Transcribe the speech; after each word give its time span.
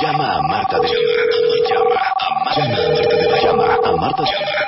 Llama 0.00 0.36
a 0.36 0.42
Marta 0.42 0.78
de 0.78 0.88
Baile. 0.88 1.06
Llama 1.70 2.00
a 2.16 2.18
Marta 2.44 2.66
de 2.66 2.76
Baile. 2.76 2.96
Llama 3.42 3.64
a 3.64 3.66
Marta 3.96 4.20
de 4.20 4.26
Baile. 4.36 4.58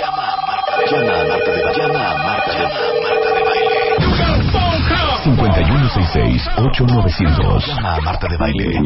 Llama 0.00 0.24
a 0.24 0.26
Marta 0.46 0.70
de 0.76 0.82
Baile. 0.86 0.90
Llama 0.90 1.00
a 1.18 1.22
Marta 1.26 1.50
de 1.50 1.58
Baile. 1.58 1.78
Llama 1.78 1.98
a 1.98 2.00
Marta 2.24 2.50
de 2.52 2.58
Baile. 3.44 3.58
5166-8900. 5.24 7.66
Llama 7.66 7.94
a 7.94 8.00
Marta 8.00 8.26
de 8.28 8.36
Baile. 8.36 8.80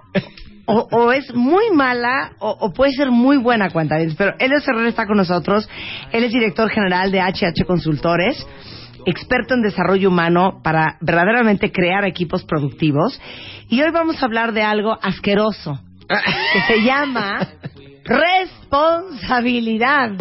O, 0.67 0.87
o 0.89 1.11
es 1.11 1.35
muy 1.35 1.69
mala 1.71 2.31
o, 2.39 2.49
o 2.49 2.73
puede 2.73 2.93
ser 2.93 3.11
muy 3.11 3.37
buena 3.37 3.69
cuentavientes. 3.69 4.17
Pero 4.17 4.33
Elio 4.39 4.57
Herrera 4.65 4.87
está 4.87 5.05
con 5.05 5.17
nosotros. 5.17 5.69
Él 6.13 6.23
es 6.23 6.31
director 6.31 6.69
general 6.69 7.11
de 7.11 7.19
HH 7.19 7.65
Consultores 7.67 8.47
experto 9.05 9.53
en 9.53 9.61
desarrollo 9.61 10.09
humano 10.09 10.61
para 10.63 10.97
verdaderamente 11.01 11.71
crear 11.71 12.05
equipos 12.05 12.43
productivos. 12.43 13.19
Y 13.69 13.81
hoy 13.81 13.91
vamos 13.91 14.21
a 14.21 14.25
hablar 14.25 14.53
de 14.53 14.63
algo 14.63 14.97
asqueroso 15.01 15.79
que 16.07 16.73
se 16.73 16.81
llama 16.83 17.47
responsabilidad. 18.03 20.11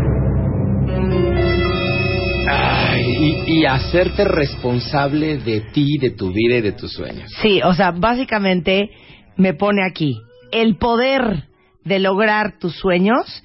Ay, 2.46 3.42
y, 3.46 3.60
y 3.60 3.66
hacerte 3.66 4.24
responsable 4.24 5.38
de 5.38 5.62
ti, 5.72 5.96
de 5.98 6.10
tu 6.10 6.30
vida 6.30 6.56
y 6.56 6.60
de 6.60 6.72
tus 6.72 6.92
sueños. 6.92 7.30
Sí, 7.40 7.60
o 7.62 7.74
sea, 7.74 7.90
básicamente 7.90 8.90
me 9.36 9.55
pone 9.55 9.82
aquí, 9.84 10.18
el 10.52 10.77
poder 10.77 11.48
de 11.84 11.98
lograr 11.98 12.58
tus 12.58 12.77
sueños 12.77 13.42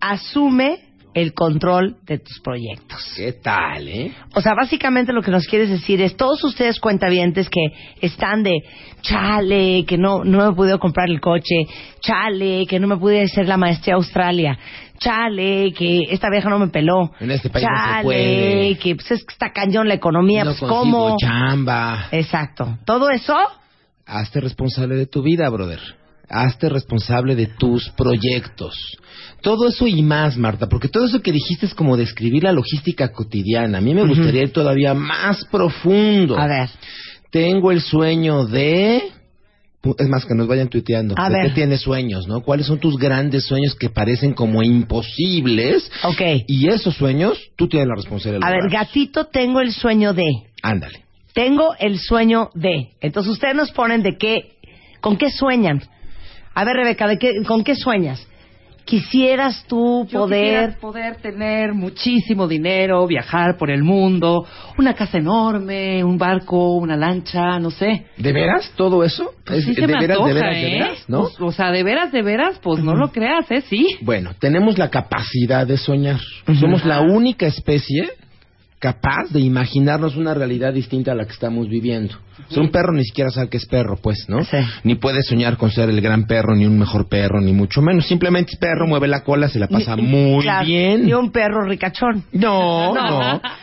asume 0.00 0.87
el 1.20 1.34
control 1.34 1.96
de 2.06 2.18
tus 2.18 2.40
proyectos. 2.40 3.12
¿Qué 3.16 3.32
tal, 3.32 3.88
eh? 3.88 4.12
O 4.34 4.40
sea, 4.40 4.54
básicamente 4.54 5.12
lo 5.12 5.20
que 5.22 5.30
nos 5.30 5.46
quieres 5.46 5.68
decir 5.68 6.00
es, 6.00 6.16
todos 6.16 6.42
ustedes 6.44 6.78
cuentavientes 6.78 7.48
que 7.48 7.60
están 8.00 8.42
de, 8.42 8.62
chale, 9.02 9.84
que 9.84 9.98
no, 9.98 10.22
no 10.24 10.48
me 10.48 10.54
podido 10.54 10.78
comprar 10.78 11.08
el 11.08 11.20
coche, 11.20 11.66
chale, 12.00 12.66
que 12.66 12.78
no 12.78 12.86
me 12.86 12.96
pude 12.96 13.22
hacer 13.22 13.48
la 13.48 13.56
maestría 13.56 13.94
a 13.94 13.96
Australia, 13.96 14.58
chale, 14.98 15.72
que 15.72 16.02
esta 16.10 16.30
vieja 16.30 16.48
no 16.48 16.58
me 16.58 16.68
peló, 16.68 17.10
En 17.18 17.30
este 17.30 17.50
país 17.50 17.66
no 17.68 17.76
se 17.76 17.82
chale, 17.84 18.02
puede. 18.04 18.78
que 18.78 18.94
pues 18.94 19.10
es 19.10 19.24
que 19.24 19.32
está 19.32 19.52
cañón 19.52 19.88
la 19.88 19.94
economía, 19.94 20.44
no 20.44 20.54
pues 20.54 20.70
cómo. 20.70 21.16
chamba. 21.18 22.08
Exacto. 22.12 22.78
Todo 22.84 23.10
eso, 23.10 23.36
Hazte 24.06 24.40
responsable 24.40 24.94
de 24.96 25.04
tu 25.06 25.22
vida, 25.22 25.46
brother. 25.50 25.80
Hazte 26.30 26.68
responsable 26.68 27.34
de 27.34 27.46
tus 27.46 27.88
proyectos. 27.90 28.74
Todo 29.40 29.68
eso 29.68 29.86
y 29.86 30.02
más, 30.02 30.36
Marta, 30.36 30.68
porque 30.68 30.88
todo 30.88 31.06
eso 31.06 31.22
que 31.22 31.32
dijiste 31.32 31.66
es 31.66 31.74
como 31.74 31.96
describir 31.96 32.42
la 32.42 32.52
logística 32.52 33.12
cotidiana. 33.12 33.78
A 33.78 33.80
mí 33.80 33.94
me 33.94 34.06
gustaría 34.06 34.42
ir 34.42 34.52
todavía 34.52 34.94
más 34.94 35.44
profundo. 35.50 36.38
a 36.38 36.46
ver, 36.46 36.68
Tengo 37.30 37.70
el 37.72 37.80
sueño 37.80 38.46
de... 38.46 39.02
Es 39.96 40.08
más, 40.08 40.26
que 40.26 40.34
nos 40.34 40.48
vayan 40.48 40.68
tuiteando. 40.68 41.14
A 41.16 41.28
¿De 41.30 41.34
ver. 41.36 41.46
qué 41.48 41.54
tienes 41.54 41.80
sueños, 41.82 42.26
no? 42.26 42.40
¿Cuáles 42.40 42.66
son 42.66 42.78
tus 42.78 42.98
grandes 42.98 43.46
sueños 43.46 43.74
que 43.76 43.88
parecen 43.88 44.34
como 44.34 44.62
imposibles? 44.62 45.90
ok. 46.02 46.20
Y 46.46 46.68
esos 46.68 46.94
sueños, 46.96 47.38
tú 47.56 47.68
tienes 47.68 47.88
la 47.88 47.94
responsabilidad. 47.94 48.46
A 48.46 48.50
ver, 48.50 48.64
lograrlos. 48.64 48.88
gatito, 48.88 49.26
tengo 49.26 49.60
el 49.60 49.72
sueño 49.72 50.12
de. 50.14 50.24
Ándale. 50.62 51.04
Tengo 51.32 51.74
el 51.78 51.98
sueño 52.00 52.50
de. 52.54 52.88
Entonces 53.00 53.32
ustedes 53.32 53.54
nos 53.54 53.70
ponen 53.70 54.02
de 54.02 54.16
qué, 54.18 54.56
con 55.00 55.16
qué 55.16 55.30
sueñan. 55.30 55.80
A 56.58 56.64
ver, 56.64 56.74
Rebeca, 56.74 57.06
¿de 57.06 57.18
qué, 57.18 57.42
¿con 57.46 57.62
qué 57.62 57.76
sueñas? 57.76 58.26
Quisieras 58.84 59.64
tú 59.68 60.08
poder. 60.10 60.74
tener 61.22 61.72
muchísimo 61.72 62.48
dinero, 62.48 63.06
viajar 63.06 63.56
por 63.56 63.70
el 63.70 63.84
mundo, 63.84 64.44
una 64.76 64.94
casa 64.94 65.18
enorme, 65.18 66.02
un 66.02 66.18
barco, 66.18 66.72
una 66.74 66.96
lancha, 66.96 67.60
no 67.60 67.70
sé. 67.70 68.06
¿De 68.16 68.32
veras 68.32 68.72
todo 68.74 69.04
eso? 69.04 69.34
Pues 69.44 69.60
¿Es- 69.60 69.64
sí 69.66 69.74
se 69.74 69.82
¿De 69.82 69.86
me 69.86 70.00
veras, 70.00 70.16
antoja, 70.18 70.28
de 70.28 70.34
veras, 70.34 70.56
¿eh? 70.56 70.60
de 70.64 70.70
veras? 70.72 71.04
¿No? 71.06 71.20
Pues, 71.20 71.40
o 71.40 71.52
sea, 71.52 71.70
de 71.70 71.84
veras, 71.84 72.10
de 72.10 72.22
veras, 72.22 72.58
pues 72.60 72.82
no 72.82 72.96
lo 72.96 73.12
creas, 73.12 73.48
¿eh? 73.52 73.60
Sí. 73.68 73.86
Bueno, 74.00 74.32
tenemos 74.40 74.78
la 74.78 74.90
capacidad 74.90 75.64
de 75.64 75.76
soñar. 75.76 76.18
Somos 76.58 76.84
la 76.84 77.00
única 77.02 77.46
especie 77.46 78.10
capaz 78.80 79.28
de 79.30 79.38
imaginarnos 79.38 80.16
una 80.16 80.34
realidad 80.34 80.72
distinta 80.72 81.12
a 81.12 81.14
la 81.14 81.24
que 81.24 81.32
estamos 81.34 81.68
viviendo. 81.68 82.16
O 82.50 82.54
sea, 82.54 82.62
un 82.62 82.70
perro 82.70 82.92
ni 82.92 83.04
siquiera 83.04 83.30
sabe 83.30 83.48
que 83.48 83.56
es 83.58 83.66
perro, 83.66 83.96
pues, 84.02 84.24
¿no? 84.28 84.44
Sí. 84.44 84.56
Ni 84.84 84.94
puede 84.94 85.22
soñar 85.22 85.56
con 85.56 85.70
ser 85.70 85.90
el 85.90 86.00
gran 86.00 86.26
perro, 86.26 86.54
ni 86.54 86.66
un 86.66 86.78
mejor 86.78 87.08
perro, 87.08 87.40
ni 87.40 87.52
mucho 87.52 87.82
menos. 87.82 88.06
Simplemente 88.06 88.52
es 88.54 88.58
perro, 88.58 88.86
mueve 88.86 89.08
la 89.08 89.22
cola, 89.24 89.48
se 89.48 89.58
la 89.58 89.68
pasa 89.68 89.96
Ni- 89.96 90.02
muy 90.02 90.42
claro, 90.42 90.66
bien. 90.66 91.04
Ni 91.06 91.12
un 91.12 91.30
perro 91.30 91.64
ricachón. 91.64 92.24
No, 92.32 92.94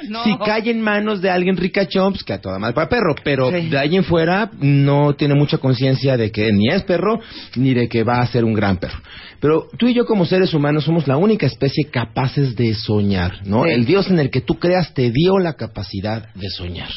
No. 0.10 0.24
Si 0.24 0.38
cae 0.38 0.70
en 0.70 0.82
manos 0.82 1.22
de 1.22 1.30
alguien 1.30 1.58
ricachón, 1.58 2.14
pues 2.14 2.24
que 2.24 2.34
a 2.34 2.42
toda 2.42 2.60
madre 2.60 2.74
para 2.76 2.90
perro. 2.90 3.16
Pero 3.24 3.50
Sí. 3.52 3.70
de 3.70 3.78
ahí 3.78 3.96
en 3.96 4.04
fuera 4.04 4.50
no 4.60 5.14
tiene 5.16 5.36
mucha 5.36 5.58
conciencia 5.58 6.18
de 6.18 6.32
que 6.32 6.52
ni 6.52 6.70
es 6.70 6.84
perro, 6.84 7.20
ni 7.56 7.74
de 7.74 7.88
que 7.90 8.04
va 8.04 8.20
a 8.22 8.28
ser 8.28 8.44
un 8.44 8.54
gran 8.54 8.78
perro. 8.78 8.98
Pero 9.40 9.68
tú 9.78 9.88
y 9.88 9.94
yo 9.94 10.06
como 10.06 10.26
seres 10.26 10.54
humanos 10.54 10.86
somos 10.86 11.08
la 11.08 11.18
única 11.18 11.46
especie 11.46 11.86
capaces 11.92 12.56
de 12.56 12.74
soñar, 12.74 13.46
¿no? 13.46 13.64
Sí. 13.66 13.72
El 13.72 13.86
Dios 13.86 14.10
en 14.10 14.20
el 14.20 14.30
que 14.30 14.42
tú 14.42 14.56
creas 14.56 14.94
te 14.94 15.12
dio 15.12 15.38
la 15.40 15.54
capacidad 15.54 16.34
de 16.36 16.50
soñar. 16.50 16.90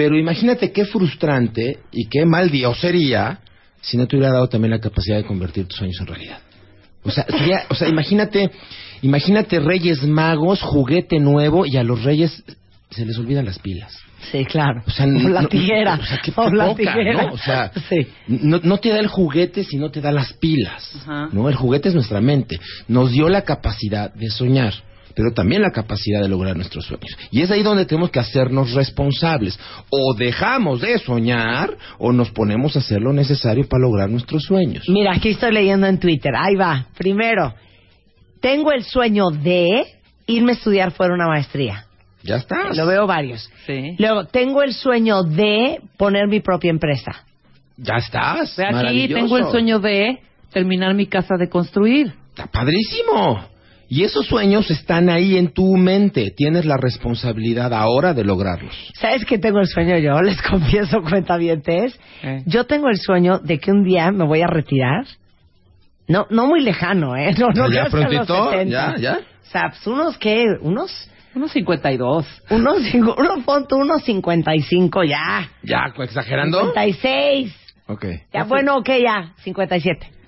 Pero 0.00 0.16
imagínate 0.18 0.72
qué 0.72 0.86
frustrante 0.86 1.80
y 1.92 2.08
qué 2.08 2.24
mal 2.24 2.48
Dios 2.50 2.80
sería 2.80 3.40
si 3.82 3.98
no 3.98 4.06
te 4.08 4.16
hubiera 4.16 4.32
dado 4.32 4.48
también 4.48 4.70
la 4.70 4.78
capacidad 4.80 5.18
de 5.18 5.24
convertir 5.24 5.66
tus 5.66 5.76
sueños 5.76 5.98
en 6.00 6.06
realidad. 6.06 6.38
O 7.02 7.10
sea, 7.10 7.26
sería, 7.26 7.64
o 7.68 7.74
sea, 7.74 7.86
imagínate, 7.86 8.50
imagínate 9.02 9.60
Reyes 9.60 10.02
Magos, 10.04 10.62
juguete 10.62 11.18
nuevo 11.18 11.66
y 11.66 11.76
a 11.76 11.82
los 11.82 12.02
Reyes 12.02 12.42
se 12.88 13.04
les 13.04 13.18
olvidan 13.18 13.44
las 13.44 13.58
pilas. 13.58 13.92
Sí, 14.32 14.42
claro. 14.46 14.82
O 14.86 14.90
sea, 14.90 15.04
o 15.04 15.08
no- 15.10 15.28
la 15.28 15.42
no- 15.42 15.48
tijera. 15.48 15.98
o 16.00 16.04
sea, 16.06 16.18
qué 16.24 16.32
o 16.36 16.50
la 16.50 16.64
poca, 16.68 16.76
tijera. 16.78 17.22
¿no? 17.26 17.32
O 17.34 17.38
sea, 17.38 17.70
sí. 17.90 18.06
No, 18.26 18.58
no 18.62 18.78
te 18.78 18.88
da 18.88 19.00
el 19.00 19.06
juguete 19.08 19.64
si 19.64 19.76
no 19.76 19.90
te 19.90 20.00
da 20.00 20.12
las 20.12 20.32
pilas, 20.32 20.92
Ajá. 21.02 21.28
¿no? 21.30 21.46
El 21.50 21.56
juguete 21.56 21.90
es 21.90 21.94
nuestra 21.94 22.22
mente. 22.22 22.58
Nos 22.88 23.12
dio 23.12 23.28
la 23.28 23.42
capacidad 23.42 24.14
de 24.14 24.30
soñar, 24.30 24.72
pero 25.20 25.34
también 25.34 25.60
la 25.60 25.70
capacidad 25.70 26.22
de 26.22 26.30
lograr 26.30 26.56
nuestros 26.56 26.86
sueños. 26.86 27.14
Y 27.30 27.42
es 27.42 27.50
ahí 27.50 27.62
donde 27.62 27.84
tenemos 27.84 28.10
que 28.10 28.20
hacernos 28.20 28.72
responsables. 28.72 29.60
O 29.90 30.14
dejamos 30.14 30.80
de 30.80 30.98
soñar 30.98 31.76
o 31.98 32.10
nos 32.10 32.30
ponemos 32.30 32.74
a 32.74 32.78
hacer 32.78 33.02
lo 33.02 33.12
necesario 33.12 33.68
para 33.68 33.82
lograr 33.82 34.08
nuestros 34.08 34.44
sueños. 34.44 34.88
Mira, 34.88 35.12
aquí 35.14 35.28
estoy 35.28 35.52
leyendo 35.52 35.86
en 35.86 35.98
Twitter. 35.98 36.32
Ahí 36.34 36.54
va. 36.54 36.86
Primero, 36.96 37.52
tengo 38.40 38.72
el 38.72 38.82
sueño 38.82 39.28
de 39.28 39.84
irme 40.26 40.52
a 40.52 40.54
estudiar 40.54 40.92
fuera 40.92 41.12
una 41.12 41.26
maestría. 41.26 41.84
Ya 42.22 42.36
está. 42.36 42.72
Lo 42.72 42.86
veo 42.86 43.06
varios. 43.06 43.50
Sí. 43.66 43.96
Luego, 43.98 44.24
tengo 44.24 44.62
el 44.62 44.72
sueño 44.72 45.22
de 45.22 45.82
poner 45.98 46.28
mi 46.28 46.40
propia 46.40 46.70
empresa. 46.70 47.26
Ya 47.76 47.96
estás. 47.96 48.58
Aquí, 48.58 49.06
tengo 49.08 49.36
el 49.36 49.50
sueño 49.50 49.80
de 49.80 50.18
terminar 50.50 50.94
mi 50.94 51.04
casa 51.08 51.34
de 51.38 51.50
construir. 51.50 52.14
Está 52.30 52.46
padrísimo. 52.46 53.50
Y 53.92 54.04
esos 54.04 54.24
sueños 54.26 54.70
están 54.70 55.10
ahí 55.10 55.36
en 55.36 55.52
tu 55.52 55.76
mente. 55.76 56.30
Tienes 56.36 56.64
la 56.64 56.76
responsabilidad 56.76 57.74
ahora 57.74 58.14
de 58.14 58.22
lograrlos. 58.22 58.72
¿Sabes 58.94 59.24
qué 59.24 59.36
tengo 59.36 59.58
el 59.58 59.66
sueño 59.66 59.98
yo? 59.98 60.22
Les 60.22 60.40
confieso, 60.40 61.02
cuentavientes. 61.02 61.98
Eh. 62.22 62.44
Yo 62.46 62.66
tengo 62.66 62.88
el 62.88 62.98
sueño 62.98 63.40
de 63.40 63.58
que 63.58 63.72
un 63.72 63.82
día 63.82 64.12
me 64.12 64.24
voy 64.24 64.42
a 64.42 64.46
retirar. 64.46 65.06
No, 66.06 66.24
no 66.30 66.46
muy 66.46 66.60
lejano, 66.60 67.16
¿eh? 67.16 67.34
No, 67.38 67.48
no 67.48 67.68
ya 67.68 67.84
que 67.86 67.90
prontito, 67.90 68.50
70. 68.52 68.70
ya, 68.70 68.96
ya. 68.96 69.18
O 69.18 69.50
sea, 69.50 69.62
pues 69.70 69.84
unos, 69.88 70.16
¿qué? 70.18 70.46
Unos 70.60 71.10
Unos 71.34 71.50
52. 71.50 72.26
Unos, 72.50 72.82
cinco- 72.92 73.16
uno, 73.18 73.42
pon 73.44 73.66
tú 73.66 73.74
unos 73.76 74.04
55 74.04 75.02
ya. 75.02 75.50
Ya, 75.64 75.92
exagerando. 75.98 76.60
56. 76.60 77.56
Ok. 77.88 78.04
Ya, 78.32 78.44
bueno, 78.44 78.76
ok, 78.76 78.88
ya. 79.02 79.32
57. 79.42 80.19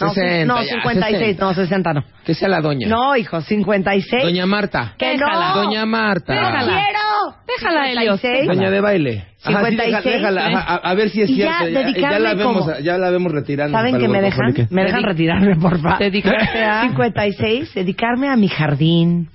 No, 0.00 0.10
60, 0.12 0.44
no, 0.46 0.62
ya, 0.62 0.68
56, 0.74 1.18
60. 1.18 1.44
no, 1.44 1.54
60 1.54 1.92
no. 1.92 2.04
Que 2.24 2.34
sea 2.34 2.48
la 2.48 2.60
doña. 2.60 2.88
No, 2.88 3.16
hijo, 3.16 3.40
56. 3.40 4.22
Doña 4.24 4.44
Marta. 4.46 4.94
que 4.98 5.10
Déjala. 5.10 5.50
no. 5.54 5.62
Doña 5.62 5.86
Marta. 5.86 6.34
¡No 6.34 6.40
Déjala. 6.40 6.64
quiero! 6.84 7.36
Déjala, 7.46 7.90
Helios, 7.92 8.20
56. 8.20 8.46
Doña 8.48 8.70
de 8.70 8.80
baile. 8.80 9.24
Ajá, 9.44 9.60
sí, 9.60 9.70
56, 9.70 10.04
déjala, 10.16 10.46
ajá, 10.46 10.58
a, 10.60 10.76
a 10.90 10.94
ver 10.94 11.10
si 11.10 11.22
es 11.22 11.30
Y 11.30 11.36
ya, 11.36 11.58
cierto. 11.58 11.74
Ya, 11.80 11.86
dedicarme 11.86 12.18
la 12.20 12.34
vemos, 12.34 12.56
como- 12.64 12.78
ya 12.80 12.98
la 12.98 13.10
vemos 13.10 13.30
retirando. 13.32 13.76
¿Saben 13.78 13.98
que 13.98 14.08
me 14.08 14.20
dejan? 14.20 14.54
Me 14.70 14.82
dejan 14.84 15.02
retirarme, 15.04 15.56
por 15.56 15.80
favor. 15.80 15.98
Dedicarte 15.98 16.62
a- 16.64 16.82
56, 16.88 17.74
dedicarme 17.74 18.28
a 18.28 18.36
mi 18.36 18.48
jardín, 18.48 19.28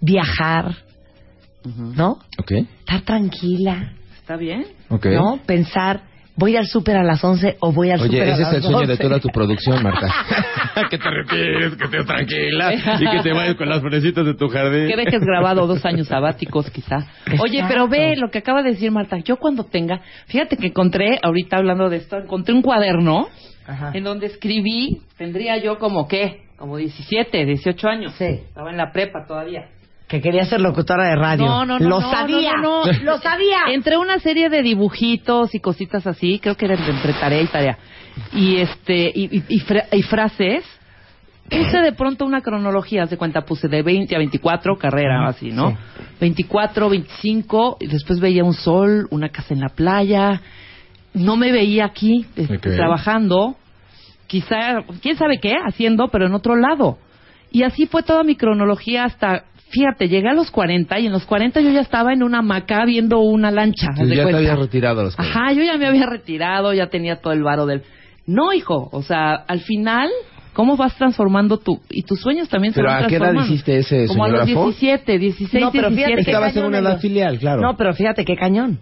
viajar, 0.00 0.74
¿no? 1.64 2.18
Ok, 2.38 2.52
Estar 2.80 3.00
tranquila, 3.02 3.92
¿Está 4.18 4.36
bien? 4.36 4.66
ok. 4.90 5.06
¿no? 5.06 5.38
Pensar, 5.46 6.00
voy 6.38 6.56
al 6.56 6.66
súper 6.66 6.96
a 6.96 7.02
las 7.02 7.22
11 7.22 7.56
o 7.60 7.72
voy 7.72 7.90
al 7.90 7.98
súper 7.98 8.22
Oye, 8.22 8.30
a 8.30 8.34
ese 8.34 8.42
las 8.42 8.52
es 8.52 8.56
el 8.56 8.62
sueño 8.62 8.80
de 8.80 8.86
12. 8.96 9.02
toda 9.02 9.18
tu 9.18 9.28
producción, 9.28 9.82
Marta. 9.82 10.08
que 10.90 10.96
te 10.96 11.10
retires, 11.10 11.76
que 11.76 11.84
estés 11.84 12.06
tranquila 12.06 12.74
y 12.74 13.10
que 13.10 13.22
te 13.22 13.32
vayas 13.32 13.56
con 13.56 13.68
las 13.68 13.80
florecitas 13.80 14.24
de 14.24 14.34
tu 14.34 14.48
jardín. 14.48 14.88
Que 14.88 14.96
dejes 14.96 15.20
grabado 15.20 15.66
dos 15.66 15.84
años 15.84 16.06
sabáticos, 16.06 16.70
quizá. 16.70 17.08
Oye, 17.40 17.64
pero 17.68 17.88
ve 17.88 18.16
lo 18.16 18.30
que 18.30 18.38
acaba 18.38 18.62
de 18.62 18.70
decir 18.70 18.90
Marta. 18.92 19.18
Yo 19.18 19.36
cuando 19.36 19.64
tenga, 19.64 20.00
fíjate 20.26 20.56
que 20.56 20.68
encontré, 20.68 21.18
ahorita 21.22 21.56
hablando 21.56 21.88
de 21.90 21.96
esto, 21.96 22.16
encontré 22.16 22.54
un 22.54 22.62
cuaderno 22.62 23.28
Ajá. 23.66 23.90
en 23.92 24.04
donde 24.04 24.26
escribí, 24.26 25.02
tendría 25.16 25.58
yo 25.58 25.78
como 25.78 26.06
qué, 26.06 26.44
como 26.56 26.76
17, 26.76 27.44
18 27.44 27.88
años. 27.88 28.14
Sí. 28.16 28.24
Estaba 28.24 28.70
en 28.70 28.76
la 28.76 28.92
prepa 28.92 29.26
todavía. 29.26 29.66
Que 30.08 30.20
quería 30.22 30.44
ser 30.46 30.60
locutora 30.60 31.06
de 31.08 31.16
radio. 31.16 31.44
No, 31.46 31.64
no, 31.66 31.78
no. 31.78 31.88
Lo 31.88 32.00
no, 32.00 32.10
sabía. 32.10 32.52
no, 32.56 32.86
no, 32.86 32.92
no. 32.92 33.02
Lo 33.04 33.18
sabía. 33.18 33.58
Entre 33.72 33.96
una 33.98 34.18
serie 34.20 34.48
de 34.48 34.62
dibujitos 34.62 35.54
y 35.54 35.60
cositas 35.60 36.06
así, 36.06 36.38
creo 36.38 36.56
que 36.56 36.64
era 36.64 36.74
entre, 36.76 36.92
entre 36.94 37.12
tarea 37.12 37.42
y 37.42 37.46
tarea. 37.46 37.78
Y 38.32 38.56
este, 38.56 39.12
y, 39.14 39.36
y- 39.38 39.44
y 39.48 39.58
fra- 39.60 39.86
y 39.92 40.02
frases. 40.02 40.64
Puse 41.50 41.78
de 41.80 41.92
pronto 41.92 42.26
una 42.26 42.42
cronología, 42.42 43.06
de 43.06 43.16
cuenta, 43.16 43.40
puse 43.42 43.68
de 43.68 43.82
20 43.82 44.14
a 44.14 44.18
24, 44.18 44.76
carrera 44.76 45.26
así, 45.28 45.50
¿no? 45.50 45.78
24, 46.20 46.90
25, 46.90 47.78
y 47.80 47.86
después 47.86 48.20
veía 48.20 48.44
un 48.44 48.52
sol, 48.52 49.08
una 49.10 49.30
casa 49.30 49.54
en 49.54 49.60
la 49.60 49.70
playa. 49.70 50.42
No 51.14 51.36
me 51.36 51.50
veía 51.50 51.86
aquí, 51.86 52.26
este, 52.36 52.56
Ok. 52.56 52.76
trabajando, 52.76 53.56
quizá, 54.26 54.82
quién 55.00 55.16
sabe 55.16 55.38
qué, 55.40 55.54
haciendo, 55.66 56.08
pero 56.08 56.26
en 56.26 56.34
otro 56.34 56.54
lado. 56.54 56.98
Y 57.50 57.62
así 57.62 57.86
fue 57.86 58.02
toda 58.02 58.24
mi 58.24 58.36
cronología 58.36 59.04
hasta, 59.04 59.44
fíjate, 59.70 60.08
llegué 60.08 60.28
a 60.28 60.34
los 60.34 60.50
40 60.50 60.98
y 61.00 61.06
en 61.06 61.12
los 61.12 61.24
40 61.26 61.60
yo 61.60 61.70
ya 61.70 61.80
estaba 61.80 62.12
en 62.12 62.22
una 62.22 62.38
hamaca 62.38 62.84
viendo 62.84 63.20
una 63.20 63.50
lancha. 63.50 63.88
de 63.96 64.08
ya 64.08 64.14
te 64.16 64.22
cuenta. 64.22 64.38
habías 64.38 64.58
retirado 64.58 65.00
a 65.00 65.04
los 65.04 65.16
cuarenta. 65.16 65.38
Ajá, 65.40 65.52
yo 65.52 65.62
ya 65.62 65.76
me 65.76 65.86
había 65.86 66.06
retirado, 66.06 66.72
ya 66.74 66.86
tenía 66.88 67.16
todo 67.20 67.32
el 67.32 67.42
varo 67.42 67.66
del... 67.66 67.82
No, 68.26 68.52
hijo, 68.52 68.88
o 68.92 69.02
sea, 69.02 69.32
al 69.34 69.60
final, 69.60 70.08
¿cómo 70.52 70.76
vas 70.76 70.94
transformando 70.96 71.58
tú? 71.58 71.80
Y 71.90 72.02
tus 72.02 72.20
sueños 72.20 72.48
también 72.48 72.74
se 72.74 72.80
¿Pero 72.80 72.88
van 72.92 73.04
a 73.04 73.06
qué 73.06 73.16
edad 73.16 73.32
transformando. 73.32 73.54
hiciste 73.54 73.78
ese 73.78 74.06
Como 74.06 74.24
a 74.24 74.28
los 74.28 74.40
señógrafo? 74.44 74.68
17, 74.70 75.18
16, 75.18 75.64
No, 75.64 75.72
pero 75.72 75.88
fíjate 75.90 76.06
17. 76.16 76.24
qué 76.24 76.30
Estabas 76.30 76.48
en 76.50 76.54
cañón, 76.62 76.68
una 76.68 76.78
edad 76.90 77.00
filial, 77.00 77.38
claro. 77.38 77.62
No, 77.62 77.76
pero 77.76 77.94
fíjate 77.94 78.24
qué 78.24 78.36
cañón. 78.36 78.80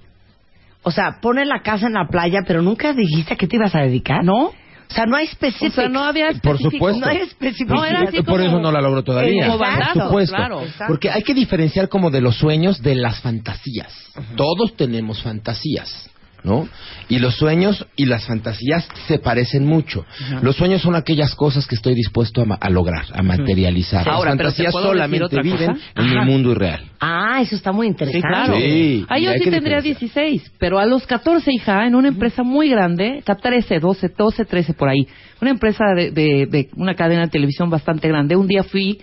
O 0.83 0.91
sea, 0.91 1.19
pone 1.21 1.44
la 1.44 1.62
casa 1.62 1.87
en 1.88 1.94
la 1.94 2.06
playa, 2.09 2.41
pero 2.47 2.62
nunca 2.62 2.93
dijiste 2.93 3.35
a 3.35 3.37
qué 3.37 3.47
te 3.47 3.56
ibas 3.56 3.75
a 3.75 3.81
dedicar. 3.81 4.25
¿No? 4.25 4.50
O 4.91 4.94
sea, 4.94 5.05
no 5.06 5.17
hay 5.17 5.27
O 5.27 5.29
específicos. 5.31 5.75
sea, 5.75 5.88
no 5.88 6.00
había 6.05 6.27
Por 6.29 6.56
específico. 6.56 6.71
supuesto. 6.71 7.00
No 7.00 7.06
hay 7.11 7.17
específicos. 7.19 7.77
No, 7.77 7.85
era 7.85 8.00
así 8.03 8.17
Por 8.19 8.25
como- 8.25 8.41
eso 8.41 8.61
no 8.61 8.73
la 8.73 8.81
logró 8.81 9.03
todavía. 9.05 9.47
Como 9.47 9.59
Por 9.59 10.03
supuesto. 10.05 10.37
claro. 10.37 10.62
Porque 10.88 11.11
hay 11.11 11.23
que 11.23 11.35
diferenciar 11.35 11.88
como 11.88 12.11
de 12.11 12.21
los 12.21 12.37
sueños 12.37 12.81
de 12.83 12.94
las 12.94 13.21
fantasías. 13.21 13.93
Todos 14.37 14.77
tenemos 14.77 15.23
fantasías. 15.23 16.11
¿No? 16.46 16.69
Y 17.08 17.19
los 17.19 17.34
sueños 17.34 17.84
y 17.96 18.06
las 18.06 18.25
fantasías 18.25 18.88
se 19.08 19.19
parecen 19.19 19.66
mucho. 19.66 20.06
Los 20.43 20.54
sueños 20.54 20.81
son 20.81 20.94
aquellas 20.94 21.34
cosas 21.34 21.66
que 21.66 21.75
estoy 21.75 21.94
dispuesto 21.94 22.40
a, 22.43 22.44
ma- 22.44 22.54
a 22.60 22.70
lograr, 22.70 23.04
a 23.12 23.20
materializar. 23.25 24.08
Ahora, 24.08 24.31
las 24.31 24.37
pero 24.38 24.50
¿te 24.52 24.62
fantasías 24.62 24.72
solamente 24.72 25.43
viven 25.43 25.72
cosa? 25.72 25.84
en 25.96 26.04
Ajá. 26.04 26.20
el 26.20 26.26
mundo 26.26 26.52
irreal. 26.52 26.84
Ah, 27.00 27.40
eso 27.43 27.56
está 27.56 27.72
muy 27.72 27.87
Sí, 27.88 27.90
interesante. 27.90 28.28
claro. 28.28 28.54
Sí, 28.60 29.04
Ah, 29.08 29.19
yo 29.19 29.32
sí 29.32 29.38
tendría 29.50 29.78
diferenciar. 29.81 29.82
16, 30.28 30.52
pero 30.58 30.78
a 30.78 30.87
los 30.87 31.04
14, 31.04 31.50
hija, 31.52 31.84
en 31.84 31.96
una 31.96 32.08
empresa 32.08 32.44
muy 32.44 32.69
grande, 32.70 33.25
a 33.26 33.34
13, 33.34 33.81
12, 33.81 34.08
12, 34.16 34.44
13 34.44 34.72
por 34.75 34.88
ahí, 34.88 35.06
una 35.42 35.50
empresa 35.50 35.84
de, 35.96 36.12
de- 36.12 36.46
de 36.46 36.69
una 36.76 36.94
cadena 36.94 37.22
de 37.22 37.28
televisión 37.31 37.69
bastante 37.70 38.06
grande, 38.06 38.37
un 38.37 38.46
día 38.46 38.62
fui 38.62 39.00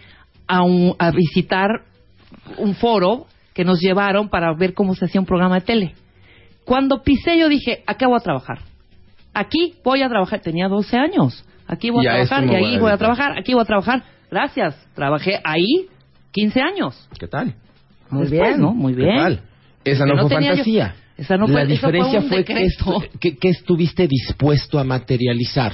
a, 0.48 0.62
un- 0.64 0.96
a 0.98 1.12
visitar 1.12 1.68
un 2.58 2.74
foro 2.76 3.28
que 3.54 3.66
nos 3.66 3.80
llevaron 3.82 4.30
para 4.30 4.54
ver 4.58 4.74
cómo 4.74 4.96
se 4.96 5.04
hacía 5.06 5.20
un 5.20 5.28
programa 5.28 5.56
de 5.56 5.62
tele. 5.62 5.94
Cuando 6.66 7.02
pisé 7.04 7.38
yo 7.38 7.50
dije, 7.50 7.84
acá 7.86 8.08
voy 8.08 8.18
a 8.18 8.24
trabajar. 8.24 8.60
Aquí 9.34 9.76
voy 9.84 10.02
a 10.02 10.10
trabajar. 10.10 10.42
Tenía 10.42 10.68
12 10.68 10.98
años. 10.98 11.44
Aquí 11.68 11.90
voy 11.90 12.06
a 12.08 12.26
trabajar, 12.26 12.46
y 12.46 12.56
ahí 12.56 12.78
voy 12.78 12.92
a 12.92 12.98
trabajar, 12.98 13.38
aquí 13.38 13.54
voy 13.54 13.62
a 13.64 13.66
trabajar. 13.66 14.04
Gracias. 14.30 14.76
Trabajé 14.96 15.40
ahí 15.44 15.88
15 16.32 16.62
años. 16.62 17.10
¿Qué 17.20 17.28
tal? 17.28 17.56
Muy 18.10 18.24
Después, 18.28 18.50
bien. 18.50 18.62
¿no? 18.62 18.74
Muy 18.74 18.94
¿Qué 18.96 19.02
bien. 19.04 19.16
tal? 19.18 19.42
Esa 19.84 20.06
no, 20.06 20.16
no 20.16 20.22
fue 20.24 20.30
tenía 20.36 20.50
yo- 20.52 20.56
fantasía. 20.58 20.96
Esa 21.18 21.38
no 21.38 21.46
fue- 21.48 21.54
La 21.56 21.62
fue 21.62 21.68
diferencia 21.68 22.22
fue, 22.24 22.44
que, 22.44 22.54
estu- 22.66 23.10
que- 23.20 23.38
que 23.38 23.50
estuviste 23.50 24.08
dispuesto 24.08 24.80
a 24.80 24.84
materializar. 24.84 25.72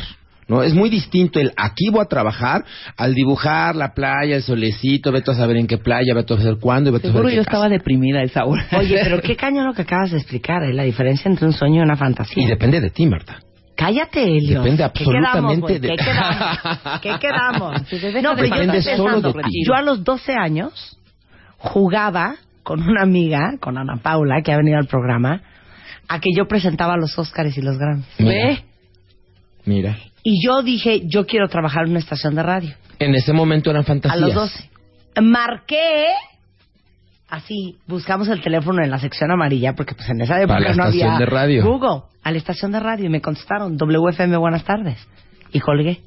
¿No? 0.49 0.63
Es 0.63 0.73
muy 0.73 0.89
distinto 0.89 1.39
el 1.39 1.53
aquí 1.55 1.89
voy 1.91 2.01
a 2.01 2.05
trabajar 2.05 2.65
al 2.97 3.13
dibujar 3.13 3.75
la 3.75 3.93
playa, 3.93 4.35
el 4.35 4.41
solecito, 4.41 5.11
vete 5.11 5.31
a 5.31 5.35
saber 5.35 5.57
en 5.57 5.67
qué 5.67 5.77
playa, 5.77 6.13
vete 6.15 6.33
a 6.33 6.37
saber 6.37 6.57
cuándo 6.59 6.89
y 6.89 6.93
vete 6.93 7.07
a 7.07 7.11
Seguro 7.11 7.29
saber 7.29 7.35
yo 7.37 7.41
qué 7.43 7.47
estaba 7.47 7.65
casa. 7.65 7.73
deprimida 7.73 8.19
a 8.19 8.23
esa 8.23 8.45
hora. 8.45 8.65
Oye, 8.77 8.99
pero 9.03 9.21
qué 9.21 9.35
cañón 9.35 9.67
lo 9.67 9.73
que 9.73 9.83
acabas 9.83 10.09
de 10.11 10.17
explicar, 10.17 10.63
¿eh? 10.63 10.73
la 10.73 10.83
diferencia 10.83 11.29
entre 11.29 11.45
un 11.45 11.53
sueño 11.53 11.81
y 11.81 11.83
una 11.83 11.95
fantasía. 11.95 12.43
Y 12.43 12.47
depende 12.47 12.81
de 12.81 12.89
ti, 12.89 13.05
Marta. 13.05 13.39
Cállate, 13.75 14.23
Elio. 14.23 14.61
Depende 14.61 14.89
¿Qué 14.93 15.05
quedamos, 15.05 15.27
absolutamente 15.35 15.79
de- 15.79 15.87
¿Qué 15.89 15.95
quedamos? 15.95 16.99
¿Qué 17.01 17.15
quedamos? 17.19 17.81
No, 18.23 18.35
pero 18.35 18.47
yo 18.47 18.53
Depende 18.55 18.77
estoy 18.79 18.97
solo 18.97 19.13
pensando, 19.13 19.33
de 19.33 19.43
ti. 19.43 19.63
Yo 19.65 19.73
a 19.75 19.81
los 19.83 20.03
12 20.03 20.33
años 20.33 20.97
jugaba 21.57 22.35
con 22.63 22.81
una 22.81 23.03
amiga, 23.03 23.53
con 23.59 23.77
Ana 23.77 23.99
Paula, 24.01 24.41
que 24.43 24.51
ha 24.51 24.57
venido 24.57 24.77
al 24.79 24.87
programa, 24.87 25.41
a 26.07 26.19
que 26.19 26.29
yo 26.35 26.47
presentaba 26.47 26.97
los 26.97 27.17
Óscares 27.17 27.57
y 27.57 27.61
los 27.61 27.77
Grammys. 27.77 28.05
Ve. 28.17 28.63
Mira. 29.65 29.97
Y 30.31 30.45
yo 30.45 30.61
dije, 30.61 31.07
yo 31.07 31.25
quiero 31.25 31.49
trabajar 31.49 31.85
en 31.85 31.89
una 31.89 31.99
estación 31.99 32.35
de 32.35 32.43
radio. 32.43 32.75
En 32.99 33.15
ese 33.15 33.33
momento 33.33 33.71
eran 33.71 33.81
A 33.81 33.85
fantasías. 33.85 34.21
los 34.21 34.35
12. 34.35 34.69
Marqué, 35.23 36.05
así, 37.29 37.77
buscamos 37.87 38.27
el 38.27 38.39
teléfono 38.39 38.83
en 38.83 38.91
la 38.91 38.99
sección 38.99 39.31
amarilla, 39.31 39.73
porque 39.73 39.95
pues 39.95 40.07
en 40.07 40.21
esa 40.21 40.39
época 40.39 40.59
no 40.59 40.67
estación 40.67 41.09
había 41.09 41.17
de 41.17 41.25
radio. 41.25 41.65
Google, 41.65 42.03
a 42.21 42.31
la 42.31 42.37
estación 42.37 42.71
de 42.71 42.79
radio, 42.79 43.07
y 43.07 43.09
me 43.09 43.21
contestaron, 43.21 43.75
WFM, 43.75 44.37
buenas 44.37 44.63
tardes. 44.63 44.99
Y 45.51 45.61
colgué. 45.61 46.01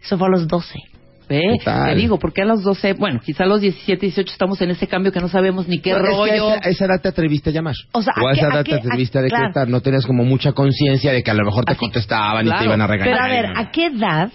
Eso 0.00 0.16
fue 0.16 0.28
a 0.28 0.30
los 0.30 0.46
12. 0.46 0.78
Ve, 1.28 1.40
¿Qué 1.58 1.64
tal? 1.64 1.88
te 1.90 1.94
digo, 1.96 2.18
porque 2.18 2.42
a 2.42 2.44
los 2.44 2.62
12, 2.62 2.92
bueno, 2.94 3.20
quizá 3.24 3.44
a 3.44 3.46
los 3.46 3.60
17, 3.60 4.00
18 4.06 4.30
estamos 4.32 4.60
en 4.62 4.70
ese 4.70 4.86
cambio 4.86 5.10
que 5.10 5.20
no 5.20 5.28
sabemos 5.28 5.66
ni 5.66 5.80
qué 5.80 5.90
No, 5.90 5.96
es 5.98 6.02
que 6.04 6.08
a 6.08 6.16
rollo. 6.16 6.32
esa, 6.54 6.66
a 6.66 6.70
esa 6.70 6.84
edad 6.84 7.00
te 7.02 7.08
atreviste 7.08 7.50
a 7.50 7.52
llamar. 7.52 7.74
O 7.92 8.00
sea, 8.02 8.12
a 8.16 8.20
¿a 8.20 8.32
qué- 8.32 8.38
esa 8.38 8.46
a 8.46 8.54
edad 8.54 8.64
qué- 8.64 8.70
te 8.72 8.78
atreviste 8.78 9.18
a 9.18 9.20
a- 9.20 9.24
decretar. 9.24 9.52
claro. 9.52 9.70
No 9.70 9.80
tenías 9.80 10.06
como 10.06 10.24
mucha 10.24 10.52
conciencia 10.52 11.12
de 11.12 11.22
que 11.24 11.30
a 11.30 11.34
lo 11.34 11.44
mejor 11.44 11.64
te 11.64 11.72
Así- 11.72 11.80
contestaban 11.80 12.44
y 12.44 12.48
claro. 12.48 12.60
te 12.60 12.64
iban 12.66 12.80
a 12.80 12.86
regañar. 12.86 13.14
Pero 13.14 13.24
a 13.24 13.28
ver, 13.28 13.46
¿a 13.56 13.70
qué 13.72 13.86
edad 13.86 14.30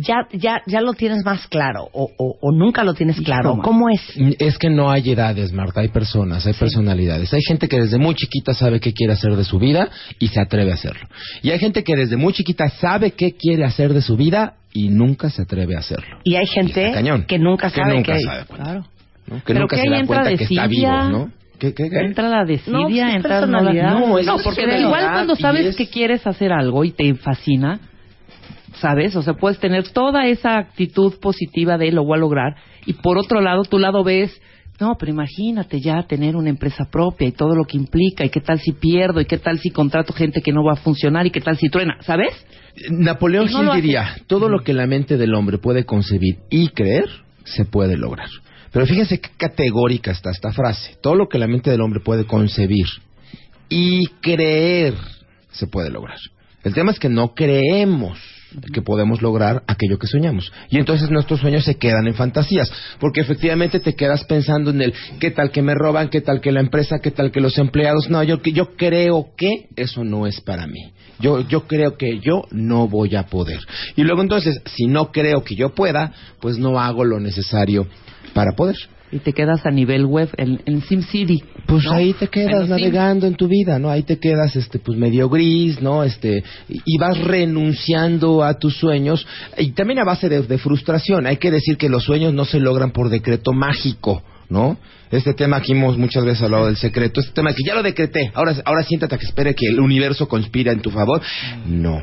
ya, 0.00 0.26
ya, 0.32 0.62
ya 0.66 0.80
lo 0.80 0.92
tienes 0.94 1.24
más 1.24 1.46
claro? 1.48 1.88
O, 1.92 2.10
o, 2.16 2.36
o 2.40 2.52
nunca 2.52 2.84
lo 2.84 2.94
tienes 2.94 3.20
claro? 3.20 3.58
¿Cómo 3.62 3.88
es? 3.88 4.00
Es 4.38 4.58
que 4.58 4.70
no 4.70 4.90
hay 4.90 5.10
edades, 5.10 5.52
Marta, 5.52 5.80
hay 5.80 5.88
personas, 5.88 6.46
hay 6.46 6.54
personalidades. 6.54 7.32
Hay 7.32 7.42
gente 7.42 7.68
que 7.68 7.80
desde 7.80 7.98
muy 7.98 8.14
chiquita 8.14 8.54
sabe 8.54 8.80
qué 8.80 8.92
quiere 8.92 9.12
hacer 9.12 9.36
de 9.36 9.44
su 9.44 9.58
vida 9.58 9.88
y 10.18 10.28
se 10.28 10.40
atreve 10.40 10.70
a 10.70 10.74
hacerlo. 10.74 11.08
Y 11.42 11.50
hay 11.50 11.58
gente 11.58 11.84
que 11.84 11.96
desde 11.96 12.16
muy 12.16 12.32
chiquita 12.32 12.68
sabe 12.68 13.12
qué 13.12 13.32
quiere 13.32 13.64
hacer 13.64 13.92
de 13.92 14.02
su 14.02 14.16
vida 14.16 14.54
y 14.72 14.88
nunca 14.88 15.30
se 15.30 15.42
atreve 15.42 15.76
a 15.76 15.80
hacerlo. 15.80 16.18
Y 16.24 16.36
hay 16.36 16.46
gente 16.46 16.92
que 17.26 17.38
nunca 17.38 17.70
Que 17.70 17.80
sabe 17.80 17.94
nunca 17.96 18.12
que... 18.14 18.20
sabe 18.20 18.44
cuenta. 18.46 18.64
Claro. 18.64 18.84
¿no? 19.26 19.36
Que 19.36 19.42
Pero 19.46 19.60
nunca 19.60 19.76
que 19.76 19.82
se 19.82 19.88
ahí 19.88 19.92
da 19.94 20.00
entra 20.00 20.22
cuenta 20.22 20.36
que 20.38 20.44
está 20.44 20.66
vivo, 20.66 20.88
desidia. 20.90 21.08
¿no? 21.10 21.32
¿Qué, 21.58 21.74
qué, 21.74 21.90
qué? 21.90 21.98
Entra 22.00 22.28
la 22.28 22.40
No, 22.40 22.46
pues 22.46 22.64
desidia, 22.64 23.08
es 23.10 23.16
entra 23.16 23.40
personalidad. 23.40 23.90
No, 23.98 24.18
eso 24.18 24.30
no, 24.30 24.36
es 24.38 24.42
porque 24.44 24.62
igual 24.80 25.04
cuando 25.12 25.36
sabes 25.36 25.66
es- 25.66 25.76
que 25.76 25.88
quieres 25.88 26.26
hacer 26.26 26.52
algo 26.52 26.84
y 26.84 26.92
te 26.92 27.14
fascina, 27.14 27.80
¿sabes? 28.80 29.14
O 29.16 29.22
sea, 29.22 29.34
puedes 29.34 29.58
tener 29.58 29.88
toda 29.88 30.26
esa 30.26 30.58
actitud 30.58 31.14
positiva 31.20 31.78
de 31.78 31.92
lo 31.92 32.04
voy 32.04 32.16
a 32.16 32.20
lograr 32.20 32.56
y 32.86 32.94
por 32.94 33.18
otro 33.18 33.40
lado, 33.40 33.62
tu 33.62 33.78
lado 33.78 34.02
ves, 34.02 34.40
no, 34.80 34.96
pero 34.98 35.12
imagínate 35.12 35.78
ya 35.80 36.04
tener 36.04 36.36
una 36.36 36.48
empresa 36.48 36.88
propia 36.90 37.28
y 37.28 37.32
todo 37.32 37.54
lo 37.54 37.64
que 37.64 37.76
implica 37.76 38.24
y 38.24 38.30
qué 38.30 38.40
tal 38.40 38.58
si 38.58 38.72
pierdo 38.72 39.20
y 39.20 39.26
qué 39.26 39.36
tal 39.36 39.58
si 39.58 39.70
contrato 39.70 40.14
gente 40.14 40.40
que 40.40 40.52
no 40.52 40.64
va 40.64 40.72
a 40.72 40.76
funcionar 40.76 41.26
y 41.26 41.30
qué 41.30 41.42
tal 41.42 41.58
si 41.58 41.68
truena, 41.68 41.98
¿sabes? 42.00 42.30
Napoleón 42.90 43.50
no 43.52 43.62
lo 43.62 43.72
hace. 43.72 43.82
diría, 43.82 44.16
todo 44.26 44.48
lo 44.48 44.60
que 44.60 44.72
la 44.72 44.86
mente 44.86 45.18
del 45.18 45.34
hombre 45.34 45.58
puede 45.58 45.84
concebir 45.84 46.38
y 46.48 46.68
creer, 46.68 47.04
se 47.44 47.66
puede 47.66 47.98
lograr. 47.98 48.28
Pero 48.72 48.86
fíjense 48.86 49.20
qué 49.20 49.28
categórica 49.36 50.12
está 50.12 50.30
esta 50.30 50.52
frase. 50.52 50.96
Todo 51.02 51.14
lo 51.14 51.28
que 51.28 51.38
la 51.38 51.46
mente 51.46 51.70
del 51.70 51.82
hombre 51.82 52.00
puede 52.00 52.24
concebir 52.24 52.86
y 53.68 54.06
creer, 54.22 54.94
se 55.50 55.66
puede 55.66 55.90
lograr. 55.90 56.18
El 56.64 56.72
tema 56.72 56.92
es 56.92 56.98
que 56.98 57.08
no 57.08 57.34
creemos 57.34 58.18
que 58.72 58.82
podemos 58.82 59.22
lograr 59.22 59.62
aquello 59.66 59.98
que 59.98 60.06
soñamos. 60.06 60.52
Y 60.68 60.78
entonces 60.78 61.10
nuestros 61.10 61.40
sueños 61.40 61.64
se 61.64 61.76
quedan 61.76 62.06
en 62.06 62.14
fantasías, 62.14 62.70
porque 62.98 63.20
efectivamente 63.20 63.80
te 63.80 63.94
quedas 63.94 64.24
pensando 64.24 64.70
en 64.70 64.82
el 64.82 64.94
qué 65.18 65.30
tal 65.30 65.50
que 65.50 65.62
me 65.62 65.74
roban, 65.74 66.08
qué 66.08 66.20
tal 66.20 66.40
que 66.40 66.52
la 66.52 66.60
empresa, 66.60 66.98
qué 66.98 67.10
tal 67.10 67.30
que 67.30 67.40
los 67.40 67.58
empleados. 67.58 68.10
No, 68.10 68.22
yo, 68.22 68.42
yo 68.42 68.76
creo 68.76 69.30
que 69.36 69.68
eso 69.76 70.04
no 70.04 70.26
es 70.26 70.40
para 70.40 70.66
mí. 70.66 70.92
Yo, 71.20 71.40
yo 71.46 71.66
creo 71.66 71.96
que 71.96 72.18
yo 72.20 72.44
no 72.50 72.88
voy 72.88 73.14
a 73.14 73.26
poder. 73.26 73.60
Y 73.94 74.02
luego 74.02 74.22
entonces, 74.22 74.60
si 74.64 74.86
no 74.86 75.12
creo 75.12 75.44
que 75.44 75.54
yo 75.54 75.74
pueda, 75.74 76.12
pues 76.40 76.58
no 76.58 76.80
hago 76.80 77.04
lo 77.04 77.20
necesario 77.20 77.86
para 78.32 78.52
poder. 78.52 78.76
Y 79.12 79.18
te 79.18 79.32
quedas 79.32 79.66
a 79.66 79.70
nivel 79.70 80.06
web 80.06 80.28
en, 80.36 80.62
en 80.66 80.82
SimCity. 80.82 81.42
Pues 81.66 81.84
¿no? 81.84 81.92
ahí 81.92 82.12
te 82.12 82.28
quedas 82.28 82.68
navegando 82.68 83.26
en 83.26 83.34
tu 83.34 83.48
vida, 83.48 83.78
¿no? 83.78 83.90
Ahí 83.90 84.04
te 84.04 84.18
quedas, 84.20 84.54
este, 84.54 84.78
pues 84.78 84.96
medio 84.96 85.28
gris, 85.28 85.82
¿no? 85.82 86.04
Este, 86.04 86.44
y 86.68 86.96
vas 86.98 87.18
renunciando 87.18 88.44
a 88.44 88.54
tus 88.54 88.76
sueños 88.76 89.26
y 89.58 89.72
también 89.72 89.98
a 89.98 90.04
base 90.04 90.28
de, 90.28 90.42
de 90.42 90.58
frustración. 90.58 91.26
Hay 91.26 91.38
que 91.38 91.50
decir 91.50 91.76
que 91.76 91.88
los 91.88 92.04
sueños 92.04 92.32
no 92.32 92.44
se 92.44 92.60
logran 92.60 92.92
por 92.92 93.08
decreto 93.08 93.52
mágico, 93.52 94.22
¿no? 94.48 94.76
Este 95.10 95.34
tema 95.34 95.56
aquí 95.56 95.72
hemos 95.72 95.98
muchas 95.98 96.24
veces 96.24 96.42
hablado 96.44 96.66
del 96.66 96.76
secreto. 96.76 97.20
Este 97.20 97.32
tema 97.32 97.52
que 97.52 97.64
ya 97.66 97.74
lo 97.74 97.82
decreté. 97.82 98.30
Ahora, 98.32 98.54
ahora 98.64 98.84
siéntate 98.84 99.16
a 99.16 99.18
que 99.18 99.26
espere 99.26 99.54
que 99.56 99.66
el 99.66 99.80
universo 99.80 100.28
conspira 100.28 100.70
en 100.70 100.80
tu 100.80 100.90
favor. 100.90 101.20
No. 101.66 102.00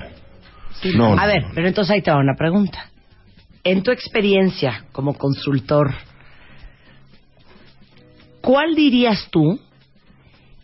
No, 0.93 1.13
A 1.13 1.15
no, 1.15 1.27
ver, 1.27 1.41
no. 1.41 1.49
pero 1.55 1.67
entonces 1.67 1.91
ahí 1.95 2.01
te 2.01 2.11
va 2.11 2.17
una 2.17 2.35
pregunta. 2.37 2.89
En 3.63 3.81
tu 3.81 3.91
experiencia 3.91 4.85
como 4.91 5.13
consultor, 5.13 5.93
¿cuál 8.47 8.75
dirías 8.75 9.27
tú 9.29 9.59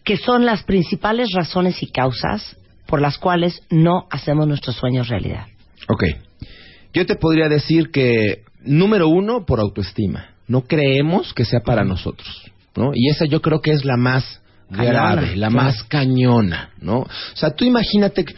que 0.05 0.15
son 0.15 0.45
las 0.45 0.63
principales 0.63 1.27
razones 1.35 1.83
y 1.83 1.87
causas 1.87 2.55
por 2.87 3.01
las 3.01 3.17
cuales 3.17 3.59
no 3.69 4.07
hacemos 4.09 4.47
nuestros 4.47 4.77
sueños 4.77 5.09
realidad? 5.09 5.47
Ok. 5.89 6.03
Yo 6.93 7.05
te 7.05 7.15
podría 7.15 7.49
decir 7.49 7.91
que, 7.91 8.43
número 8.61 9.09
uno, 9.09 9.45
por 9.45 9.59
autoestima. 9.59 10.29
No 10.47 10.61
creemos 10.61 11.33
que 11.33 11.43
sea 11.43 11.59
para 11.59 11.83
nosotros, 11.83 12.49
¿no? 12.77 12.91
Y 12.93 13.09
esa 13.09 13.25
yo 13.25 13.41
creo 13.41 13.59
que 13.59 13.71
es 13.71 13.83
la 13.83 13.97
más 13.97 14.41
Cañona, 14.71 14.89
grave, 14.91 15.35
la 15.35 15.49
claro. 15.49 15.65
más 15.65 15.83
cañona, 15.83 16.69
¿no? 16.79 16.99
O 16.99 17.09
sea, 17.35 17.49
tú 17.51 17.65
imagínate 17.65 18.23
que- 18.23 18.33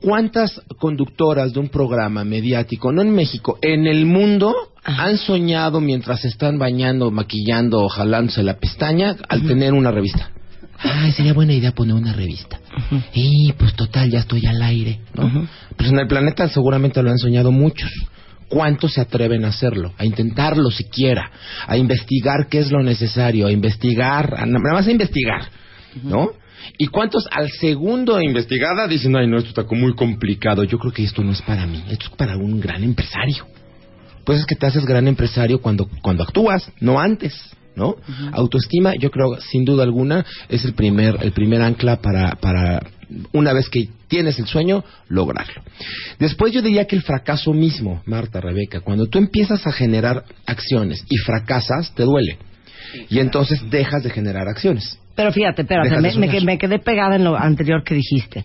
cuántas 0.00 0.60
conductoras 0.78 1.52
de 1.52 1.60
un 1.60 1.68
programa 1.68 2.24
mediático, 2.24 2.92
no 2.92 3.02
en 3.02 3.14
México, 3.14 3.58
en 3.62 3.86
el 3.86 4.06
mundo, 4.06 4.54
han 4.82 5.18
soñado 5.18 5.80
mientras 5.80 6.24
están 6.24 6.58
bañando, 6.58 7.10
maquillando 7.10 7.80
o 7.82 7.88
jalándose 7.88 8.42
la 8.42 8.58
pestaña 8.58 9.16
al 9.28 9.46
tener 9.46 9.72
una 9.72 9.90
revista. 9.90 10.30
Ay, 10.82 11.12
sería 11.12 11.34
buena 11.34 11.52
idea 11.52 11.72
poner 11.72 11.94
una 11.94 12.12
revista. 12.12 12.58
Y 13.12 13.52
pues 13.52 13.74
total, 13.74 14.10
ya 14.10 14.20
estoy 14.20 14.46
al 14.46 14.62
aire, 14.62 15.00
¿no? 15.14 15.46
Pues 15.76 15.90
en 15.90 15.98
el 15.98 16.06
planeta 16.06 16.48
seguramente 16.48 17.02
lo 17.02 17.10
han 17.10 17.18
soñado 17.18 17.52
muchos. 17.52 17.90
¿Cuántos 18.48 18.94
se 18.94 19.00
atreven 19.00 19.44
a 19.44 19.48
hacerlo? 19.48 19.92
A 19.98 20.04
intentarlo 20.04 20.70
siquiera, 20.70 21.30
a 21.66 21.76
investigar 21.76 22.48
qué 22.48 22.58
es 22.58 22.72
lo 22.72 22.82
necesario, 22.82 23.46
a 23.46 23.52
investigar, 23.52 24.34
a, 24.36 24.46
nada 24.46 24.72
más 24.72 24.86
a 24.88 24.90
investigar, 24.90 25.42
¿no? 26.02 26.32
¿Y 26.78 26.86
cuántos 26.88 27.26
al 27.30 27.50
segundo 27.50 28.16
de 28.16 28.24
investigada 28.24 28.86
dicen, 28.86 29.16
ay, 29.16 29.26
no, 29.26 29.38
esto 29.38 29.50
está 29.50 29.64
muy 29.74 29.94
complicado, 29.94 30.64
yo 30.64 30.78
creo 30.78 30.92
que 30.92 31.04
esto 31.04 31.22
no 31.22 31.32
es 31.32 31.42
para 31.42 31.66
mí, 31.66 31.82
esto 31.90 32.06
es 32.06 32.16
para 32.16 32.36
un 32.36 32.60
gran 32.60 32.82
empresario? 32.82 33.46
Pues 34.24 34.40
es 34.40 34.46
que 34.46 34.54
te 34.54 34.66
haces 34.66 34.84
gran 34.84 35.08
empresario 35.08 35.60
cuando, 35.60 35.88
cuando 36.02 36.22
actúas, 36.22 36.70
no 36.80 37.00
antes, 37.00 37.34
¿no? 37.74 37.96
Autoestima, 38.32 38.94
yo 38.96 39.10
creo, 39.10 39.40
sin 39.40 39.64
duda 39.64 39.84
alguna, 39.84 40.24
es 40.48 40.64
el 40.64 40.74
primer, 40.74 41.16
el 41.22 41.32
primer 41.32 41.62
ancla 41.62 41.96
para, 41.96 42.34
para, 42.36 42.80
una 43.32 43.52
vez 43.52 43.68
que 43.68 43.88
tienes 44.08 44.38
el 44.38 44.46
sueño, 44.46 44.84
lograrlo. 45.08 45.62
Después 46.18 46.52
yo 46.52 46.62
diría 46.62 46.86
que 46.86 46.96
el 46.96 47.02
fracaso 47.02 47.52
mismo, 47.52 48.02
Marta, 48.06 48.40
Rebeca, 48.40 48.80
cuando 48.80 49.06
tú 49.06 49.18
empiezas 49.18 49.66
a 49.66 49.72
generar 49.72 50.24
acciones 50.46 51.04
y 51.08 51.16
fracasas, 51.18 51.94
te 51.94 52.02
duele. 52.02 52.38
Y 53.08 53.18
entonces 53.18 53.62
dejas 53.70 54.02
de 54.02 54.10
generar 54.10 54.48
acciones. 54.48 54.98
Pero 55.14 55.32
fíjate, 55.32 55.62
espérate, 55.62 56.00
me, 56.00 56.14
me, 56.28 56.40
me 56.40 56.58
quedé 56.58 56.78
pegada 56.78 57.16
en 57.16 57.24
lo 57.24 57.36
anterior 57.36 57.82
que 57.84 57.94
dijiste. 57.94 58.44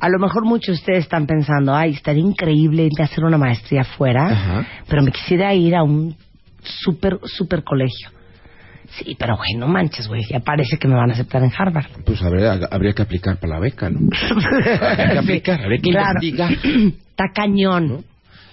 A 0.00 0.08
lo 0.08 0.18
mejor 0.18 0.44
muchos 0.44 0.74
de 0.76 0.80
ustedes 0.80 0.98
están 1.04 1.26
pensando, 1.26 1.74
ay, 1.74 1.92
estaría 1.92 2.22
increíble 2.22 2.82
irme 2.84 3.02
a 3.02 3.04
hacer 3.04 3.24
una 3.24 3.38
maestría 3.38 3.84
fuera, 3.84 4.26
Ajá. 4.26 4.66
pero 4.88 5.02
me 5.02 5.12
quisiera 5.12 5.54
ir 5.54 5.76
a 5.76 5.82
un 5.84 6.16
super, 6.62 7.18
super 7.24 7.62
colegio. 7.62 8.10
Sí, 8.98 9.16
pero 9.18 9.36
güey, 9.36 9.54
no 9.56 9.68
manches, 9.68 10.06
güey, 10.08 10.22
ya 10.28 10.40
parece 10.40 10.76
que 10.76 10.86
me 10.88 10.94
van 10.94 11.10
a 11.10 11.14
aceptar 11.14 11.42
en 11.42 11.52
Harvard. 11.56 11.86
Pues 12.04 12.20
habría, 12.22 12.58
habría 12.70 12.92
que 12.92 13.02
aplicar 13.02 13.38
para 13.38 13.54
la 13.54 13.60
beca, 13.60 13.88
¿no? 13.88 14.00
habría 14.80 15.12
que 15.12 15.18
aplicar, 15.18 15.60
habría 15.62 15.78
que 15.78 15.90
Claro. 15.90 16.20
investigar. 16.22 16.52
Está 17.10 17.24
cañón. 17.34 17.88
¿no? 17.88 18.04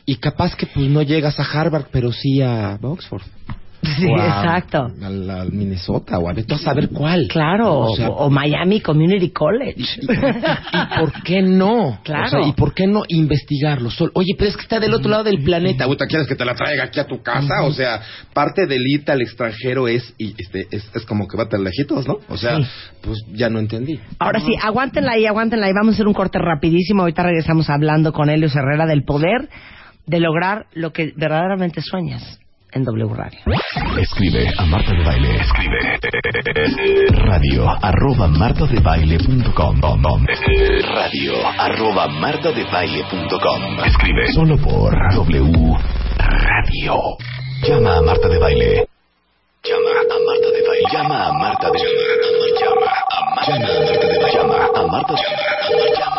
Y 0.06 0.16
capaz 0.18 0.56
que 0.56 0.66
pues 0.68 0.88
no 0.88 1.02
llegas 1.02 1.40
a 1.40 1.44
Harvard, 1.44 1.86
pero 1.92 2.12
sí 2.12 2.42
a 2.42 2.78
Oxford. 2.82 3.24
Sí, 4.00 4.06
O 4.08 4.16
a- 4.20 4.26
exacto. 4.28 4.88
Al, 5.02 5.30
al 5.30 5.52
Minnesota 5.54 6.20
o 6.20 6.28
a 6.30 6.32
a 6.34 6.58
saber 6.58 6.90
cuál. 6.90 7.28
Claro, 7.30 7.80
O 7.80 7.96
sea, 7.96 8.10
o, 8.10 8.26
o 8.26 8.30
Miami 8.30 8.82
Community 8.82 9.30
College. 9.30 9.76
¿Y, 9.78 10.04
y 10.04 11.00
por 11.00 11.24
qué 11.24 11.42
no? 11.42 12.00
Claro. 12.04 12.26
O 12.26 12.30
sea, 12.30 12.42
¿Y 12.48 12.52
por 12.54 12.74
qué 12.74 12.88
no 12.88 13.04
investigarlo? 13.08 13.90
Sol- 13.90 14.12
Oye, 14.16 14.34
pero 14.38 14.50
es 14.50 14.56
que 14.58 14.64
está 14.64 14.80
del 14.80 14.94
otro 14.94 15.10
lado 15.10 15.24
del 15.24 15.42
planeta. 15.44 15.86
¿Quieres 16.08 16.28
que 16.28 16.36
te 16.36 16.44
la 16.46 16.56
traiga 16.56 16.86
aquí 16.86 17.00
a 17.00 17.06
tu 17.08 17.22
casa? 17.22 17.64
O 17.64 17.72
sea, 17.72 18.02
parte 18.34 18.66
del 18.68 18.82
irte 18.88 19.12
al 19.12 19.22
extranjero 19.22 19.88
es, 19.88 20.14
y 20.18 20.34
este, 20.38 20.68
es, 20.72 20.90
es 20.94 21.06
como 21.06 21.28
que 21.28 21.38
va 21.38 21.48
tan 21.48 21.64
lejitos, 21.64 22.08
¿no? 22.08 22.18
O 22.30 22.38
sea, 22.38 22.58
Sí. 22.58 22.64
pues 23.02 23.18
ya 23.34 23.50
no 23.50 23.60
entendí. 23.60 24.00
Ahora 24.20 24.40
sí, 24.40 24.54
aguántenla 24.62 25.14
ahí, 25.14 25.26
aguántenla 25.26 25.68
ahí. 25.68 25.74
Vamos 25.74 25.94
a 25.94 25.96
hacer 25.96 26.08
un 26.08 26.14
corte 26.14 26.38
rapidísimo. 26.40 27.02
Ahorita 27.04 27.24
regresamos 27.24 27.70
hablando 27.70 28.12
con 28.14 28.30
Helios 28.30 28.56
Herrera 28.56 28.86
del 28.86 29.04
poder 29.04 29.50
de 30.06 30.20
lograr 30.20 30.66
lo 30.74 30.92
que 30.92 31.14
verdaderamente 31.16 31.82
sueñas 31.82 32.40
en 32.72 32.84
W 32.84 33.14
Radio. 33.14 33.40
Escribe 34.00 34.52
a 34.58 34.66
Marta 34.66 34.92
de 34.94 35.04
Baile. 35.04 35.36
Escribe. 35.38 35.78
Radio 37.26 37.70
arroba 37.82 38.28
martadebaile.com. 38.28 39.82
Radio 40.96 41.34
arroba 41.58 42.08
martadebaile.com. 42.08 43.80
Escribe 43.86 44.32
solo 44.34 44.58
por 44.58 44.94
W 45.16 45.78
Radio. 46.18 46.96
Llama 47.68 47.98
a 47.98 48.02
Marta 48.02 48.28
de 48.28 48.40
Baile. 48.40 48.88
Llama 49.64 49.90
a 50.00 50.18
Marta 50.26 50.48
de 50.52 50.62
Baile. 50.68 50.86
Llama 50.92 51.28
a 51.28 51.34
Marta 51.34 51.70
de 51.72 51.80
Llama 52.60 52.88
a 53.12 53.26
Marta 53.36 54.08
de 54.08 54.20
Baile. 54.20 54.32
Llama 54.34 54.56
a 54.74 54.88
Marta 54.88 55.14
de 55.14 55.22
Llama 55.98 56.16
a 56.16 56.16
Marta 56.16 56.19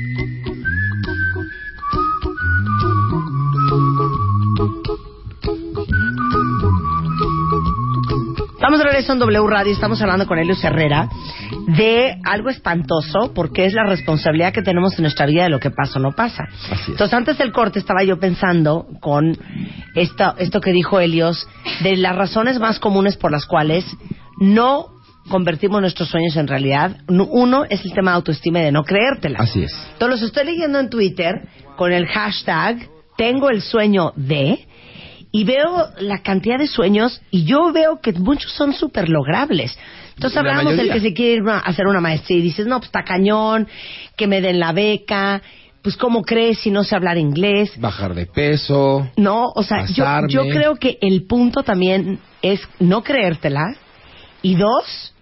Estamos 8.71 8.85
de 8.85 8.89
regreso 8.89 9.11
en 9.11 9.19
W 9.19 9.47
Radio, 9.49 9.73
estamos 9.73 10.01
hablando 10.01 10.25
con 10.25 10.39
Helios 10.39 10.63
Herrera 10.63 11.09
de 11.75 12.15
algo 12.23 12.47
espantoso 12.47 13.33
porque 13.35 13.65
es 13.65 13.73
la 13.73 13.83
responsabilidad 13.83 14.53
que 14.53 14.61
tenemos 14.61 14.97
en 14.97 15.01
nuestra 15.01 15.25
vida 15.25 15.43
de 15.43 15.49
lo 15.49 15.59
que 15.59 15.71
pasa 15.71 15.99
o 15.99 16.01
no 16.01 16.13
pasa. 16.13 16.45
Entonces 16.87 17.13
antes 17.13 17.37
del 17.37 17.51
corte 17.51 17.79
estaba 17.79 18.01
yo 18.05 18.17
pensando 18.17 18.87
con 19.01 19.37
esto, 19.93 20.35
esto 20.37 20.61
que 20.61 20.71
dijo 20.71 21.01
Helios 21.01 21.45
de 21.81 21.97
las 21.97 22.15
razones 22.15 22.59
más 22.59 22.79
comunes 22.79 23.17
por 23.17 23.33
las 23.33 23.45
cuales 23.45 23.83
no 24.39 24.85
convertimos 25.27 25.81
nuestros 25.81 26.07
sueños 26.07 26.37
en 26.37 26.47
realidad. 26.47 26.95
Uno 27.09 27.65
es 27.69 27.83
el 27.83 27.91
tema 27.91 28.11
de 28.11 28.15
autoestima 28.15 28.61
y 28.61 28.63
de 28.63 28.71
no 28.71 28.85
creértela. 28.85 29.39
Así 29.39 29.63
es. 29.63 29.73
Entonces 29.91 30.21
los 30.21 30.29
estoy 30.29 30.45
leyendo 30.45 30.79
en 30.79 30.89
Twitter 30.89 31.41
con 31.75 31.91
el 31.91 32.07
hashtag 32.07 32.87
tengo 33.17 33.49
el 33.49 33.61
sueño 33.61 34.13
de 34.15 34.65
y 35.31 35.43
veo 35.45 35.89
la 35.99 36.19
cantidad 36.21 36.57
de 36.57 36.67
sueños 36.67 37.21
y 37.31 37.45
yo 37.45 37.71
veo 37.71 38.01
que 38.01 38.11
muchos 38.13 38.51
son 38.51 38.73
súper 38.73 39.09
logrables. 39.09 39.77
Entonces 40.15 40.35
La 40.35 40.51
hablamos 40.51 40.75
del 40.75 40.91
que 40.91 40.99
se 40.99 41.13
quiere 41.13 41.41
ir 41.41 41.49
a 41.49 41.59
hacer 41.59 41.87
una 41.87 42.01
maestría 42.01 42.37
y 42.39 42.41
dices, 42.41 42.67
no, 42.67 42.77
pues 42.77 42.87
está 42.87 43.03
cañón, 43.03 43.67
que 44.15 44.27
me 44.27 44.41
den 44.41 44.59
crez 44.59 45.41
pues 45.81 45.97
cómo 45.97 46.21
crees 46.21 46.59
si 46.59 46.69
no 46.69 46.83
sé 46.83 46.95
hablar 46.95 47.17
inglés. 47.17 47.73
Bajar 47.79 48.13
de 48.13 48.27
peso. 48.27 49.09
No, 49.17 49.51
o 49.55 49.63
sea, 49.63 49.85
yo, 49.87 50.43
creo 50.49 50.75
que 50.75 50.97
el 51.01 51.23
punto 51.23 51.63
también 51.63 52.19
es 52.41 52.61
no 52.79 53.03
creértela 53.03 53.75
y 54.43 54.55
dos, 54.55 55.13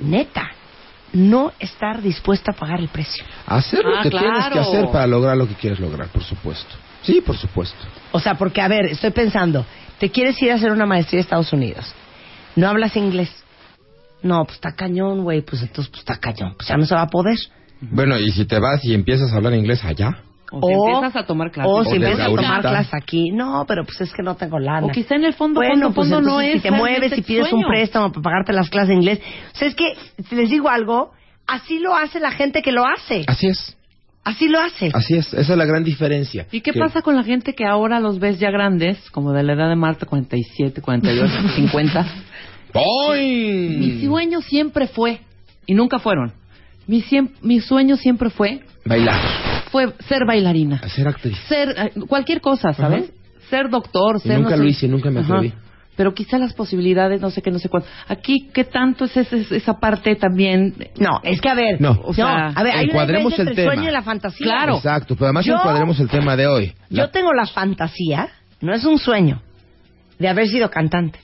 neta, 0.00 0.50
no 1.12 1.52
estar 1.58 2.02
dispuesta 2.02 2.50
a 2.50 2.54
pagar 2.54 2.80
el 2.80 2.88
precio. 2.88 3.24
Hacer 3.46 3.84
lo 3.84 3.96
Ah, 3.96 4.02
que 4.02 4.10
tienes 4.10 4.48
que 4.52 4.58
hacer 4.58 4.86
para 4.90 5.06
lograr 5.06 5.36
lo 5.36 5.48
que 5.48 5.54
quieres 5.54 5.78
lograr, 5.80 6.08
por 6.08 6.22
supuesto. 6.22 6.74
Sí, 7.04 7.20
por 7.20 7.36
supuesto. 7.36 7.76
O 8.12 8.18
sea, 8.18 8.34
porque, 8.34 8.60
a 8.60 8.68
ver, 8.68 8.86
estoy 8.86 9.10
pensando, 9.10 9.64
te 9.98 10.10
quieres 10.10 10.40
ir 10.42 10.50
a 10.50 10.54
hacer 10.56 10.72
una 10.72 10.86
maestría 10.86 11.20
a 11.20 11.22
Estados 11.22 11.52
Unidos, 11.52 11.92
no 12.56 12.68
hablas 12.68 12.96
inglés, 12.96 13.30
No, 14.22 14.44
pues 14.44 14.54
está 14.54 14.72
cañón, 14.72 15.22
güey. 15.22 15.42
Pues 15.42 15.60
entonces, 15.60 15.90
pues 15.90 16.00
está 16.00 16.16
cañón. 16.16 16.54
Pues 16.56 16.66
ya 16.68 16.76
no 16.78 16.86
se 16.86 16.94
va 16.94 17.02
a 17.02 17.08
poder. 17.08 17.36
Bueno, 17.80 18.18
y 18.18 18.30
si 18.32 18.46
te 18.46 18.58
vas 18.58 18.82
y 18.82 18.94
empiezas 18.94 19.30
a 19.32 19.36
hablar 19.36 19.52
inglés 19.52 19.84
allá. 19.84 20.22
O, 20.50 20.66
si 20.66 20.72
empiezas 20.72 21.16
a 21.16 21.26
tomar 21.26 21.50
clases. 21.50 21.72
O 21.72 21.84
si 21.84 21.96
empiezas 21.96 22.20
a 22.20 22.26
tomar 22.26 22.60
clases 22.62 22.94
aquí. 22.94 23.32
No, 23.32 23.64
pero 23.68 23.84
pues 23.84 24.00
es 24.00 24.12
que 24.14 24.22
no 24.22 24.34
tengo 24.36 24.58
lana. 24.58 24.86
O 24.86 24.90
quizá 24.90 25.16
en 25.16 25.24
el 25.24 25.34
fondo, 25.34 25.60
bueno, 25.60 25.74
fondo, 25.74 25.94
pues 25.94 26.08
fondo 26.08 26.20
no 26.22 26.40
entonces 26.40 26.56
es 26.56 26.62
si 26.62 26.68
te 26.68 26.70
mueves 26.70 27.18
y 27.18 27.22
pides 27.22 27.52
un 27.52 27.64
préstamo 27.64 28.12
para 28.12 28.22
pagarte 28.22 28.52
las 28.52 28.70
clases 28.70 28.88
de 28.88 28.94
inglés. 28.94 29.20
O 29.52 29.58
sea, 29.58 29.68
es 29.68 29.74
que, 29.74 29.94
si 30.28 30.34
les 30.36 30.48
digo 30.48 30.70
algo, 30.70 31.12
así 31.46 31.78
lo 31.80 31.94
hace 31.94 32.20
la 32.20 32.30
gente 32.30 32.62
que 32.62 32.72
lo 32.72 32.84
hace. 32.86 33.24
Así 33.26 33.48
es, 33.48 33.76
Así 34.24 34.48
lo 34.48 34.58
hace. 34.58 34.90
así 34.94 35.14
es. 35.16 35.32
Esa 35.34 35.52
es 35.52 35.58
la 35.58 35.66
gran 35.66 35.84
diferencia. 35.84 36.46
¿Y 36.50 36.60
qué 36.62 36.72
Que- 36.72 36.78
pasa 36.80 37.02
con 37.02 37.14
la 37.14 37.22
gente 37.24 37.54
que 37.54 37.66
ahora 37.66 38.00
los 38.00 38.18
ves 38.18 38.38
ya 38.40 38.50
grandes, 38.50 38.98
como 39.10 39.32
de 39.32 39.42
la 39.42 39.52
edad 39.52 39.68
de 39.68 39.76
Marta, 39.76 40.06
47, 40.06 40.80
48, 40.80 41.32
50? 41.56 42.06
¡Boing! 42.72 43.78
Mi 43.80 44.04
sueño 44.06 44.40
siempre 44.40 44.86
fue, 44.88 45.20
y 45.66 45.74
nunca 45.74 45.98
fueron, 45.98 46.32
mi, 46.86 47.02
siem- 47.02 47.30
mi 47.42 47.60
sueño 47.60 47.96
siempre 47.96 48.30
fue, 48.30 48.60
Bailar, 48.84 49.20
fue 49.70 49.92
ser 50.08 50.24
bailarina. 50.26 50.86
ser 50.88 51.08
actriz. 51.08 51.36
Ser 51.48 51.74
eh, 51.76 51.92
cualquier 52.08 52.40
cosa, 52.40 52.72
¿sabes? 52.74 53.12
Ser 53.50 53.68
doctor, 53.70 54.16
Y 54.16 54.20
ser... 54.28 54.38
nunca 54.40 54.56
no 54.56 54.62
lo 54.62 54.68
hice, 54.68 54.88
nunca 54.88 55.10
me 55.10 55.20
Ajá. 55.20 55.34
Pero 55.96 56.12
quizá 56.12 56.38
las 56.38 56.52
posibilidades, 56.54 57.20
no 57.20 57.30
sé 57.30 57.40
qué, 57.40 57.50
no 57.50 57.58
sé 57.58 57.68
cuánto. 57.68 57.88
Aquí, 58.08 58.48
¿qué 58.52 58.64
tanto 58.64 59.04
es 59.04 59.16
ese- 59.16 59.56
esa 59.56 59.78
parte 59.78 60.16
también? 60.16 60.74
No, 60.98 61.20
es 61.22 61.40
que 61.40 61.48
a 61.48 61.54
ver. 61.54 61.80
No. 61.80 62.00
O 62.04 62.12
sea, 62.12 62.48
a 62.48 62.62
ver, 62.64 62.74
hay 62.74 62.86
encuadremos 62.86 63.32
el 63.38 63.48
entre 63.48 63.62
el 63.62 63.68
sueño 63.68 63.80
tema. 63.82 63.90
y 63.90 63.92
la 63.94 64.02
fantasía. 64.02 64.44
Claro. 64.46 64.76
Exacto, 64.76 65.14
pero 65.14 65.26
además 65.26 65.44
Yo- 65.44 65.54
encuadremos 65.54 66.00
el 66.00 66.08
tema 66.08 66.36
de 66.36 66.46
hoy. 66.48 66.74
La- 66.88 67.04
Yo 67.04 67.10
tengo 67.10 67.32
la 67.32 67.46
fantasía, 67.46 68.28
no 68.60 68.74
es 68.74 68.84
un 68.84 68.98
sueño, 68.98 69.40
de 70.18 70.28
haber 70.28 70.48
sido 70.48 70.68
cantante. 70.70 71.18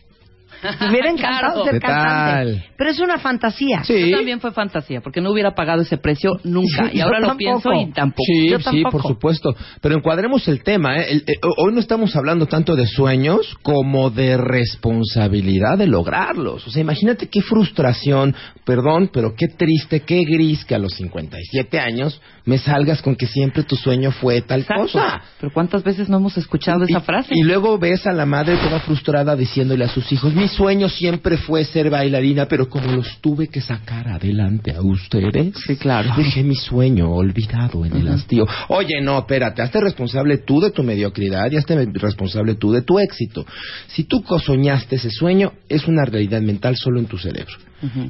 Me 0.81 0.91
hubiera 0.91 1.11
encantado 1.11 1.63
Claro. 1.63 1.65
ser 1.65 1.75
¿Qué 1.75 1.81
cantante. 1.81 2.53
tal? 2.53 2.65
Pero 2.77 2.91
es 2.91 3.01
una 3.01 3.19
fantasía. 3.19 3.85
Sí. 3.85 4.11
Yo 4.11 4.17
también 4.17 4.41
fue 4.41 4.53
fantasía, 4.53 5.01
porque 5.01 5.21
no 5.21 5.31
hubiera 5.31 5.55
pagado 5.55 5.83
ese 5.83 5.97
precio 5.99 6.33
nunca. 6.45 6.89
Sí, 6.91 6.99
y 6.99 7.01
ahora 7.03 7.21
lo 7.21 7.27
tampoco. 7.29 7.39
pienso 7.39 7.73
y 7.73 7.93
tampoco. 7.93 8.23
Sí, 8.27 8.49
Yo 8.51 8.59
sí, 8.61 8.83
por 8.91 9.03
supuesto. 9.03 9.55
Pero 9.81 9.97
encuadremos 9.97 10.47
el 10.49 10.63
tema. 10.63 10.99
¿eh? 10.99 11.07
El- 11.11 11.25
eh, 11.27 11.35
hoy 11.59 11.73
no 11.73 11.81
estamos 11.81 12.15
hablando 12.17 12.47
tanto 12.47 12.77
de 12.77 12.87
sueños 12.87 13.57
como 13.63 14.11
de 14.11 14.37
responsabilidad 14.37 15.79
de 15.79 15.87
lograrlos. 15.87 16.67
O 16.67 16.71
sea, 16.71 16.81
imagínate 16.83 17.29
qué 17.29 17.43
frustración, 17.43 18.35
perdón, 18.65 19.11
pero 19.13 19.35
qué 19.37 19.47
triste, 19.49 20.01
qué 20.01 20.25
gris 20.25 20.65
que 20.65 20.75
a 20.75 20.79
los 20.79 20.93
57 20.95 21.79
años 21.79 22.21
me 22.45 22.59
salgas 22.59 23.03
con 23.03 23.15
que 23.17 23.27
siempre 23.27 23.63
tu 23.63 23.77
sueño 23.77 24.11
fue 24.11 24.43
tal 24.43 24.61
Exacto. 24.61 24.83
cosa. 24.83 25.21
Pero 25.41 25.53
¿cuántas 25.53 25.83
veces 25.85 26.09
no 26.09 26.17
hemos 26.19 26.37
escuchado 26.37 26.85
esa 26.85 27.01
frase? 27.01 27.33
Y 27.35 27.43
luego 27.43 27.79
ves 27.79 28.07
a 28.07 28.13
la 28.13 28.27
madre 28.27 28.57
toda 28.57 28.81
frustrada 28.81 29.37
diciéndole 29.37 29.85
a 29.85 29.89
sus 29.89 30.11
hijos, 30.13 30.35
mi 30.35 30.49
sueño 30.51 30.89
siempre 30.89 31.37
fue 31.39 31.65
ser 31.65 31.89
bailarina, 31.91 32.47
pero 32.47 32.69
como 32.69 32.93
los 32.93 33.19
tuve 33.21 33.49
que 33.49 33.61
sacar 33.61 34.09
adelante 34.09 34.73
a 34.73 34.83
ustedes, 34.83 35.55
Sí, 35.67 35.77
claro. 35.77 36.13
dejé 36.17 36.43
mi 36.43 36.55
sueño 36.57 37.11
olvidado 37.11 37.85
en 37.85 37.97
el 37.97 38.09
hastío. 38.09 38.47
Oye, 38.69 39.01
no, 39.01 39.19
espérate, 39.19 39.63
hazte 39.63 39.81
responsable 39.81 40.39
tú 40.39 40.61
de 40.61 40.71
tu 40.71 40.83
mediocridad 40.83 41.51
y 41.51 41.57
hazte 41.57 41.77
responsable 41.95 42.55
tú 42.57 42.73
de 42.73 42.83
tu 42.83 42.99
éxito. 42.99 43.47
Si 43.89 44.05
tú 44.05 44.23
soñaste 44.45 44.97
ese 44.97 45.11
sueño, 45.11 45.53
es 45.69 45.87
una 45.89 46.05
realidad 46.05 46.43
mental 46.43 46.77
solo 46.77 46.99
en 47.01 47.07
tu 47.07 47.17
cerebro. 47.19 47.55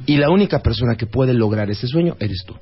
Y 0.05 0.17
la 0.17 0.29
única 0.29 0.59
persona 0.59 0.95
que 0.95 1.05
puede 1.05 1.33
lograr 1.33 1.69
ese 1.69 1.87
sueño 1.87 2.17
eres 2.19 2.43
tú. 2.45 2.55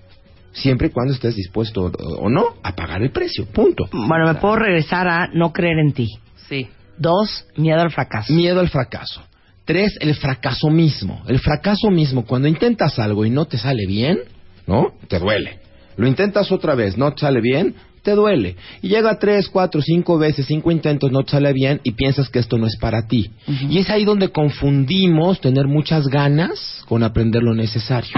Siempre 0.52 0.88
y 0.88 0.90
cuando 0.92 1.14
estés 1.14 1.36
dispuesto 1.36 1.84
o- 1.86 2.18
o 2.26 2.30
no 2.30 2.56
a 2.64 2.76
pagar 2.76 3.02
el 3.02 3.12
precio. 3.12 3.46
Punto. 3.46 3.88
Bueno, 3.92 4.26
me 4.28 4.36
puedo 4.36 4.56
regresar 4.58 5.08
a 5.08 5.28
no 5.34 5.52
creer 5.54 5.78
en 5.80 5.94
ti. 5.94 6.08
Sí. 6.48 6.68
Dos, 6.98 7.46
miedo 7.56 7.80
al 7.80 7.92
fracaso. 7.92 8.34
Miedo 8.34 8.60
al 8.60 8.68
fracaso. 8.70 9.22
Tres, 9.70 10.00
el 10.02 10.16
fracaso 10.16 10.72
mismo. 10.72 11.22
El 11.28 11.38
fracaso 11.38 11.92
mismo, 11.92 12.26
cuando 12.26 12.48
intentas 12.48 12.98
algo 12.98 13.24
y 13.24 13.30
no 13.30 13.46
te 13.46 13.60
sale 13.60 13.86
bien, 13.86 14.18
¿no? 14.66 14.94
Te 15.08 15.20
duele. 15.20 15.60
Lo 15.96 16.08
intentas 16.08 16.52
otra 16.52 16.74
vez, 16.74 16.98
no 16.98 17.14
te 17.14 17.20
sale 17.22 17.40
bien, 17.40 17.76
te 18.02 18.14
duele. 18.14 18.56
Y 18.82 18.88
llega 18.88 19.20
tres, 19.20 19.48
cuatro, 19.48 19.80
cinco 19.80 20.18
veces, 20.18 20.48
cinco 20.48 20.72
intentos, 20.72 21.12
no 21.12 21.22
te 21.22 21.34
sale 21.34 21.54
bien 21.54 21.82
y 21.84 21.92
piensas 21.92 22.30
que 22.30 22.40
esto 22.40 22.58
no 22.58 22.66
es 22.66 22.78
para 22.78 23.06
ti. 23.06 23.30
Y 23.70 23.78
es 23.78 23.92
ahí 23.92 24.06
donde 24.06 24.30
confundimos 24.30 25.40
tener 25.40 25.68
muchas 25.68 26.08
ganas 26.08 26.84
con 26.88 27.04
aprender 27.04 27.44
lo 27.44 27.54
necesario. 27.54 28.10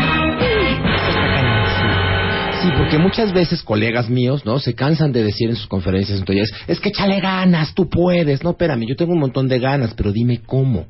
Sí, 2.62 2.70
porque 2.78 2.98
muchas 2.98 3.34
veces 3.34 3.62
colegas 3.62 4.10
míos, 4.10 4.46
¿no? 4.46 4.58
Se 4.60 4.74
cansan 4.74 5.12
de 5.12 5.26
decir 5.26 5.50
en 5.50 5.58
sus 5.58 5.68
conferencias, 5.68 6.18
entonces, 6.18 6.50
es 6.68 6.80
que 6.80 6.88
échale 6.88 7.20
ganas, 7.20 7.74
tú 7.74 7.90
puedes. 7.90 8.42
No, 8.42 8.52
espérame, 8.52 8.86
yo 8.88 8.96
tengo 8.96 9.12
un 9.12 9.20
montón 9.20 9.50
de 9.50 9.60
ganas, 9.60 9.94
pero 9.96 10.14
dime 10.14 10.40
cómo. 10.46 10.86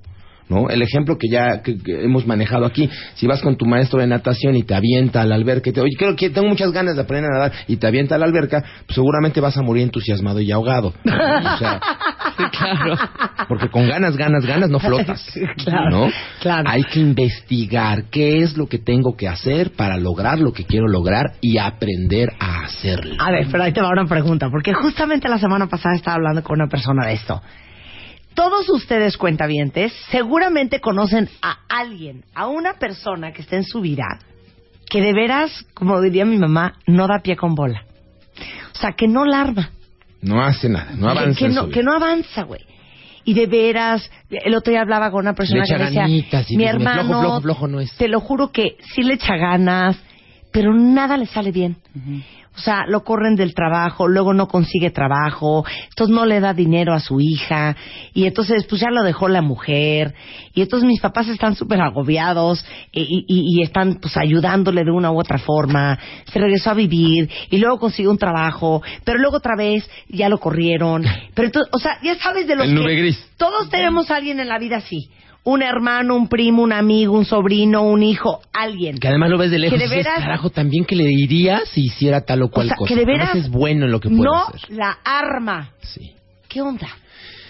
¿No? 0.52 0.70
El 0.70 0.82
ejemplo 0.82 1.18
que 1.18 1.30
ya 1.30 1.62
que- 1.62 1.78
que 1.78 2.04
hemos 2.04 2.28
manejado 2.28 2.66
aquí, 2.66 2.90
si 3.16 3.26
vas 3.26 3.42
con 3.42 3.56
tu 3.56 3.66
maestro 3.66 4.02
de 4.02 4.08
natación 4.08 4.58
y 4.58 4.64
te 4.64 4.76
avienta 4.76 5.22
a 5.22 5.26
la 5.26 5.36
alberca 5.36 5.70
y 5.70 5.74
te 5.74 5.80
oye, 5.80 5.96
creo 5.98 6.14
que 6.18 6.30
tengo 6.30 6.50
muchas 6.50 6.74
ganas 6.74 6.96
de 6.98 7.02
aprender 7.04 7.32
a 7.32 7.34
nadar 7.36 7.52
y 7.70 7.78
te 7.78 7.88
avienta 7.88 8.16
a 8.16 8.18
la 8.18 8.26
alberca, 8.26 8.62
pues 8.86 8.96
seguramente 8.96 9.40
vas 9.40 9.56
a 9.58 9.62
morir 9.62 9.84
entusiasmado 9.84 10.42
y 10.42 10.52
ahogado. 10.52 10.90
O 10.90 11.58
sea, 11.58 11.80
Sí, 12.38 12.44
claro. 12.58 12.96
porque 13.48 13.70
con 13.70 13.88
ganas, 13.88 14.18
ganas, 14.18 14.46
ganas 14.46 14.70
no 14.70 14.80
flotas. 14.80 15.26
Claro, 15.64 15.90
¿no? 15.90 16.10
claro. 16.42 16.70
Hay 16.70 16.84
que 16.84 17.00
investigar 17.00 18.06
qué 18.12 18.42
es 18.42 18.58
lo 18.58 18.68
que 18.68 18.78
tengo 18.80 19.16
que 19.16 19.28
hacer 19.30 19.72
para 19.72 19.96
lograr 19.98 20.40
lo 20.40 20.52
que 20.52 20.66
quiero 20.66 20.88
lograr 20.88 21.34
y 21.40 21.58
aprender 21.60 22.30
a 22.40 22.66
hacerlo. 22.66 23.16
A 23.20 23.32
ver, 23.32 23.48
pero 23.50 23.64
ahí 23.64 23.72
te 23.72 23.82
va 23.82 23.90
una 23.90 24.06
pregunta, 24.06 24.50
porque 24.52 24.74
justamente 24.74 25.30
la 25.30 25.38
semana 25.38 25.68
pasada 25.68 25.96
estaba 25.96 26.16
hablando 26.16 26.44
con 26.44 26.60
una 26.60 26.68
persona 26.70 27.06
de 27.08 27.14
esto. 27.14 27.42
Todos 28.34 28.70
ustedes, 28.70 29.18
cuentavientes, 29.18 29.94
seguramente 30.10 30.80
conocen 30.80 31.30
a 31.42 31.60
alguien, 31.68 32.24
a 32.34 32.48
una 32.48 32.74
persona 32.74 33.34
que 33.34 33.42
está 33.42 33.58
en 33.58 33.66
su 33.66 33.82
vida, 33.82 34.06
que 34.90 35.02
de 35.02 35.14
veras, 35.14 35.66
como 35.74 36.02
diría 36.02 36.26
mi 36.26 36.38
mamá, 36.38 36.76
no 36.88 37.08
da 37.08 37.20
pie 37.20 37.36
con 37.36 37.56
bola. 37.56 37.86
O 38.74 38.78
sea, 38.78 38.94
que 38.94 39.08
no 39.08 39.26
larva. 39.26 39.70
No 40.22 40.42
hace 40.44 40.70
nada, 40.70 40.92
no 40.96 41.08
que, 41.08 41.20
avanza. 41.20 41.40
que 41.40 41.46
en 41.46 41.54
no, 41.54 41.62
su 41.62 41.68
vida. 41.68 41.74
que 41.74 41.84
no 41.84 41.94
avanza, 41.94 42.44
güey. 42.44 42.62
Y 43.24 43.34
de 43.34 43.46
veras, 43.46 44.10
el 44.30 44.56
otro 44.56 44.72
día 44.72 44.82
hablaba 44.82 45.12
con 45.12 45.20
una 45.20 45.34
persona 45.34 45.60
Le 45.60 45.66
echa 45.66 45.78
que 45.78 45.84
decía, 45.84 46.02
ganitas 46.02 46.50
y 46.50 46.58
mi 46.58 46.66
hermano, 46.66 47.04
flojo, 47.06 47.22
flojo, 47.22 47.42
flojo 47.42 47.68
no 47.68 47.80
es". 47.80 47.96
te 47.96 48.08
lo 48.08 48.20
juro 48.20 48.52
que 48.52 48.78
sí 48.96 49.04
le 49.04 49.16
echa 49.16 49.36
ganas, 49.36 49.98
pero 50.52 50.74
nada 50.74 51.18
le 51.18 51.28
sale 51.28 51.52
bien. 51.52 51.78
O 52.54 52.60
sea, 52.60 52.86
lo 52.86 53.04
corren 53.06 53.36
del 53.38 53.54
trabajo, 53.56 54.10
luego 54.10 54.34
no 54.34 54.48
consigue 54.50 54.92
trabajo, 54.92 55.64
entonces 55.90 56.14
no 56.14 56.26
le 56.26 56.42
da 56.42 56.54
dinero 56.54 56.94
a 56.94 57.00
su 57.00 57.22
hija, 57.22 57.78
y 58.14 58.26
entonces 58.26 58.66
pues 58.68 58.82
ya 58.82 58.90
lo 58.92 59.04
dejó 59.04 59.30
la 59.30 59.42
mujer, 59.42 60.14
y 60.54 60.62
entonces 60.62 60.86
mis 60.86 61.00
papás 61.00 61.30
están 61.30 61.56
súper 61.56 61.80
agobiados 61.80 62.64
y, 62.92 63.02
y- 63.26 63.58
y 63.60 63.62
están 63.64 63.96
pues 64.02 64.18
ayudándole 64.18 64.84
de 64.84 64.92
una 64.92 65.12
u 65.12 65.20
otra 65.20 65.38
forma, 65.38 65.98
se 66.26 66.40
regresó 66.40 66.72
a 66.72 66.74
vivir, 66.74 67.30
y 67.50 67.58
luego 67.58 67.80
consiguió 67.80 68.12
un 68.12 68.18
trabajo, 68.18 68.84
pero 69.06 69.18
luego 69.18 69.38
otra 69.38 69.56
vez 69.56 69.90
ya 70.10 70.28
lo 70.28 70.38
corrieron, 70.38 71.04
pero 71.34 71.46
entonces, 71.48 71.72
o 71.74 71.80
sea, 71.80 72.00
ya 72.04 72.16
sabes 72.16 72.48
de 72.48 72.58
los 72.58 72.68
El 72.68 72.76
nube 72.76 72.96
que 72.96 73.02
gris. 73.02 73.30
todos 73.38 73.70
tenemos 73.70 74.12
a 74.12 74.18
alguien 74.18 74.42
en 74.42 74.50
la 74.50 74.60
vida 74.60 74.76
así, 74.78 75.10
un 75.44 75.64
hermano, 75.64 76.16
un 76.16 76.28
primo, 76.28 76.62
un 76.62 76.72
amigo, 76.72 77.18
un 77.18 77.26
sobrino, 77.26 77.82
un 77.84 78.04
hijo, 78.04 78.42
alguien. 78.54 78.98
Que 79.00 79.08
además 79.08 79.30
lo 79.32 79.38
ves 79.38 79.50
de 79.52 79.60
lejos 79.60 79.80
Que 79.80 79.88
de 79.88 79.96
veras- 79.96 80.20
carajo, 80.20 80.50
también 80.52 80.86
que 80.86 80.96
le 80.96 81.06
diría 81.06 81.62
si 81.66 81.86
hiciera 81.86 82.22
tal 82.22 82.44
o 82.44 82.50
cual 82.50 82.68
o 82.68 82.70
sea, 82.70 82.78
cosa. 82.78 82.94
que 82.94 83.06
de 83.06 83.12
Además 83.14 83.36
es 83.36 83.50
bueno 83.50 83.86
en 83.86 83.92
lo 83.92 84.00
que 84.00 84.10
puede 84.10 84.22
no 84.22 84.36
hacer. 84.48 84.70
la 84.72 84.98
arma. 85.04 85.72
Sí. 85.82 86.12
¿Qué 86.48 86.62
onda? 86.62 86.88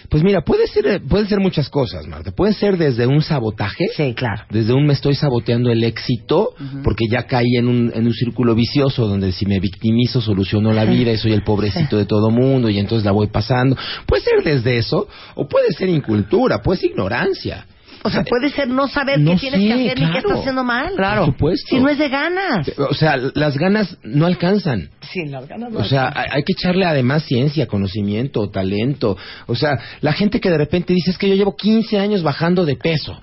Pues 0.08 0.22
mira, 0.22 0.42
puede 0.42 0.66
ser, 0.66 0.86
eh, 0.86 1.00
pueden 1.00 1.26
ser 1.26 1.40
muchas 1.40 1.70
cosas, 1.70 2.06
Marta. 2.06 2.32
Puede 2.32 2.52
ser 2.52 2.76
desde 2.76 3.06
un 3.06 3.22
sabotaje, 3.22 3.86
Sí, 3.96 4.12
claro. 4.14 4.42
desde 4.50 4.74
un 4.74 4.84
me 4.86 4.92
estoy 4.92 5.14
saboteando 5.14 5.70
el 5.72 5.82
éxito, 5.84 6.50
porque 6.84 7.06
ya 7.10 7.22
caí 7.26 7.56
en 7.56 7.66
un, 7.66 7.90
en 7.94 8.06
un 8.06 8.12
círculo 8.12 8.54
vicioso 8.54 9.06
donde 9.06 9.32
si 9.32 9.46
me 9.46 9.58
victimizo 9.58 10.20
soluciono 10.20 10.70
la 10.74 10.84
vida 10.84 11.12
y 11.12 11.16
soy 11.16 11.32
el 11.32 11.42
pobrecito 11.44 11.96
de 11.96 12.04
todo 12.04 12.30
mundo 12.30 12.68
y 12.68 12.78
entonces 12.78 13.06
la 13.06 13.12
voy 13.12 13.28
pasando. 13.28 13.74
Puede 14.06 14.22
ser 14.22 14.42
desde 14.44 14.76
eso, 14.76 15.08
o 15.34 15.48
puede 15.48 15.72
ser 15.72 15.88
incultura, 15.88 16.58
puede 16.62 16.80
ser 16.80 16.90
ignorancia. 16.90 17.64
O 18.04 18.10
sea, 18.10 18.24
puede 18.24 18.50
ser 18.50 18.68
no 18.68 18.88
saber 18.88 19.20
no 19.20 19.32
qué 19.32 19.38
tienes 19.38 19.60
sé, 19.60 19.66
que 19.66 19.72
hacer 19.72 19.98
ni 20.00 20.06
qué 20.06 20.10
claro. 20.10 20.18
estás 20.18 20.38
haciendo 20.40 20.64
mal. 20.64 20.92
Por 20.96 21.26
supuesto. 21.26 21.66
Si 21.68 21.80
no 21.80 21.88
es 21.88 21.98
de 21.98 22.08
ganas. 22.08 22.70
O 22.78 22.94
sea, 22.94 23.16
las 23.16 23.56
ganas 23.56 23.96
no 24.02 24.26
alcanzan. 24.26 24.90
Sí, 25.12 25.26
las 25.26 25.46
ganas 25.46 25.72
no 25.72 25.78
O 25.78 25.84
sea, 25.84 26.12
hay 26.14 26.42
hay 26.42 26.44
que 26.44 26.52
echarle 26.52 26.84
además 26.84 27.24
ciencia, 27.24 27.66
conocimiento, 27.66 28.50
talento. 28.50 29.16
O 29.46 29.54
sea, 29.54 29.78
la 30.00 30.12
gente 30.12 30.40
que 30.40 30.50
de 30.50 30.58
repente 30.58 30.92
dice 30.92 31.12
es 31.12 31.18
que 31.18 31.28
yo 31.28 31.34
llevo 31.34 31.56
15 31.56 31.98
años 31.98 32.22
bajando 32.22 32.64
de 32.64 32.76
peso. 32.76 33.22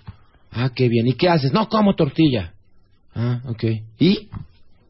Ah, 0.52 0.70
qué 0.74 0.88
bien. 0.88 1.08
¿Y 1.08 1.14
qué 1.14 1.30
haces? 1.30 1.52
No 1.52 1.68
como 1.68 1.96
tortilla. 1.96 2.54
Ah, 3.14 3.42
ok. 3.48 3.64
¿Y? 4.00 4.30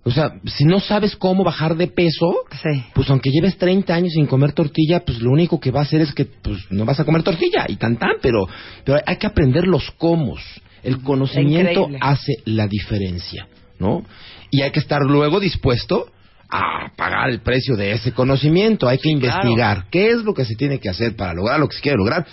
O 0.03 0.11
sea, 0.11 0.33
si 0.45 0.63
no 0.63 0.79
sabes 0.79 1.15
cómo 1.15 1.43
bajar 1.43 1.75
de 1.75 1.87
peso, 1.87 2.33
Sí. 2.63 2.83
pues 2.93 3.09
aunque 3.09 3.29
lleves 3.31 3.57
30 3.57 3.93
años 3.93 4.13
sin 4.13 4.27
comer 4.27 4.53
tortilla, 4.53 5.01
pues 5.01 5.19
lo 5.21 5.29
único 5.31 5.59
que 5.59 5.71
va 5.71 5.81
a 5.81 5.83
hacer 5.83 6.01
es 6.01 6.13
que 6.13 6.25
pues 6.25 6.57
no 6.69 6.85
vas 6.85 6.99
a 6.99 7.05
comer 7.05 7.21
tortilla 7.23 7.65
y 7.67 7.75
tan 7.75 7.97
tan, 7.97 8.13
pero, 8.21 8.47
pero 8.85 8.99
hay 9.05 9.17
que 9.17 9.27
aprender 9.27 9.67
los 9.67 9.91
cómo. 9.97 10.35
El 10.83 11.01
conocimiento 11.01 11.81
Increíble. 11.81 11.99
hace 12.01 12.33
la 12.45 12.65
diferencia, 12.67 13.47
¿no? 13.77 14.05
Y 14.49 14.61
hay 14.61 14.71
que 14.71 14.79
estar 14.79 15.01
luego 15.01 15.39
dispuesto 15.41 16.07
a 16.49 16.91
pagar 16.95 17.29
el 17.29 17.41
precio 17.41 17.75
de 17.75 17.91
ese 17.91 18.13
conocimiento. 18.13 18.87
Hay 18.87 18.97
que 18.97 19.09
investigar 19.09 19.85
qué 19.91 20.11
es 20.11 20.23
lo 20.23 20.33
que 20.33 20.45
se 20.45 20.55
tiene 20.55 20.79
que 20.79 20.89
hacer 20.89 21.15
para 21.15 21.33
lograr 21.33 21.59
lo 21.59 21.67
que 21.67 21.75
se 21.75 21.81
quiere 21.81 21.97
lograr 21.97 22.25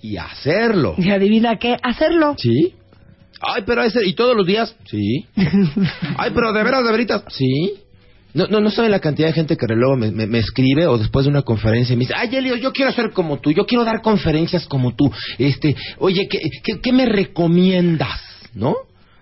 y 0.00 0.16
hacerlo. 0.16 0.94
Y 0.98 1.10
adivina 1.10 1.56
qué, 1.58 1.76
hacerlo. 1.82 2.34
¿Sí? 2.38 2.74
Ay, 3.46 3.62
pero 3.66 3.82
ese, 3.82 4.04
¿y 4.04 4.14
todos 4.14 4.36
los 4.36 4.46
días? 4.46 4.74
Sí. 4.86 5.26
Ay, 6.16 6.30
pero 6.34 6.52
de 6.52 6.62
veras, 6.62 6.84
de 6.84 6.90
veritas. 6.90 7.22
Sí. 7.28 7.74
No, 8.32 8.48
no, 8.48 8.60
no 8.60 8.70
saben 8.70 8.90
la 8.90 8.98
cantidad 8.98 9.28
de 9.28 9.34
gente 9.34 9.56
que 9.56 9.66
luego 9.68 9.96
me, 9.96 10.10
me, 10.10 10.26
me 10.26 10.38
escribe 10.38 10.88
o 10.88 10.98
después 10.98 11.24
de 11.24 11.30
una 11.30 11.42
conferencia 11.42 11.94
me 11.94 12.00
dice, 12.00 12.14
ay, 12.16 12.34
Elio, 12.34 12.56
yo 12.56 12.72
quiero 12.72 12.90
ser 12.90 13.12
como 13.12 13.38
tú, 13.38 13.52
yo 13.52 13.64
quiero 13.64 13.84
dar 13.84 14.02
conferencias 14.02 14.66
como 14.66 14.92
tú. 14.94 15.10
Este, 15.38 15.76
oye, 15.98 16.26
¿qué, 16.28 16.40
qué, 16.64 16.80
qué 16.80 16.92
me 16.92 17.06
recomiendas? 17.06 18.20
¿No? 18.54 18.74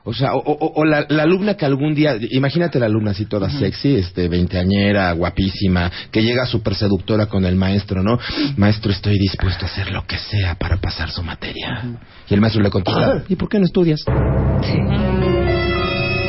O 0.04 0.12
sea, 0.12 0.34
o, 0.34 0.38
o- 0.40 0.72
o 0.80 0.84
la, 0.84 1.06
la 1.08 1.22
alumna 1.22 1.54
que 1.56 1.64
algún 1.64 1.94
día, 1.94 2.16
imagínate 2.30 2.80
la 2.80 2.86
alumna 2.86 3.12
así 3.12 3.26
toda 3.26 3.48
sexy, 3.48 3.94
este, 3.96 4.26
veinteañera, 4.28 5.12
guapísima, 5.12 5.90
que 6.10 6.22
llega 6.24 6.44
súper 6.44 6.74
seductora 6.74 7.26
con 7.26 7.44
el 7.44 7.54
maestro, 7.54 8.02
¿no? 8.02 8.18
Maestro, 8.56 8.90
estoy 8.90 9.16
dispuesto 9.18 9.64
a 9.64 9.68
hacer 9.68 9.92
lo 9.92 10.04
que 10.04 10.18
sea 10.18 10.56
para 10.56 10.78
pasar 10.78 11.08
su 11.10 11.22
materia. 11.22 11.84
Y 12.28 12.34
el 12.34 12.40
maestro 12.40 12.62
le 12.62 12.70
contesta, 12.70 13.22
¿y 13.28 13.36
por 13.36 13.48
qué 13.48 13.58
no 13.60 13.64
estudias? 13.64 14.04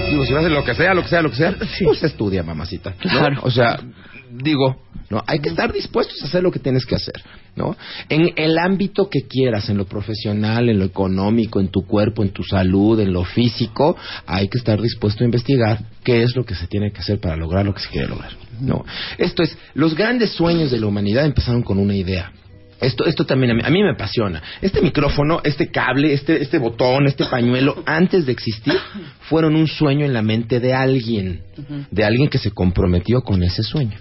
Digo, 0.09 0.25
si 0.25 0.33
vas 0.33 0.43
a 0.43 0.45
hacer 0.45 0.51
lo 0.51 0.63
que 0.63 0.75
sea, 0.75 0.93
lo 0.93 1.01
que 1.01 1.07
sea, 1.09 1.21
lo 1.21 1.29
que 1.31 1.35
sea, 1.37 1.55
pues 1.83 2.03
estudia, 2.03 2.43
mamacita. 2.43 2.91
¿no? 2.91 2.97
Claro. 3.09 3.39
O 3.43 3.49
sea, 3.49 3.79
digo, 4.31 4.75
no, 5.13 5.23
hay 5.27 5.39
que 5.39 5.49
estar 5.49 5.71
dispuestos 5.71 6.19
a 6.21 6.25
hacer 6.25 6.41
lo 6.41 6.51
que 6.51 6.57
tienes 6.57 6.87
que 6.87 6.95
hacer, 6.95 7.21
¿no? 7.55 7.77
En 8.09 8.31
el 8.35 8.57
ámbito 8.57 9.09
que 9.11 9.27
quieras, 9.27 9.69
en 9.69 9.77
lo 9.77 9.85
profesional, 9.85 10.69
en 10.69 10.79
lo 10.79 10.85
económico, 10.85 11.59
en 11.59 11.67
tu 11.67 11.85
cuerpo, 11.85 12.23
en 12.23 12.29
tu 12.29 12.43
salud, 12.43 12.99
en 12.99 13.13
lo 13.13 13.23
físico, 13.23 13.95
hay 14.25 14.47
que 14.47 14.57
estar 14.57 14.81
dispuesto 14.81 15.23
a 15.23 15.25
investigar 15.25 15.79
qué 16.03 16.23
es 16.23 16.35
lo 16.35 16.45
que 16.45 16.55
se 16.55 16.65
tiene 16.65 16.91
que 16.91 17.01
hacer 17.01 17.19
para 17.19 17.35
lograr 17.35 17.63
lo 17.63 17.75
que 17.75 17.81
se 17.81 17.89
quiere 17.89 18.07
lograr, 18.07 18.31
¿no? 18.59 18.83
Esto 19.19 19.43
es, 19.43 19.55
los 19.75 19.95
grandes 19.95 20.31
sueños 20.31 20.71
de 20.71 20.79
la 20.79 20.87
humanidad 20.87 21.25
empezaron 21.25 21.61
con 21.61 21.77
una 21.77 21.95
idea. 21.95 22.31
Esto, 22.81 23.05
esto 23.05 23.25
también 23.25 23.51
a 23.51 23.53
mí, 23.53 23.61
a 23.63 23.69
mí 23.69 23.83
me 23.83 23.91
apasiona. 23.91 24.41
Este 24.61 24.81
micrófono, 24.81 25.41
este 25.43 25.69
cable, 25.69 26.11
este, 26.11 26.41
este 26.41 26.57
botón, 26.57 27.05
este 27.05 27.25
pañuelo, 27.25 27.83
antes 27.85 28.25
de 28.25 28.31
existir, 28.31 28.73
fueron 29.29 29.55
un 29.55 29.67
sueño 29.67 30.05
en 30.05 30.13
la 30.13 30.23
mente 30.23 30.59
de 30.59 30.73
alguien, 30.73 31.43
de 31.91 32.03
alguien 32.03 32.29
que 32.29 32.39
se 32.39 32.49
comprometió 32.49 33.21
con 33.21 33.43
ese 33.43 33.61
sueño, 33.61 33.99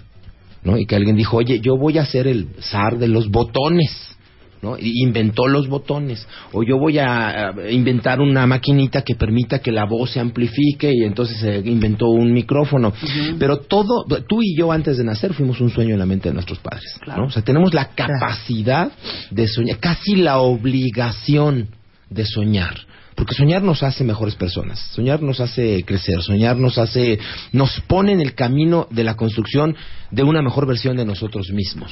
¿no? 0.63 0.77
Y 0.77 0.85
que 0.85 0.95
alguien 0.95 1.15
dijo, 1.15 1.37
oye, 1.37 1.59
yo 1.59 1.77
voy 1.77 1.97
a 1.97 2.05
ser 2.05 2.27
el 2.27 2.47
zar 2.61 2.97
de 2.97 3.07
los 3.07 3.29
botones, 3.29 4.15
¿no? 4.61 4.77
Y 4.79 5.03
inventó 5.03 5.47
los 5.47 5.67
botones. 5.67 6.25
O 6.53 6.63
yo 6.63 6.77
voy 6.77 6.97
a 6.97 7.53
inventar 7.69 8.21
una 8.21 8.47
maquinita 8.47 9.01
que 9.01 9.15
permita 9.15 9.59
que 9.59 9.71
la 9.71 9.85
voz 9.85 10.11
se 10.11 10.21
amplifique 10.21 10.91
y 10.93 11.03
entonces 11.03 11.37
se 11.37 11.57
inventó 11.69 12.07
un 12.07 12.31
micrófono. 12.31 12.93
Pero 13.37 13.57
todo, 13.57 14.05
tú 14.27 14.41
y 14.41 14.55
yo 14.57 14.71
antes 14.71 14.97
de 14.97 15.03
nacer 15.03 15.33
fuimos 15.33 15.59
un 15.59 15.69
sueño 15.69 15.93
en 15.93 15.99
la 15.99 16.05
mente 16.05 16.29
de 16.29 16.33
nuestros 16.33 16.59
padres, 16.59 16.97
¿no? 17.05 17.25
O 17.25 17.29
sea, 17.29 17.41
tenemos 17.43 17.73
la 17.73 17.89
capacidad 17.89 18.91
de 19.29 19.47
soñar, 19.47 19.77
casi 19.79 20.15
la 20.15 20.39
obligación 20.39 21.67
de 22.09 22.25
soñar. 22.25 22.92
Porque 23.15 23.35
soñar 23.35 23.61
nos 23.61 23.83
hace 23.83 24.03
mejores 24.03 24.35
personas, 24.35 24.79
soñar 24.91 25.21
nos 25.21 25.39
hace 25.39 25.83
crecer, 25.85 26.21
soñar 26.21 26.57
nos 26.57 26.77
hace, 26.77 27.19
nos 27.51 27.79
pone 27.81 28.11
en 28.11 28.21
el 28.21 28.33
camino 28.33 28.87
de 28.89 29.03
la 29.03 29.15
construcción 29.15 29.75
de 30.11 30.23
una 30.23 30.41
mejor 30.41 30.65
versión 30.65 30.97
de 30.97 31.05
nosotros 31.05 31.51
mismos. 31.51 31.91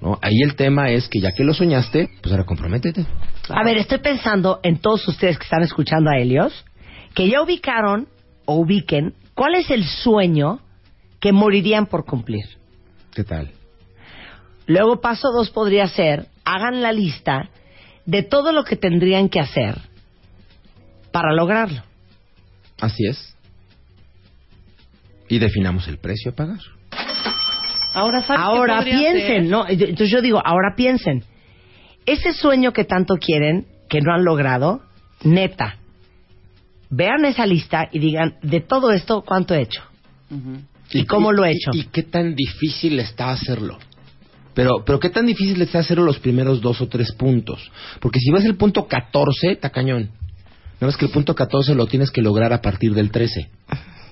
¿no? 0.00 0.18
Ahí 0.22 0.40
el 0.42 0.56
tema 0.56 0.90
es 0.90 1.08
que 1.08 1.20
ya 1.20 1.32
que 1.32 1.44
lo 1.44 1.54
soñaste, 1.54 2.10
pues 2.22 2.32
ahora 2.32 2.44
comprométete. 2.44 3.06
A 3.48 3.64
ver, 3.64 3.78
estoy 3.78 3.98
pensando 3.98 4.60
en 4.62 4.78
todos 4.78 5.06
ustedes 5.08 5.38
que 5.38 5.44
están 5.44 5.62
escuchando 5.62 6.10
a 6.10 6.18
Helios, 6.18 6.64
que 7.14 7.28
ya 7.28 7.42
ubicaron 7.42 8.08
o 8.44 8.56
ubiquen 8.56 9.14
cuál 9.34 9.54
es 9.54 9.70
el 9.70 9.84
sueño 9.84 10.60
que 11.20 11.32
morirían 11.32 11.86
por 11.86 12.04
cumplir. 12.04 12.44
¿Qué 13.14 13.24
tal? 13.24 13.50
Luego, 14.66 15.00
paso 15.00 15.32
dos 15.32 15.50
podría 15.50 15.88
ser, 15.88 16.28
hagan 16.44 16.80
la 16.80 16.92
lista 16.92 17.50
de 18.06 18.22
todo 18.22 18.52
lo 18.52 18.64
que 18.64 18.76
tendrían 18.76 19.28
que 19.28 19.40
hacer 19.40 19.89
para 21.12 21.32
lograrlo. 21.32 21.82
Así 22.80 23.06
es. 23.06 23.36
Y 25.28 25.38
definamos 25.38 25.86
el 25.88 25.98
precio 25.98 26.32
a 26.32 26.34
pagar. 26.34 26.60
Ahora, 27.92 28.22
¿sabes 28.22 28.42
qué 28.42 28.48
Ahora 28.48 28.82
piensen, 28.82 29.42
ser? 29.42 29.44
¿no? 29.44 29.66
Entonces 29.68 30.10
yo 30.10 30.22
digo, 30.22 30.40
ahora 30.44 30.74
piensen. 30.76 31.24
Ese 32.06 32.32
sueño 32.32 32.72
que 32.72 32.84
tanto 32.84 33.14
quieren, 33.16 33.66
que 33.88 34.00
no 34.00 34.12
han 34.12 34.24
logrado, 34.24 34.82
neta, 35.22 35.76
vean 36.88 37.24
esa 37.24 37.46
lista 37.46 37.88
y 37.92 37.98
digan, 37.98 38.36
de 38.42 38.60
todo 38.60 38.92
esto, 38.92 39.22
¿cuánto 39.22 39.54
he 39.54 39.62
hecho? 39.62 39.82
¿Y 40.92 41.04
cómo 41.04 41.32
lo 41.32 41.44
he 41.44 41.52
hecho? 41.52 41.70
Y, 41.72 41.84
qué 41.84 42.02
tan 42.02 42.34
difícil 42.34 42.98
está 42.98 43.30
hacerlo? 43.30 43.78
Pero, 44.54 44.84
pero 44.84 44.98
qué 44.98 45.10
tan 45.10 45.26
difícil 45.26 45.60
está 45.62 45.78
hacerlo 45.78 46.04
los 46.04 46.18
primeros 46.18 46.60
dos 46.60 46.80
o 46.80 46.88
tres 46.88 47.12
puntos. 47.12 47.70
Porque 48.00 48.18
si 48.18 48.30
ves 48.32 48.44
el 48.44 48.56
punto 48.56 48.86
14, 48.86 49.52
está 49.52 49.70
cañón. 49.70 50.10
No 50.80 50.88
es 50.88 50.96
que 50.96 51.06
el 51.06 51.10
punto 51.12 51.34
14 51.34 51.74
lo 51.74 51.86
tienes 51.86 52.10
que 52.10 52.22
lograr 52.22 52.52
a 52.52 52.60
partir 52.62 52.94
del 52.94 53.10
13. 53.10 53.48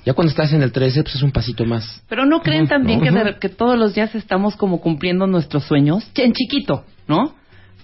Ya 0.05 0.15
cuando 0.15 0.31
estás 0.31 0.53
en 0.53 0.63
el 0.63 0.73
13, 0.73 1.03
pues 1.03 1.17
es 1.17 1.23
un 1.23 1.33
pasito 1.33 1.65
más. 1.65 2.03
Pero 2.09 2.25
no 2.27 2.41
creen 2.41 2.67
también 2.69 2.99
¿no? 3.01 3.05
que, 3.05 3.11
de- 3.11 3.31
Ujú. 3.31 3.39
que 3.41 3.49
todos 3.49 3.79
los 3.79 3.95
días 3.95 4.15
estamos 4.15 4.57
como 4.57 4.81
cumpliendo 4.81 5.27
nuestros 5.27 5.65
sueños 5.65 6.09
en 6.15 6.33
chiquito, 6.33 6.85
¿no? 7.07 7.35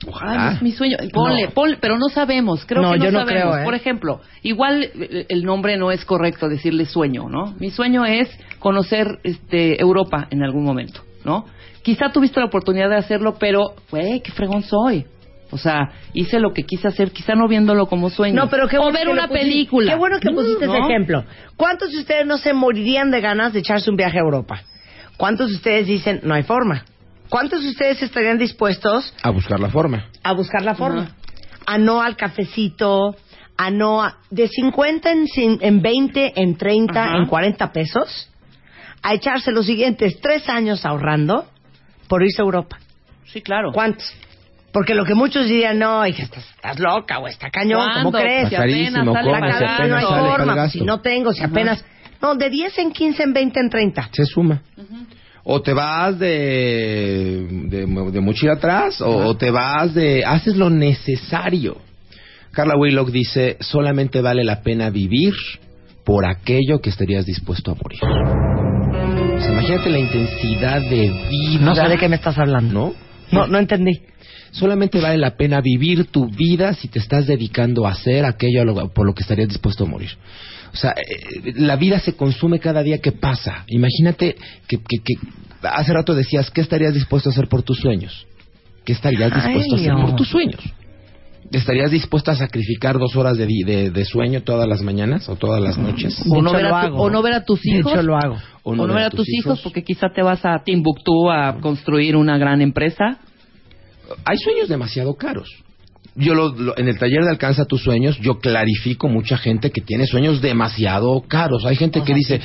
Ojalá. 0.07 0.49
Ay, 0.51 0.57
es 0.57 0.62
mi 0.62 0.73
sueño. 0.73 0.97
Ponle, 1.12 1.44
No. 1.44 1.51
ponle, 1.51 1.79
pero 1.81 1.99
no 1.99 2.09
sabemos. 2.09 2.64
Creo 2.66 2.83
No, 2.83 2.92
que 2.92 2.99
no 2.99 3.05
yo 3.07 3.11
no 3.12 3.20
sabemos. 3.20 3.42
creo, 3.55 3.59
¿eh? 3.62 3.64
Por 3.64 3.75
ejemplo, 3.75 4.20
igual 4.42 4.83
eh, 4.94 5.27
el 5.29 5.44
nombre 5.44 5.77
no 5.79 5.90
es 5.90 6.05
correcto 6.05 6.49
decirle 6.49 6.85
sueño, 6.85 7.29
¿no? 7.29 7.55
Mi 7.59 7.70
sueño 7.70 8.05
es 8.05 8.29
conocer 8.59 9.18
este 9.23 9.81
Europa 9.81 10.27
en 10.31 10.42
algún 10.42 10.64
momento, 10.64 11.01
¿no? 11.25 11.47
Quizá 11.83 12.11
tuviste 12.12 12.40
la 12.40 12.47
oportunidad 12.47 12.88
de 12.90 12.97
hacerlo, 12.97 13.37
pero, 13.38 13.75
güey, 13.90 14.20
qué 14.20 14.33
fregón 14.33 14.62
soy. 14.62 15.05
O 15.55 15.59
sea, 15.59 15.93
hice 16.12 16.40
lo 16.40 16.53
que 16.53 16.64
quise 16.64 16.88
hacer, 16.88 17.12
quizá 17.12 17.35
no 17.37 17.47
viéndolo 17.47 17.87
como 17.87 18.11
sueño. 18.11 18.35
No, 18.35 18.51
pero 18.51 18.67
qué 18.67 18.77
o 18.77 18.83
bueno 18.83 18.95
ver 18.99 19.07
que 19.07 19.12
una 19.12 19.29
película. 19.29 19.93
Qué 19.93 19.97
bueno 19.99 20.19
que 20.19 20.31
pusiste 20.31 20.64
ese 20.64 20.79
¿no? 20.79 20.88
ejemplo. 20.88 21.25
¿Cuántos 21.57 21.93
de 21.93 21.99
ustedes 21.99 22.27
no 22.27 22.38
se 22.38 22.53
morirían 22.53 23.12
de 23.12 23.21
ganas 23.21 23.53
de 23.53 23.61
echarse 23.61 23.88
un 23.88 23.97
viaje 23.97 24.19
a 24.19 24.23
Europa? 24.23 24.62
¿Cuántos 25.17 25.51
de 25.51 25.57
ustedes 25.57 25.87
dicen, 25.87 26.21
no 26.25 26.35
hay 26.35 26.43
forma? 26.43 26.85
¿Cuántos 27.29 27.62
de 27.62 27.69
ustedes 27.71 28.03
estarían 28.03 28.37
dispuestos 28.37 29.14
A 29.23 29.31
buscar 29.31 29.61
la 29.61 29.69
forma. 29.71 30.07
a 30.25 30.33
buscar 30.33 30.62
la 30.62 30.75
forma? 30.75 31.12
A 31.67 31.79
no 31.79 32.03
al 32.03 32.17
cafecito, 32.17 33.14
a 33.57 33.71
no 33.71 34.03
a- 34.03 34.19
de 34.31 34.49
50 34.49 35.12
en, 35.12 35.27
cin- 35.27 35.59
en 35.61 35.81
20, 35.81 36.33
en 36.35 36.57
30, 36.57 37.05
Ajá. 37.05 37.17
en 37.17 37.27
40 37.27 37.73
pesos, 37.73 38.29
a 39.03 39.14
echarse 39.14 39.53
los 39.53 39.67
siguientes 39.67 40.19
tres 40.21 40.49
años 40.49 40.85
ahorrando 40.85 41.47
por 42.09 42.23
irse 42.25 42.43
a 42.43 42.45
Europa. 42.45 42.79
Sí, 43.27 43.40
claro. 43.40 43.71
¿Cuántos? 43.73 44.05
Porque 44.75 44.93
lo 44.97 45.05
que 45.05 45.15
muchos 45.15 45.47
dirían, 45.47 45.79
no, 45.79 46.05
hija, 46.05 46.25
estás, 46.25 46.45
estás 46.51 46.81
loca 46.81 47.21
o 47.21 47.29
está 47.29 47.49
cañón, 47.49 47.89
¿cómo 47.95 48.11
crees? 48.11 48.49
Si 48.49 48.57
apenas 48.57 48.93
sale 48.93 49.07
¿cómo? 49.07 49.15
Si 49.15 49.31
apenas 49.31 49.89
no 49.89 49.97
hay 49.97 50.05
sale 50.05 50.11
para 50.11 50.27
el 50.27 50.37
forma, 50.37 50.55
gasto. 50.57 50.79
si 50.79 50.85
no 50.85 51.01
tengo, 51.01 51.33
si 51.33 51.45
apenas... 51.45 51.85
No, 52.21 52.35
de 52.35 52.51
10 52.51 52.79
en 52.79 52.91
15, 52.91 53.23
en 53.23 53.33
20, 53.33 53.61
en 53.61 53.71
30. 53.71 54.09
Se 54.11 54.25
suma. 54.25 54.63
O 55.45 55.63
te 55.63 55.73
vas 55.73 56.19
de, 56.19 57.47
de, 57.69 57.87
de 57.87 58.21
mochila 58.21 58.55
atrás, 58.55 59.01
o, 59.01 59.11
o 59.11 59.37
te 59.37 59.53
vas 59.53 59.95
de... 59.95 60.25
Haces 60.25 60.57
lo 60.57 60.71
necesario. 60.71 61.77
Carla 62.51 62.75
Wheelock 62.77 63.11
dice, 63.11 63.57
solamente 63.61 64.23
vale 64.23 64.43
la 64.43 64.63
pena 64.63 64.91
vivir 64.91 65.35
por 66.05 66.27
aquello 66.27 66.81
que 66.81 66.91
estarías 66.91 67.25
dispuesto 67.25 67.71
a 67.71 67.77
morir. 67.77 68.01
Sea, 69.39 69.53
imagínate 69.53 69.89
la 69.89 70.01
intensidad 70.01 70.81
de 70.81 71.13
vida. 71.31 71.61
No 71.61 71.77
sé 71.77 71.89
de 71.89 71.97
qué 71.97 72.09
me 72.09 72.17
estás 72.17 72.37
hablando. 72.39 72.73
¿No? 72.73 72.95
No, 73.31 73.47
no 73.47 73.59
entendí. 73.59 74.01
Solamente 74.55 75.01
vale 75.01 75.19
la 75.19 75.37
pena 75.37 75.61
vivir 75.61 76.07
tu 76.07 76.29
vida 76.29 76.75
si 76.75 76.87
te 76.88 77.01
estás 77.01 77.27
dedicando 77.27 77.87
a 77.87 77.90
hacer 77.90 78.25
aquello 78.25 78.62
a 78.62 78.64
lo- 78.64 78.88
por 78.93 79.05
lo 79.05 79.12
que 79.12 79.23
estarías 79.23 79.49
dispuesto 79.49 79.83
a 79.85 79.88
morir. 79.88 80.11
O 80.73 80.77
sea, 80.77 80.93
eh, 80.93 81.53
la 81.57 81.75
vida 81.77 81.99
se 81.99 82.14
consume 82.14 82.61
cada 82.61 82.83
día 82.83 82.99
que 82.99 83.11
pasa. 83.12 83.64
Imagínate 83.67 84.37
que, 84.69 84.79
que, 84.79 84.99
que 85.05 85.14
hace 85.62 85.93
rato 85.93 86.14
decías, 86.14 86.51
¿qué 86.53 86.61
estarías 86.61 86.95
dispuesto 86.95 87.29
a 87.29 87.33
hacer 87.33 87.49
por 87.49 87.62
tus 87.62 87.79
sueños? 87.79 88.27
¿Qué 88.85 88.93
estarías 88.93 89.33
Ay, 89.33 89.40
dispuesto 89.40 89.75
a 89.75 89.79
hacer 89.79 89.93
no. 89.93 90.01
por 90.07 90.17
tus 90.17 90.29
sueños? 90.29 90.61
¿Estarías 91.51 91.90
dispuesto 91.90 92.31
a 92.31 92.37
sacrificar 92.37 92.99
dos 92.99 93.17
horas 93.17 93.37
de, 93.37 93.47
di- 93.47 93.64
de, 93.64 93.90
de 93.90 94.05
sueño 94.05 94.43
todas 94.43 94.69
las 94.69 94.83
mañanas 94.83 95.29
o 95.29 95.37
todas 95.37 95.61
las 95.62 95.77
noches? 95.79 96.21
O 96.31 96.40
no, 96.43 96.53
ver 96.53 96.67
a 96.67 96.69
tu- 96.71 96.75
hago. 96.77 97.03
o 97.03 97.11
no 97.11 97.23
ver 97.23 97.35
a 97.35 97.45
tus 97.45 97.61
De 97.61 97.71
hijos. 97.79 97.93
hecho, 97.93 98.03
lo 98.03 98.17
hago. 98.17 98.38
O 98.62 98.75
no, 98.75 98.87
ver 98.87 99.05
a 99.05 99.11
tus 99.11 99.29
hijos, 99.29 99.61
porque 99.62 99.83
quizá 99.83 100.09
te 100.14 100.23
vas 100.23 100.45
a 100.45 100.62
Timbuktu 100.64 101.31
a 101.31 101.59
construir 101.61 102.17
una 102.17 102.38
gran 102.38 102.61
empresa. 102.62 103.19
Hay 104.25 104.37
sueños 104.38 104.69
demasiado 104.69 105.14
caros. 105.14 105.49
Yo 106.16 106.33
lo- 106.35 106.55
lo- 106.55 106.79
en 106.79 106.87
el 106.87 106.96
taller 106.96 107.24
de 107.24 107.31
Alcanza 107.31 107.64
tus 107.64 107.83
sueños, 107.83 108.16
yo 108.20 108.38
clarifico 108.38 109.09
mucha 109.09 109.37
gente 109.37 109.70
que 109.72 109.81
tiene 109.81 110.07
sueños 110.07 110.40
demasiado 110.40 111.20
caros. 111.27 111.64
Hay 111.66 111.74
gente 111.74 112.03
que 112.05 112.14
dice, 112.14 112.40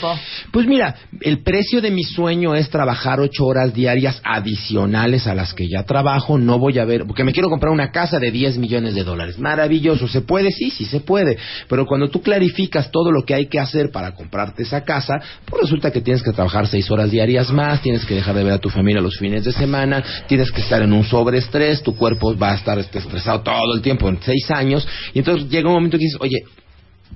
pues 0.52 0.66
mira, 0.66 0.96
el 1.22 1.44
precio 1.44 1.80
de 1.80 1.92
mi 1.92 2.04
sueño 2.04 2.56
es 2.56 2.70
trabajar 2.72 3.20
ocho 3.20 3.46
horas 3.46 3.72
diarias 3.74 4.22
adicionales 4.24 5.28
a 5.28 5.36
las 5.36 5.54
que 5.54 5.68
ya 5.70 5.84
trabajo. 5.84 6.38
No 6.40 6.58
voy 6.58 6.80
a 6.80 6.86
ver, 6.86 7.06
porque 7.06 7.24
me 7.24 7.32
quiero 7.32 7.50
comprar 7.50 7.72
una 7.72 7.92
casa 7.92 8.18
de 8.20 8.32
10 8.32 8.58
millones 8.58 8.96
de 8.96 9.04
dólares. 9.04 9.38
Maravilloso, 9.38 10.08
¿se 10.08 10.22
puede? 10.22 10.50
Sí, 10.52 10.72
sí 10.72 10.86
se 10.86 11.00
puede. 11.02 11.38
Pero 11.68 11.86
cuando 11.86 12.10
tú 12.10 12.22
clarificas 12.22 12.90
todo 12.92 13.12
lo 13.12 13.24
que 13.24 13.36
hay 13.36 13.48
que 13.48 13.60
hacer 13.60 13.92
para 13.92 14.14
comprarte 14.16 14.64
esa 14.64 14.84
casa, 14.84 15.14
pues 15.46 15.62
resulta 15.64 15.92
que 15.92 16.02
tienes 16.02 16.24
que 16.24 16.32
trabajar 16.32 16.68
seis 16.68 16.90
horas 16.90 17.12
diarias 17.12 17.52
más, 17.52 17.82
tienes 17.82 18.06
que 18.06 18.16
dejar 18.16 18.36
de 18.36 18.44
ver 18.44 18.54
a 18.54 18.58
tu 18.60 18.70
familia 18.70 19.02
los 19.02 19.18
fines 19.18 19.44
de 19.46 19.52
semana, 19.52 20.04
tienes 20.28 20.52
que 20.52 20.62
estar 20.62 20.82
en 20.82 20.92
un 20.92 21.04
sobreestrés, 21.04 21.84
tu 21.84 21.96
cuerpo 21.96 22.36
va 22.38 22.52
a 22.52 22.56
estar 22.56 22.80
este, 22.80 22.98
estresado 23.00 23.42
todo 23.42 23.59
el 23.76 23.82
tiempo 23.82 24.08
en 24.10 24.20
seis 24.22 24.50
años, 24.52 24.88
y 25.14 25.20
entonces 25.20 25.50
llega 25.50 25.68
un 25.70 25.76
momento 25.76 25.98
que 25.98 26.04
dices, 26.06 26.20
oye, 26.22 26.38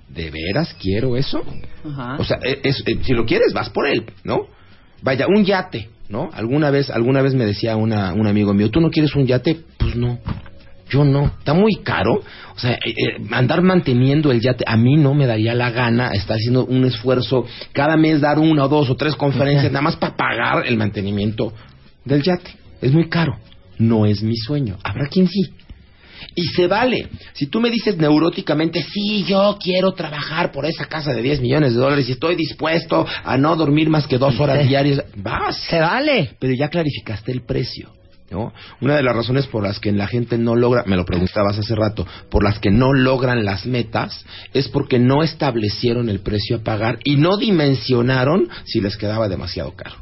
¿de 0.10 0.29
veras 0.32 0.75
quiero 0.79 1.15
eso? 1.17 1.41
Ajá. 1.86 2.17
O 2.19 2.23
sea, 2.23 2.38
e- 2.43 2.60
es- 2.63 2.84
eh, 2.86 2.99
si 3.03 3.13
lo 3.13 3.25
quieres, 3.25 3.53
vas 3.53 3.69
por 3.69 3.88
él, 3.88 4.06
¿no? 4.23 4.47
Vaya, 5.01 5.27
un 5.27 5.43
yate, 5.43 5.89
¿no? 6.10 6.29
Alguna 6.34 6.69
vez, 6.69 6.89
alguna 6.89 7.21
vez 7.21 7.34
me 7.34 7.45
decía 7.45 7.75
una, 7.75 8.13
un 8.13 8.27
amigo 8.27 8.53
mío, 8.53 8.69
¿tú 8.69 8.79
no 8.79 8.89
quieres 8.89 9.15
un 9.15 9.25
yate? 9.25 9.58
Pues 9.77 9.95
no. 9.95 10.19
Yo 10.89 11.03
no, 11.03 11.25
está 11.39 11.53
muy 11.56 11.75
caro. 11.84 12.21
O 12.56 12.60
sea, 12.60 12.73
eh, 12.73 12.79
eh, 12.86 13.17
andar 13.32 13.63
manteniendo 13.63 14.32
el 14.32 14.39
yate, 14.41 14.63
a 14.67 14.77
mí 14.77 14.95
no 14.95 15.13
me 15.15 15.25
daría 15.25 15.56
la 15.56 15.71
gana 15.71 16.12
estar 16.12 16.38
haciendo 16.38 16.65
un 16.65 16.86
esfuerzo 16.86 17.45
cada 17.71 17.97
mes, 17.97 18.21
dar 18.21 18.38
una 18.38 18.65
o 18.65 18.67
dos 18.69 18.89
o 18.91 18.95
tres 18.95 19.15
conferencias, 19.15 19.71
nada 19.71 19.82
más 19.82 19.95
para 19.95 20.15
pagar 20.15 20.67
el 20.67 20.77
mantenimiento 20.77 21.51
del 22.06 22.21
yate. 22.21 22.51
Es 22.82 22.91
muy 22.93 23.10
caro. 23.10 23.38
No 23.79 24.06
es 24.06 24.21
mi 24.21 24.36
sueño. 24.36 24.77
Habrá 24.84 25.08
quien 25.08 25.27
sí. 25.27 25.41
Y 26.36 26.43
se 26.48 26.67
vale. 26.67 27.08
Si 27.34 27.48
tú 27.48 27.60
me 27.60 27.69
dices 27.69 27.98
neuróticamente, 27.98 28.84
sí, 28.84 29.24
yo 29.24 29.58
quiero 29.62 29.93
trabajar 29.93 30.52
por 30.52 30.65
esa 30.65 30.86
casa 30.86 31.13
de 31.13 31.22
10 31.22 31.41
millones 31.41 31.74
de 31.74 31.80
dólares 31.80 32.10
y 32.10 32.13
estoy 32.13 32.36
dispuesto 32.36 33.06
a 33.24 33.38
no 33.38 33.56
dormir 33.56 33.89
más 33.89 34.08
que 34.08 34.17
dos 34.17 34.39
horas 34.39 34.67
diarias, 34.67 35.04
vas. 35.15 35.58
Se 35.69 35.80
vale. 35.80 36.32
Pero 36.39 36.54
ya 36.54 36.69
clarificaste 36.69 37.32
el 37.32 37.43
precio. 37.46 38.02
¿No? 38.31 38.53
Una 38.81 38.95
de 38.95 39.03
las 39.03 39.15
razones 39.15 39.47
por 39.47 39.63
las 39.63 39.79
que 39.79 39.91
la 39.91 40.07
gente 40.07 40.38
no 40.38 40.55
logra, 40.55 40.83
me 40.86 40.95
lo 40.95 41.05
preguntabas 41.05 41.57
hace 41.57 41.75
rato, 41.75 42.05
por 42.29 42.43
las 42.43 42.59
que 42.59 42.71
no 42.71 42.93
logran 42.93 43.45
las 43.45 43.65
metas, 43.65 44.25
es 44.53 44.67
porque 44.67 44.99
no 44.99 45.23
establecieron 45.23 46.09
el 46.09 46.19
precio 46.19 46.57
a 46.57 46.59
pagar 46.59 46.99
y 47.03 47.17
no 47.17 47.38
dimensionaron 47.38 48.49
si 48.65 48.81
les 48.81 48.97
quedaba 48.97 49.29
demasiado 49.29 49.73
caro. 49.75 49.95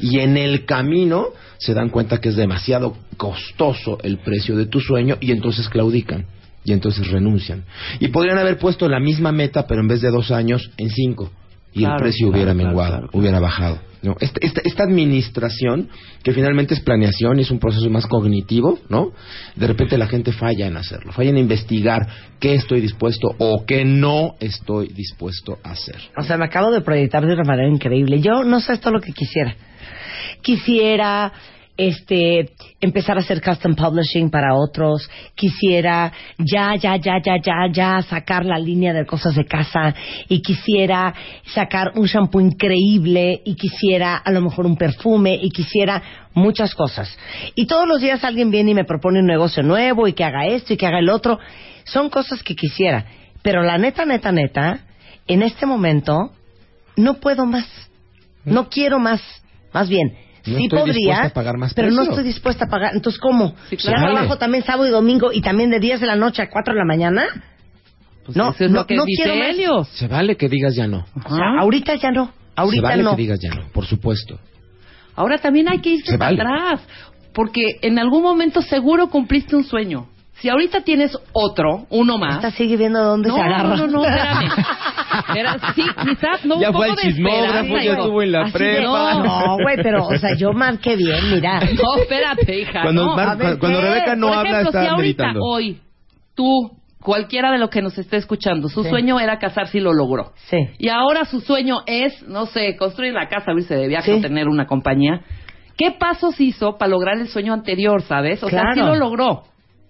Y 0.00 0.18
en 0.20 0.36
el 0.36 0.64
camino 0.64 1.28
se 1.58 1.74
dan 1.74 1.90
cuenta 1.90 2.20
que 2.20 2.30
es 2.30 2.36
demasiado 2.36 2.96
costoso 3.16 3.98
el 4.02 4.18
precio 4.18 4.56
de 4.56 4.66
tu 4.66 4.80
sueño 4.80 5.16
y 5.20 5.32
entonces 5.32 5.68
claudican. 5.68 6.26
Y 6.64 6.72
entonces 6.72 7.08
renuncian. 7.08 7.64
Y 7.98 8.08
podrían 8.08 8.36
haber 8.36 8.58
puesto 8.58 8.88
la 8.88 9.00
misma 9.00 9.32
meta, 9.32 9.66
pero 9.66 9.80
en 9.80 9.88
vez 9.88 10.02
de 10.02 10.10
dos 10.10 10.30
años, 10.30 10.70
en 10.76 10.90
cinco. 10.90 11.30
Y 11.72 11.80
Claro, 11.80 11.94
el 11.94 12.02
precio 12.02 12.28
hubiera 12.28 12.52
claro, 12.52 12.68
menguado, 12.68 12.90
claro. 12.90 13.10
hubiera 13.12 13.40
bajado. 13.40 13.78
¿No? 14.02 14.16
Esta, 14.20 14.38
esta, 14.42 14.60
esta 14.64 14.82
administración, 14.84 15.88
que 16.22 16.32
finalmente 16.32 16.74
es 16.74 16.80
planeación 16.80 17.38
y 17.38 17.42
es 17.42 17.50
un 17.50 17.58
proceso 17.58 17.88
más 17.90 18.06
cognitivo, 18.06 18.78
¿no? 18.88 19.12
De 19.56 19.66
repente 19.66 19.98
la 19.98 20.06
gente 20.06 20.32
falla 20.32 20.66
en 20.66 20.76
hacerlo, 20.76 21.12
falla 21.12 21.30
en 21.30 21.38
investigar 21.38 22.06
qué 22.38 22.54
estoy 22.54 22.80
dispuesto 22.80 23.34
o 23.38 23.64
qué 23.66 23.84
no 23.84 24.34
estoy 24.40 24.88
dispuesto 24.88 25.58
a 25.62 25.72
hacer. 25.72 25.96
O 26.16 26.22
sea, 26.22 26.36
me 26.36 26.46
acabo 26.46 26.70
de 26.70 26.80
proyectar 26.80 27.26
de 27.26 27.32
una 27.32 27.44
manera 27.44 27.68
increíble. 27.68 28.20
Yo 28.20 28.44
no 28.44 28.60
sé 28.60 28.74
esto 28.74 28.90
lo 28.90 29.00
que 29.00 29.12
quisiera. 29.12 29.54
Quisiera 30.42 31.32
este 31.78 32.50
empezar 32.80 33.16
a 33.16 33.20
hacer 33.20 33.40
custom 33.40 33.76
publishing 33.76 34.30
para 34.30 34.54
otros, 34.54 35.08
quisiera 35.34 36.12
ya 36.36 36.74
ya 36.74 36.96
ya 36.96 37.22
ya 37.24 37.36
ya 37.42 37.72
ya 37.72 38.02
sacar 38.02 38.44
la 38.44 38.58
línea 38.58 38.92
de 38.92 39.06
cosas 39.06 39.36
de 39.36 39.46
casa 39.46 39.94
y 40.28 40.42
quisiera 40.42 41.14
sacar 41.46 41.92
un 41.94 42.06
shampoo 42.06 42.40
increíble 42.40 43.40
y 43.44 43.54
quisiera 43.54 44.16
a 44.16 44.30
lo 44.32 44.40
mejor 44.40 44.66
un 44.66 44.76
perfume 44.76 45.38
y 45.40 45.50
quisiera 45.50 46.02
muchas 46.34 46.74
cosas. 46.74 47.16
Y 47.54 47.66
todos 47.66 47.86
los 47.86 48.00
días 48.00 48.24
alguien 48.24 48.50
viene 48.50 48.72
y 48.72 48.74
me 48.74 48.84
propone 48.84 49.20
un 49.20 49.26
negocio 49.26 49.62
nuevo 49.62 50.08
y 50.08 50.12
que 50.12 50.24
haga 50.24 50.46
esto 50.46 50.74
y 50.74 50.76
que 50.76 50.86
haga 50.86 50.98
el 50.98 51.08
otro. 51.08 51.38
Son 51.84 52.10
cosas 52.10 52.42
que 52.42 52.56
quisiera, 52.56 53.06
pero 53.42 53.62
la 53.62 53.78
neta 53.78 54.04
neta 54.04 54.32
neta 54.32 54.80
en 55.28 55.42
este 55.42 55.64
momento 55.64 56.32
no 56.96 57.14
puedo 57.14 57.46
más. 57.46 57.68
No 58.44 58.68
quiero 58.68 58.98
más. 58.98 59.22
Más 59.72 59.88
bien, 59.88 60.16
No 60.48 60.58
sí 60.58 60.64
estoy 60.64 60.78
podría, 60.78 60.94
dispuesta 60.94 61.26
a 61.26 61.30
pagar 61.30 61.56
más 61.58 61.74
pero 61.74 61.90
no 61.90 62.02
estoy 62.02 62.24
dispuesta 62.24 62.64
a 62.64 62.68
pagar. 62.68 62.94
Entonces, 62.94 63.20
¿cómo? 63.20 63.54
Sí, 63.70 63.76
¿Ya 63.76 63.92
claro. 63.92 64.12
trabajo 64.12 64.38
también 64.38 64.64
sábado 64.64 64.86
y 64.88 64.90
domingo 64.90 65.32
y 65.32 65.40
también 65.40 65.70
de 65.70 65.80
10 65.80 66.00
de 66.00 66.06
la 66.06 66.16
noche 66.16 66.42
a 66.42 66.48
4 66.50 66.74
de 66.74 66.78
la 66.78 66.84
mañana? 66.86 67.24
Pues 68.24 68.36
no, 68.36 68.50
eso 68.50 68.64
es 68.64 68.70
no, 68.70 68.80
lo 68.80 68.86
que 68.86 68.94
no 68.96 69.04
dice 69.04 69.22
quiero 69.24 69.38
más. 69.38 69.48
Helios. 69.48 69.88
Se 69.88 70.06
vale 70.08 70.36
que 70.36 70.48
digas 70.48 70.74
ya 70.74 70.86
no. 70.86 71.06
O 71.24 71.34
sea, 71.36 71.60
ahorita 71.60 71.94
ya 71.96 72.10
no. 72.10 72.30
Ahorita 72.56 72.80
Se 72.80 72.88
vale 72.90 73.02
no. 73.02 73.10
que 73.16 73.22
digas 73.22 73.38
ya 73.40 73.50
no, 73.54 73.68
por 73.72 73.86
supuesto. 73.86 74.38
Ahora 75.14 75.38
también 75.38 75.68
hay 75.68 75.80
que 75.80 75.90
irse 75.90 76.12
Se 76.12 76.18
para 76.18 76.30
vale. 76.36 76.42
atrás, 76.42 76.80
porque 77.32 77.78
en 77.82 77.98
algún 77.98 78.22
momento 78.22 78.60
seguro 78.62 79.08
cumpliste 79.08 79.56
un 79.56 79.64
sueño. 79.64 80.08
Si 80.40 80.48
ahorita 80.48 80.82
tienes 80.82 81.18
otro, 81.32 81.86
uno 81.90 82.16
más. 82.18 82.36
Esta 82.36 82.50
sigue 82.52 82.76
viendo 82.76 83.02
dónde 83.02 83.28
No, 83.28 83.34
se 83.36 83.40
agarra. 83.42 83.68
no, 83.70 83.76
no, 83.76 83.86
no, 83.88 84.04
espérame. 84.04 84.50
Era- 85.36 85.58
sí, 85.74 85.82
quizás 86.04 86.44
no 86.44 86.60
Ya 86.60 86.70
un 86.70 86.76
fue 86.76 86.88
poco 86.88 87.00
de 87.00 87.08
chismógrafo, 87.08 87.76
ya 87.78 87.92
estuvo 87.92 88.22
en 88.22 88.32
la 88.32 88.42
Así 88.42 88.52
prepa. 88.52 88.82
no, 88.82 89.24
No, 89.24 89.56
güey, 89.62 89.76
pero, 89.82 90.06
o 90.06 90.16
sea, 90.18 90.30
yo 90.36 90.52
marqué 90.52 90.96
bien, 90.96 91.18
mira. 91.34 91.60
No, 91.82 91.96
espérate, 92.00 92.60
hija. 92.60 92.82
Cuando, 92.82 93.06
no. 93.06 93.16
Mar- 93.16 93.28
a 93.30 93.34
ver, 93.34 93.58
cuando. 93.58 93.80
Rebeca 93.80 94.14
no 94.16 94.28
Por 94.28 94.36
habla, 94.38 94.50
ejemplo, 94.60 94.68
está 94.70 94.82
si 94.82 94.86
ahorita, 94.88 95.24
meditando. 95.24 95.40
hoy, 95.44 95.80
tú, 96.36 96.70
cualquiera 97.02 97.50
de 97.50 97.58
los 97.58 97.70
que 97.70 97.82
nos 97.82 97.98
esté 97.98 98.16
escuchando, 98.18 98.68
su 98.68 98.84
Sí. 98.84 98.90
sueño 98.90 99.18
era 99.18 99.38
casarse 99.40 99.78
y 99.78 99.80
lo 99.80 99.92
logró. 99.92 100.32
Sí. 100.50 100.58
Y 100.78 100.88
ahora 100.88 101.24
su 101.24 101.40
sueño 101.40 101.78
es, 101.86 102.22
no 102.28 102.46
sé, 102.46 102.76
construir 102.76 103.12
la 103.12 103.28
casa, 103.28 103.50
irse 103.56 103.74
de 103.74 103.88
viaje 103.88 104.12
Sí. 104.12 104.18
o 104.18 104.20
tener 104.20 104.46
una 104.46 104.66
compañía. 104.66 105.20
¿Qué 105.76 105.92
pasos 105.92 106.40
hizo 106.40 106.76
para 106.78 106.90
lograr 106.90 107.18
el 107.18 107.28
sueño 107.28 107.52
anterior, 107.54 108.02
sabes? 108.02 108.42
O 108.44 108.48
sea, 108.48 108.62
sí 108.74 108.80
lo 108.80 108.94
logró. 108.96 109.42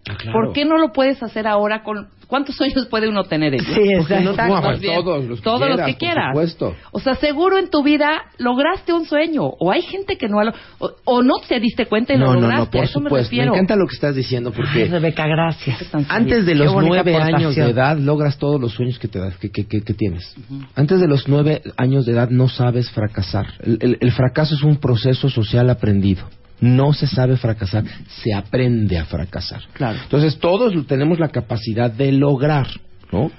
Ah, 0.08 0.16
claro. 0.18 0.32
¿Por 0.44 0.52
qué 0.52 0.64
no 0.64 0.76
lo 0.78 0.92
puedes 0.92 1.22
hacer 1.22 1.46
ahora 1.46 1.82
con... 1.82 2.08
¿Cuántos 2.26 2.56
sueños 2.58 2.86
puede 2.86 3.08
uno 3.08 3.24
tener? 3.24 3.54
Ellos? 3.54 3.66
Sí, 3.74 3.80
Porque 3.98 4.20
no- 4.20 4.30
exacto. 4.32 4.60
no, 4.60 4.78
bien, 4.78 4.94
todos 5.02 5.24
los 5.24 5.38
que 5.38 5.44
todos 5.44 5.68
los 5.68 5.96
quieras, 5.96 6.34
por 6.34 6.46
supuesto. 6.48 6.74
O 6.92 7.00
sea, 7.00 7.14
seguro 7.14 7.56
en 7.58 7.70
tu 7.70 7.82
vida 7.82 8.22
lograste 8.38 8.92
un 8.92 9.06
sueño. 9.06 9.44
O 9.44 9.70
hay 9.72 9.80
gente 9.82 10.16
que 10.18 10.28
no 10.28 10.42
lo... 10.44 10.52
O, 10.78 10.90
o 11.04 11.22
no 11.22 11.34
te 11.48 11.58
diste 11.60 11.86
cuenta 11.86 12.12
y 12.14 12.18
No, 12.18 12.34
lo 12.34 12.40
lograste. 12.42 12.64
no, 12.66 12.70
por 12.70 12.84
eso 12.84 13.00
me 13.00 13.04
supuesto. 13.08 13.14
Me, 13.14 13.38
refiero. 13.38 13.54
encanta 13.54 13.76
lo 13.76 13.86
que 13.86 13.94
estás 13.94 14.14
diciendo 14.14 14.52
porque 14.52 14.82
Ay, 14.82 14.88
Rebeca, 14.88 15.26
gracias. 15.26 15.78
antes 16.08 16.44
de 16.44 16.54
los 16.54 16.74
nueve 16.74 17.16
años 17.16 17.54
de 17.56 17.70
edad 17.70 17.96
logras 17.98 18.36
todos 18.38 18.60
los 18.60 18.72
sueños 18.72 18.98
que, 18.98 19.08
te 19.08 19.18
das, 19.18 19.36
que, 19.38 19.50
que- 19.50 19.66
que- 19.66 19.80
que 19.82 19.94
tienes. 19.94 20.34
Antes 20.74 21.00
de 21.00 21.08
los 21.08 21.28
nueve 21.28 21.62
años 21.78 22.04
de 22.04 22.12
edad 22.12 22.28
no 22.30 22.48
sabes 22.48 22.90
fracasar. 22.90 23.46
El, 23.60 23.78
el- 23.80 23.98
el 24.00 24.12
fracaso 24.12 24.54
es 24.54 24.62
un 24.62 24.76
proceso 24.76 25.28
social 25.30 25.70
aprendido. 25.70 26.24
No 26.60 26.92
se 26.92 27.06
sabe 27.06 27.36
fracasar, 27.36 27.84
se 28.08 28.34
aprende 28.34 28.98
a 28.98 29.04
fracasar. 29.04 29.62
Claro. 29.74 29.98
Entonces 30.02 30.38
todos 30.38 30.74
tenemos 30.86 31.18
la 31.18 31.28
capacidad 31.28 31.90
de 31.90 32.12
lograr. 32.12 32.66
¿No? 33.10 33.30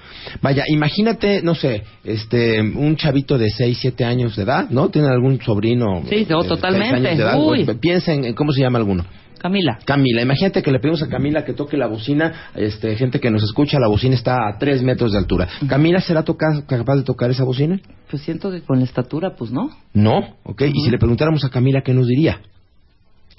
Vaya, 0.41 0.63
imagínate, 0.67 1.43
no 1.43 1.53
sé, 1.53 1.83
este, 2.03 2.59
un 2.59 2.95
chavito 2.95 3.37
de 3.37 3.51
6, 3.51 3.77
7 3.79 4.03
años 4.03 4.35
de 4.35 4.41
edad, 4.41 4.67
¿no? 4.71 4.89
¿Tiene 4.89 5.09
algún 5.09 5.39
sobrino? 5.39 6.01
Sí, 6.09 6.25
no, 6.27 6.37
de 6.41 6.47
seis 6.47 6.47
totalmente. 6.47 6.95
años 6.95 7.17
de 7.19 7.23
edad? 7.23 7.39
Uy. 7.39 7.65
Piensa 7.79 8.13
en, 8.13 8.33
cómo 8.33 8.51
se 8.51 8.61
llama 8.61 8.79
alguno. 8.79 9.05
Camila. 9.37 9.77
Camila, 9.85 10.23
imagínate 10.23 10.63
que 10.63 10.71
le 10.71 10.79
pedimos 10.79 11.03
a 11.03 11.07
Camila 11.07 11.45
que 11.45 11.53
toque 11.53 11.77
la 11.77 11.85
bocina, 11.85 12.49
este, 12.55 12.95
gente 12.95 13.19
que 13.19 13.29
nos 13.29 13.43
escucha, 13.43 13.77
la 13.79 13.87
bocina 13.87 14.15
está 14.15 14.37
a 14.49 14.57
tres 14.57 14.81
metros 14.81 15.11
de 15.11 15.19
altura. 15.19 15.47
¿Camila 15.67 16.01
será 16.01 16.23
toca- 16.23 16.65
capaz 16.67 16.95
de 16.95 17.03
tocar 17.03 17.29
esa 17.29 17.43
bocina? 17.43 17.79
Pues 18.09 18.23
siento 18.23 18.49
que 18.49 18.61
con 18.61 18.79
la 18.79 18.85
estatura, 18.85 19.35
pues 19.37 19.51
no. 19.51 19.69
No, 19.93 20.35
ok. 20.45 20.63
Y 20.63 20.81
si 20.83 20.89
le 20.89 20.97
preguntáramos 20.97 21.45
a 21.45 21.49
Camila, 21.49 21.81
¿qué 21.85 21.93
nos 21.93 22.07
diría? 22.07 22.41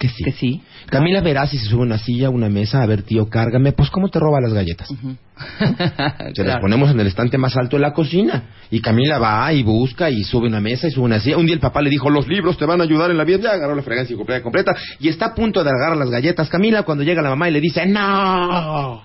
Que 0.01 0.09
sí. 0.09 0.23
Que 0.23 0.31
sí. 0.31 0.61
Camila 0.87 1.21
verá 1.21 1.45
si 1.45 1.59
se 1.59 1.67
sube 1.67 1.83
una 1.83 1.99
silla, 1.99 2.31
una 2.31 2.49
mesa, 2.49 2.81
a 2.81 2.87
ver, 2.87 3.03
tío, 3.03 3.29
cárgame, 3.29 3.71
pues 3.71 3.91
¿cómo 3.91 4.09
te 4.09 4.17
roba 4.17 4.41
las 4.41 4.51
galletas? 4.51 4.89
Se 6.33 6.43
las 6.43 6.59
ponemos 6.59 6.89
en 6.89 6.99
el 6.99 7.05
estante 7.05 7.37
más 7.37 7.55
alto 7.55 7.75
de 7.75 7.83
la 7.83 7.93
cocina. 7.93 8.45
Y 8.71 8.81
Camila 8.81 9.19
va 9.19 9.53
y 9.53 9.61
busca 9.61 10.09
y 10.09 10.23
sube 10.23 10.47
una 10.47 10.59
mesa 10.59 10.87
y 10.87 10.91
sube 10.91 11.05
una 11.05 11.19
silla. 11.19 11.37
Un 11.37 11.45
día 11.45 11.53
el 11.53 11.61
papá 11.61 11.83
le 11.83 11.91
dijo, 11.91 12.09
los 12.09 12.27
libros 12.27 12.57
te 12.57 12.65
van 12.65 12.81
a 12.81 12.85
ayudar 12.85 13.11
en 13.11 13.17
la 13.17 13.23
vida. 13.23 13.41
Ya 13.43 13.51
agarró 13.51 13.75
la 13.75 13.83
fragancia 13.83 14.17
completa, 14.17 14.41
completa. 14.41 14.75
Y 14.99 15.07
está 15.07 15.27
a 15.27 15.35
punto 15.35 15.63
de 15.63 15.69
agarrar 15.69 15.97
las 15.97 16.09
galletas. 16.09 16.49
Camila, 16.49 16.81
cuando 16.81 17.03
llega 17.03 17.21
la 17.21 17.29
mamá 17.29 17.47
y 17.47 17.51
le 17.51 17.61
dice, 17.61 17.85
¡No! 17.85 19.03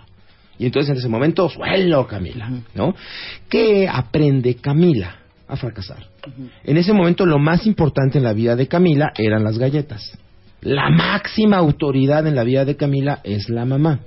Y 0.58 0.64
entonces 0.64 0.92
en 0.92 0.96
ese 0.96 1.08
momento, 1.08 1.50
suelo, 1.50 2.06
Camila. 2.06 2.50
¿No? 2.74 2.94
¿Qué 3.50 3.86
aprende 3.86 4.54
Camila 4.56 5.16
a 5.46 5.56
fracasar? 5.56 6.06
En 6.64 6.78
ese 6.78 6.94
momento 6.94 7.26
lo 7.26 7.38
más 7.38 7.66
importante 7.66 8.16
en 8.16 8.24
la 8.24 8.32
vida 8.32 8.56
de 8.56 8.66
Camila 8.66 9.12
eran 9.18 9.44
las 9.44 9.58
galletas. 9.58 10.18
La 10.66 10.90
máxima 10.90 11.58
autoridad 11.58 12.26
en 12.26 12.34
la 12.34 12.42
vida 12.42 12.64
de 12.64 12.74
Camila 12.74 13.20
es 13.22 13.48
la 13.48 13.64
mamá. 13.64 14.00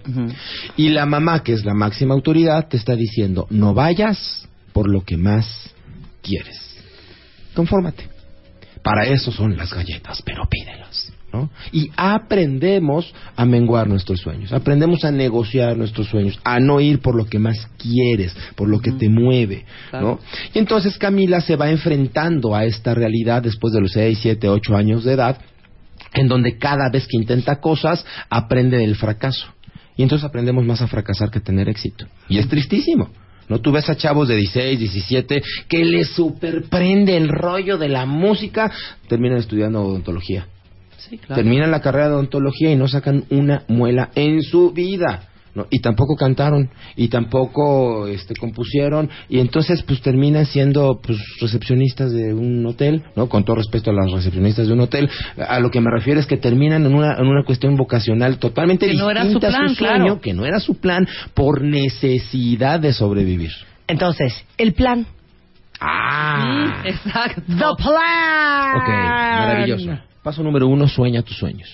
Y 0.76 0.90
la 0.90 1.06
mamá, 1.06 1.42
que 1.42 1.54
es 1.54 1.64
la 1.64 1.74
máxima 1.74 2.14
autoridad, 2.14 2.68
te 2.68 2.76
está 2.76 2.96
diciendo, 2.96 3.48
no 3.50 3.74
vayas 3.74 4.46
por 4.74 4.90
lo 4.90 5.06
que 5.06 5.16
más 5.16 5.74
quieres. 6.22 6.76
Confórmate. 7.56 8.10
Para 8.84 9.06
eso 9.06 9.32
son 9.32 9.56
las 9.56 9.74
galletas, 9.74 10.22
pero 10.22 10.44
pídelas. 10.50 11.14
¿no? 11.32 11.50
Y 11.72 11.92
aprendemos 11.96 13.14
a 13.38 13.46
menguar 13.46 13.88
nuestros 13.88 14.20
sueños, 14.20 14.52
aprendemos 14.52 15.06
a 15.06 15.12
negociar 15.12 15.78
nuestros 15.78 16.08
sueños, 16.08 16.40
a 16.44 16.60
no 16.60 16.82
ir 16.82 17.00
por 17.00 17.16
lo 17.16 17.26
que 17.26 17.40
más 17.40 17.70
quieres, 17.78 18.36
por 18.56 18.68
lo 18.68 18.82
que 18.82 18.92
te 18.92 19.08
mueve. 19.08 19.64
Claro. 19.92 20.08
¿no? 20.08 20.20
Y 20.54 20.60
entonces 20.60 20.98
Camila 20.98 21.40
se 21.40 21.56
va 21.56 21.70
enfrentando 21.70 22.54
a 22.54 22.66
esta 22.66 22.94
realidad 22.96 23.44
después 23.44 23.74
de 23.74 23.80
los 23.80 23.92
6, 23.92 24.20
7, 24.22 24.50
8 24.50 24.76
años 24.76 25.04
de 25.06 25.14
edad, 25.14 25.38
en 26.14 26.28
donde 26.28 26.58
cada 26.58 26.90
vez 26.90 27.08
que 27.08 27.18
intenta 27.18 27.60
cosas 27.60 28.06
aprende 28.30 28.78
del 28.78 28.96
fracaso. 28.96 29.48
Y 29.96 30.04
entonces 30.04 30.26
aprendemos 30.26 30.66
más 30.66 30.82
a 30.82 30.88
fracasar 30.88 31.30
que 31.30 31.40
a 31.40 31.44
tener 31.44 31.68
éxito. 31.68 32.06
Y 32.30 32.38
es 32.38 32.48
tristísimo. 32.48 33.10
¿No? 33.50 33.60
Tú 33.60 33.72
ves 33.72 33.90
a 33.90 33.98
chavos 33.98 34.28
de 34.28 34.36
16, 34.36 34.80
17 34.80 35.42
que 35.68 35.84
les 35.84 36.10
superprende 36.10 37.18
el 37.18 37.28
rollo 37.28 37.80
de 37.80 37.90
la 37.90 38.06
música, 38.06 38.72
terminan 39.08 39.40
estudiando 39.40 39.82
odontología. 39.82 40.48
Sí, 40.98 41.18
claro. 41.18 41.42
Terminan 41.42 41.72
la 41.72 41.82
carrera 41.82 42.10
de 42.10 42.14
odontología 42.14 42.72
y 42.72 42.76
no 42.76 42.88
sacan 42.88 43.26
una 43.30 43.64
muela 43.68 44.12
en 44.14 44.44
su 44.44 44.72
vida. 44.72 45.24
¿No? 45.60 45.68
Y 45.70 45.80
tampoco 45.80 46.16
cantaron, 46.16 46.70
y 46.96 47.10
tampoco 47.10 48.08
este, 48.08 48.36
compusieron, 48.36 49.10
y 49.30 49.40
entonces 49.40 49.84
pues 49.84 50.02
terminan 50.02 50.46
siendo 50.46 51.00
pues 51.02 51.20
recepcionistas 51.42 52.12
de 52.12 52.34
un 52.34 52.66
hotel, 52.66 53.04
¿no? 53.16 53.28
Con 53.30 53.44
todo 53.44 53.58
respeto 53.58 53.92
a 53.92 53.94
las 53.94 54.12
recepcionistas 54.12 54.68
de 54.68 54.74
un 54.74 54.80
hotel, 54.80 55.10
a 55.38 55.60
lo 55.60 55.70
que 55.70 55.82
me 55.82 55.92
refiero 55.92 56.20
es 56.20 56.26
que 56.26 56.38
terminan 56.38 56.86
en 56.86 56.96
una, 56.96 57.16
en 57.18 57.28
una 57.28 57.44
cuestión 57.44 57.76
vocacional 57.76 58.38
totalmente 58.40 58.88
Que 58.88 58.94
no 58.94 59.10
distinta 59.10 59.22
era 59.22 59.32
su 59.32 59.38
a 59.38 59.40
plan, 59.58 59.70
su 59.70 59.76
sueño, 59.76 59.98
claro. 60.06 60.22
que 60.22 60.34
no 60.34 60.46
era 60.46 60.60
su 60.60 60.80
plan, 60.80 61.08
por 61.34 61.62
necesidad 61.62 62.80
de 62.80 62.94
sobrevivir. 62.94 63.52
Entonces, 63.88 64.34
el 64.58 64.74
plan. 64.74 65.06
Ah, 65.82 66.82
Mm, 66.84 66.88
Exacto. 66.88 67.42
The 67.48 67.84
plan. 67.84 68.76
Ok, 68.78 68.90
maravilloso. 68.90 69.98
Paso 70.24 70.44
número 70.44 70.68
uno, 70.68 70.88
sueña 70.88 71.22
tus 71.22 71.38
sueños. 71.38 71.70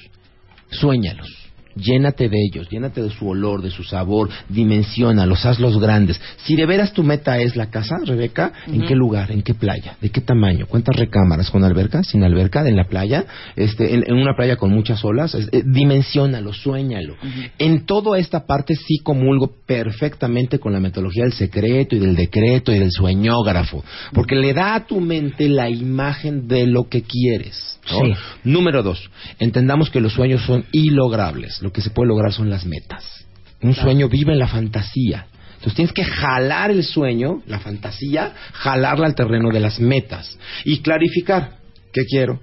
Suéñalos. 0.69 1.44
Llénate 1.75 2.29
de 2.29 2.37
ellos, 2.41 2.69
llénate 2.69 3.01
de 3.01 3.09
su 3.09 3.27
olor, 3.27 3.61
de 3.61 3.69
su 3.69 3.83
sabor, 3.83 4.29
dimensiónalos, 4.49 5.45
hazlos 5.45 5.79
grandes. 5.79 6.19
Si 6.45 6.55
de 6.55 6.65
veras 6.65 6.93
tu 6.93 7.03
meta 7.03 7.37
es 7.39 7.55
la 7.55 7.69
casa, 7.69 7.97
Rebeca, 8.05 8.53
¿en 8.67 8.85
qué 8.85 8.95
lugar? 8.95 9.31
¿En 9.31 9.41
qué 9.41 9.53
playa? 9.53 9.97
¿De 10.01 10.09
qué 10.09 10.21
tamaño? 10.21 10.65
¿Cuántas 10.67 10.95
recámaras? 10.95 11.49
¿Con 11.49 11.63
alberca? 11.63 12.03
¿Sin 12.03 12.23
alberca? 12.23 12.67
¿En 12.67 12.75
la 12.75 12.85
playa? 12.85 13.25
Este, 13.55 13.93
en, 13.93 14.03
en 14.07 14.15
una 14.15 14.35
playa 14.35 14.55
con 14.55 14.71
muchas 14.71 15.03
olas? 15.03 15.35
Es- 15.35 15.49
eh, 15.51 15.63
dimensiónalo, 15.65 16.53
suéñalo. 16.53 17.15
En 17.59 17.85
toda 17.85 18.17
esta 18.19 18.45
parte 18.45 18.75
sí 18.75 18.97
comulgo 19.03 19.51
perfectamente 19.65 20.59
con 20.59 20.73
la 20.73 20.79
metodología 20.79 21.23
del 21.23 21.33
secreto 21.33 21.95
y 21.95 21.99
del 21.99 22.15
decreto 22.15 22.71
y 22.71 22.79
del 22.79 22.91
sueñógrafo, 22.91 23.83
porque 24.13 24.35
le 24.35 24.53
da 24.53 24.75
a 24.75 24.85
tu 24.87 24.99
mente 25.01 25.49
la 25.49 25.69
imagen 25.69 26.47
de 26.47 26.67
lo 26.67 26.87
que 26.89 27.03
quieres. 27.03 27.74
¿No? 27.91 28.05
Sí. 28.05 28.13
Número 28.43 28.83
dos, 28.83 29.09
entendamos 29.39 29.89
que 29.89 30.01
los 30.01 30.13
sueños 30.13 30.41
son 30.43 30.65
ilogrables. 30.71 31.61
Lo 31.61 31.71
que 31.71 31.81
se 31.81 31.89
puede 31.89 32.09
lograr 32.09 32.33
son 32.33 32.49
las 32.49 32.65
metas. 32.65 33.25
Un 33.61 33.73
sueño 33.73 34.09
vive 34.09 34.33
en 34.33 34.39
la 34.39 34.47
fantasía. 34.47 35.27
Entonces 35.55 35.75
tienes 35.75 35.93
que 35.93 36.03
jalar 36.03 36.69
el 36.69 36.83
sueño, 36.83 37.41
la 37.47 37.59
fantasía, 37.59 38.33
jalarla 38.53 39.07
al 39.07 39.15
terreno 39.15 39.49
de 39.49 39.59
las 39.59 39.79
metas 39.79 40.37
y 40.63 40.79
clarificar 40.79 41.57
qué 41.91 42.03
quiero, 42.05 42.39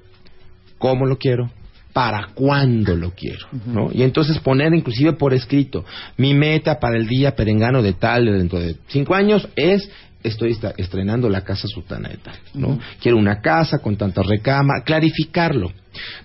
cómo 0.79 1.07
lo 1.07 1.19
quiero, 1.19 1.51
para 1.93 2.29
cuándo 2.35 2.97
lo 2.97 3.11
quiero, 3.11 3.47
¿no? 3.67 3.91
Y 3.93 4.03
entonces 4.03 4.39
poner 4.41 4.75
inclusive 4.75 5.13
por 5.13 5.35
escrito, 5.35 5.85
mi 6.17 6.33
meta 6.33 6.81
para 6.81 6.97
el 6.97 7.07
día 7.07 7.37
perengano 7.37 7.83
de 7.83 7.93
tal, 7.93 8.25
dentro 8.25 8.59
de 8.59 8.77
cinco 8.89 9.15
años, 9.15 9.47
es 9.57 9.91
estoy 10.23 10.57
estrenando 10.77 11.29
la 11.29 11.43
casa 11.43 11.67
sutana 11.69 12.09
de 12.09 12.17
tal, 12.19 12.35
¿no? 12.55 12.79
Quiero 13.01 13.17
una 13.17 13.41
casa 13.41 13.79
con 13.79 13.97
tanta 13.97 14.23
recama, 14.23 14.83
clarificarlo. 14.85 15.73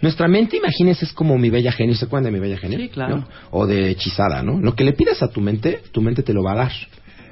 Nuestra 0.01 0.27
mente, 0.27 0.57
imagínese, 0.57 1.05
es 1.05 1.13
como 1.13 1.37
mi 1.37 1.49
bella 1.49 1.71
genio, 1.71 1.95
¿se 1.95 2.05
acuerdan 2.05 2.31
de 2.31 2.39
mi 2.39 2.39
bella 2.39 2.57
genio? 2.57 2.79
Sí, 2.79 2.89
claro. 2.89 3.17
¿No? 3.17 3.27
O 3.51 3.65
de 3.67 3.89
hechizada, 3.91 4.41
¿no? 4.43 4.59
Lo 4.59 4.75
que 4.75 4.83
le 4.83 4.93
pidas 4.93 5.21
a 5.21 5.29
tu 5.29 5.41
mente, 5.41 5.81
tu 5.91 6.01
mente 6.01 6.23
te 6.23 6.33
lo 6.33 6.43
va 6.43 6.53
a 6.53 6.55
dar. 6.57 6.71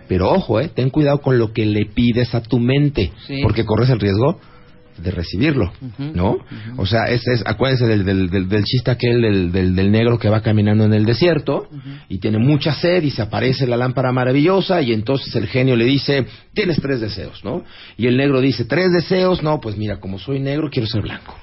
Pero 0.08 0.30
ojo, 0.30 0.60
¿eh? 0.60 0.69
Ten 0.69 0.89
cuidado 0.89 1.21
con 1.21 1.39
lo 1.39 1.51
que 1.54 1.65
le 1.65 1.86
pides 1.86 2.36
a 2.36 2.41
tu 2.41 2.60
mente, 2.60 3.12
Sí. 3.25 3.39
porque 3.41 3.65
corres 3.65 3.89
el 3.89 3.99
riesgo 3.99 4.39
de 4.97 5.12
recibirlo, 5.12 5.73
¿no? 5.97 6.38
O 6.77 6.86
sea, 6.86 7.05
es, 7.05 7.27
es, 7.27 7.43
acuérdense 7.45 7.86
del, 7.86 8.05
del, 8.05 8.29
del, 8.29 8.47
del 8.47 8.63
chiste 8.63 8.91
aquel 8.91 9.21
del, 9.21 9.51
del, 9.51 9.75
del 9.75 9.91
negro 9.91 10.17
que 10.17 10.29
va 10.29 10.41
caminando 10.41 10.86
en 10.86 10.93
el 10.93 11.05
desierto 11.05 11.67
y 12.08 12.19
tiene 12.19 12.38
mucha 12.38 12.73
sed 12.73 13.03
y 13.03 13.12
se 13.12 13.21
aparece 13.21 13.67
la 13.67 13.77
lámpara 13.77 14.12
maravillosa 14.12 14.81
y 14.81 14.93
entonces 14.93 15.36
el 15.36 15.47
genio 15.47 15.75
le 15.75 15.86
dice, 15.86 16.25
tienes 16.53 16.79
tres 16.81 17.01
deseos, 17.01 17.43
¿no? 17.43 17.63
Y 17.97 18.08
el 18.08 18.15
negro 18.15 18.39
dice, 18.39 18.65
tres 18.65 18.91
deseos, 18.91 19.43
no, 19.43 19.60
pues 19.60 19.75
mira, 19.75 19.99
como 19.99 20.17
soy 20.17 20.39
negro 20.39 20.69
quiero 20.69 20.88
ser 20.88 21.01
blanco. 21.01 21.36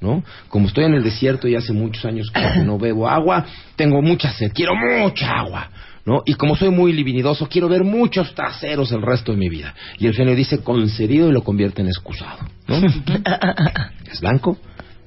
¿No? 0.00 0.22
Como 0.48 0.66
estoy 0.66 0.84
en 0.84 0.92
el 0.92 1.02
desierto 1.02 1.48
y 1.48 1.54
hace 1.54 1.72
muchos 1.72 2.04
años 2.04 2.30
que 2.30 2.58
no 2.62 2.78
bebo 2.78 3.08
agua, 3.08 3.46
tengo 3.74 4.02
mucha 4.02 4.30
sed, 4.32 4.52
quiero 4.52 4.72
mucha 4.74 5.30
agua. 5.30 5.70
¿No? 6.04 6.22
Y 6.26 6.34
como 6.34 6.56
soy 6.56 6.70
muy 6.70 6.92
libidinoso, 6.92 7.48
quiero 7.48 7.68
ver 7.68 7.84
muchos 7.84 8.34
traseros 8.34 8.92
el 8.92 9.02
resto 9.02 9.32
de 9.32 9.38
mi 9.38 9.48
vida. 9.48 9.74
Y 9.98 10.06
el 10.06 10.14
genio 10.14 10.34
dice 10.34 10.58
concedido 10.58 11.28
y 11.28 11.32
lo 11.32 11.42
convierte 11.42 11.82
en 11.82 11.88
excusado, 11.88 12.40
¿no? 12.68 12.76
es 14.12 14.20
blanco, 14.20 14.58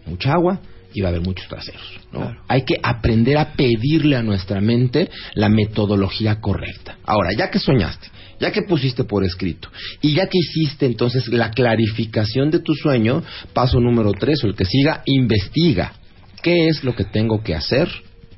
mucha 0.05 0.33
agua 0.33 0.60
y 0.93 1.01
va 1.01 1.10
a 1.10 1.12
haber 1.12 1.21
muchos 1.21 1.47
traseros, 1.47 1.99
¿no? 2.12 2.36
Hay 2.47 2.63
que 2.63 2.75
aprender 2.81 3.38
a 3.38 3.53
pedirle 3.53 4.15
a 4.15 4.23
nuestra 4.23 4.60
mente 4.62 5.10
la 5.36 5.49
metodología 5.49 6.39
correcta. 6.39 6.97
Ahora, 7.03 7.29
ya 7.38 7.51
que 7.51 7.60
soñaste, 7.60 8.07
ya 8.39 8.51
que 8.51 8.63
pusiste 8.63 9.03
por 9.03 9.23
escrito 9.23 9.69
y 10.01 10.13
ya 10.15 10.27
que 10.27 10.38
hiciste 10.39 10.86
entonces 10.86 11.27
la 11.27 11.51
clarificación 11.51 12.49
de 12.49 12.60
tu 12.60 12.73
sueño, 12.73 13.23
paso 13.53 13.79
número 13.79 14.12
tres 14.13 14.43
o 14.43 14.47
el 14.47 14.55
que 14.55 14.65
siga, 14.65 15.03
investiga 15.05 15.93
qué 16.41 16.67
es 16.67 16.83
lo 16.83 16.95
que 16.95 17.03
tengo 17.03 17.43
que 17.43 17.53
hacer 17.53 17.89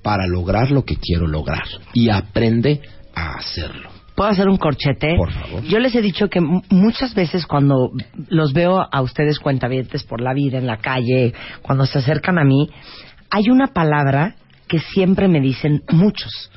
para 0.02 0.28
lograr 0.28 0.72
lo 0.72 0.84
que 0.84 0.96
quiero 0.98 1.28
lograr 1.28 1.64
y 1.94 2.10
aprende 2.10 2.82
a 3.14 3.36
hacerlo. 3.36 3.90
¿Puedo 4.16 4.32
hacer 4.32 4.50
un 4.50 4.58
corchete? 4.58 5.16
Por 5.16 5.32
favor. 5.32 5.64
Yo 5.64 5.80
les 5.80 5.96
he 5.96 6.02
dicho 6.02 6.28
que 6.28 6.42
muchas 6.42 7.16
veces 7.16 7.46
cuando 7.46 7.92
los 8.28 8.52
veo 8.52 8.86
a 8.92 9.02
ustedes 9.02 9.40
cuentavientes 9.40 10.04
por 10.04 10.20
la 10.20 10.34
vida, 10.34 10.58
en 10.58 10.68
la 10.68 10.78
calle, 10.78 11.34
cuando 11.62 11.86
se 11.86 12.00
acercan 12.00 12.38
a 12.38 12.44
mí, 12.44 12.70
hay 13.30 13.50
una 13.50 13.68
palabra 13.68 14.36
que 14.68 14.80
siempre 14.80 15.30
me 15.30 15.40
dicen 15.40 15.84
muchos. 15.90 16.52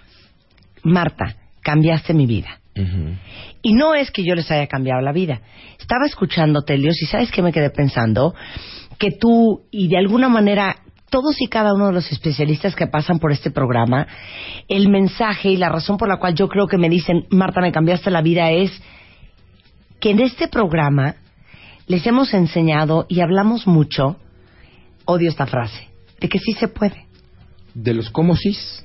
Marta, 0.83 1.37
cambiaste 1.61 2.15
mi 2.15 2.27
vida. 2.27 2.59
Y 3.63 3.75
no 3.75 3.95
es 3.95 4.11
que 4.11 4.25
yo 4.25 4.35
les 4.35 4.51
haya 4.51 4.67
cambiado 4.67 5.01
la 5.01 5.13
vida. 5.13 5.41
Estaba 5.79 6.07
escuchando 6.07 6.63
Telios 6.63 7.01
y 7.01 7.07
¿sabes 7.07 7.31
qué 7.31 7.43
me 7.43 7.53
quedé 7.53 7.71
pensando? 7.71 8.35
Que 8.99 9.11
tú 9.13 9.67
y 9.71 9.89
de 9.89 9.99
alguna 9.99 10.29
manera 10.29 10.77
todos 11.12 11.40
y 11.40 11.46
cada 11.46 11.75
uno 11.75 11.88
de 11.88 11.92
los 11.92 12.11
especialistas 12.11 12.75
que 12.75 12.87
pasan 12.88 13.18
por 13.20 13.31
este 13.33 13.51
programa, 13.51 14.09
el 14.66 14.88
mensaje 14.88 15.51
y 15.51 15.57
la 15.59 15.68
razón 15.68 15.98
por 15.98 16.09
la 16.09 16.16
cual 16.16 16.35
yo 16.35 16.48
creo 16.48 16.66
que 16.66 16.79
me 16.79 16.88
dicen, 16.88 17.27
Marta, 17.31 17.61
me 17.61 17.70
cambiaste 17.70 18.11
la 18.11 18.22
vida 18.22 18.51
es 18.51 18.72
que 20.01 20.11
en 20.11 20.20
este 20.20 20.48
programa 20.48 21.16
les 21.87 22.07
hemos 22.07 22.33
enseñado 22.33 23.05
y 23.09 23.20
hablamos 23.20 23.66
mucho, 23.66 24.16
odio 25.05 25.29
esta 25.29 25.46
frase, 25.46 25.88
de 26.18 26.29
que 26.31 26.38
sí 26.38 26.55
se 26.55 26.68
puede. 26.68 27.07
De 27.75 27.92
los 27.92 28.11
cómo 28.11 28.35
sís. 28.35 28.85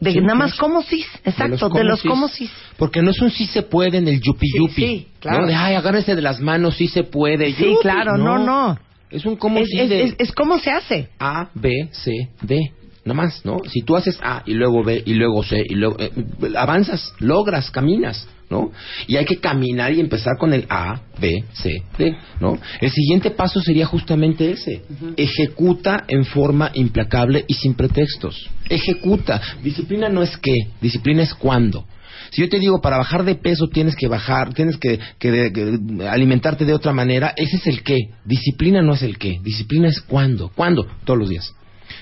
De 0.00 0.12
Sí, 0.12 0.20
nada 0.20 0.34
más 0.34 0.54
como 0.54 0.82
sí, 0.82 1.04
exacto, 1.24 1.68
de 1.68 1.84
los 1.84 2.02
cómo 2.02 2.28
sí. 2.28 2.50
Porque 2.78 3.02
no 3.02 3.10
es 3.10 3.20
un 3.20 3.30
sí 3.30 3.46
se 3.46 3.62
puede 3.62 3.98
en 3.98 4.08
el 4.08 4.20
yupi 4.20 4.48
Sí, 4.48 4.58
yupi. 4.58 4.74
sí, 4.86 5.08
claro. 5.20 5.42
¿no? 5.42 5.46
De, 5.46 5.54
ay, 5.54 5.74
agárrese 5.74 6.16
de 6.16 6.22
las 6.22 6.40
manos, 6.40 6.76
sí 6.76 6.88
se 6.88 7.04
puede. 7.04 7.52
Sí, 7.52 7.64
Yupi. 7.64 7.82
claro, 7.82 8.16
no, 8.16 8.38
no. 8.38 8.78
Es 9.10 9.24
un 9.24 9.36
cómo 9.36 9.58
Es, 9.60 9.68
sí 9.68 9.78
es- 9.80 9.88
de 9.88 10.02
es- 10.04 10.14
es 10.18 10.32
cómo 10.32 10.58
se 10.58 10.70
hace. 10.70 11.08
A, 11.18 11.50
B, 11.54 11.88
C, 11.92 12.12
D. 12.42 12.72
Nada 13.04 13.14
más, 13.22 13.44
¿no? 13.44 13.58
Si 13.72 13.82
tú 13.82 13.94
haces 13.94 14.18
A 14.20 14.42
y 14.46 14.54
luego 14.54 14.82
B 14.82 15.00
y 15.06 15.14
luego 15.14 15.44
C 15.44 15.62
y 15.64 15.74
luego... 15.76 15.96
eh, 16.00 16.10
avanzas, 16.56 17.14
logras, 17.20 17.70
caminas, 17.70 18.26
¿no? 18.50 18.72
Y 19.06 19.14
hay 19.16 19.24
que 19.24 19.36
caminar 19.36 19.92
y 19.92 20.00
empezar 20.00 20.32
con 20.40 20.52
el 20.52 20.66
A, 20.68 21.02
B, 21.20 21.44
C, 21.52 21.84
D, 21.96 22.16
¿no? 22.40 22.58
El 22.80 22.90
siguiente 22.90 23.30
paso 23.30 23.60
sería 23.60 23.86
justamente 23.86 24.50
ese. 24.50 24.82
Ejecuta 25.16 26.02
en 26.08 26.24
forma 26.24 26.72
implacable 26.74 27.44
y 27.46 27.54
sin 27.54 27.74
pretextos. 27.74 28.50
Ejecuta. 28.68 29.40
Disciplina 29.62 30.08
no 30.08 30.22
es 30.24 30.36
qué, 30.38 30.54
disciplina 30.80 31.22
es 31.22 31.32
cuándo. 31.32 31.84
Si 32.30 32.42
yo 32.42 32.48
te 32.48 32.58
digo 32.58 32.80
para 32.80 32.98
bajar 32.98 33.24
de 33.24 33.34
peso 33.34 33.68
tienes 33.68 33.96
que 33.96 34.08
bajar, 34.08 34.52
tienes 34.54 34.76
que, 34.78 34.98
que 35.18 35.30
de- 35.30 35.52
que 35.52 36.08
alimentarte 36.08 36.64
de 36.64 36.74
otra 36.74 36.92
manera, 36.92 37.32
ese 37.36 37.56
es 37.56 37.66
el 37.66 37.82
qué. 37.82 37.96
Disciplina 38.24 38.82
no 38.82 38.94
es 38.94 39.02
el 39.02 39.18
qué, 39.18 39.38
disciplina 39.42 39.88
es 39.88 40.00
cuándo. 40.00 40.50
¿Cuándo? 40.54 40.86
Todos 41.04 41.18
los 41.18 41.28
días. 41.28 41.54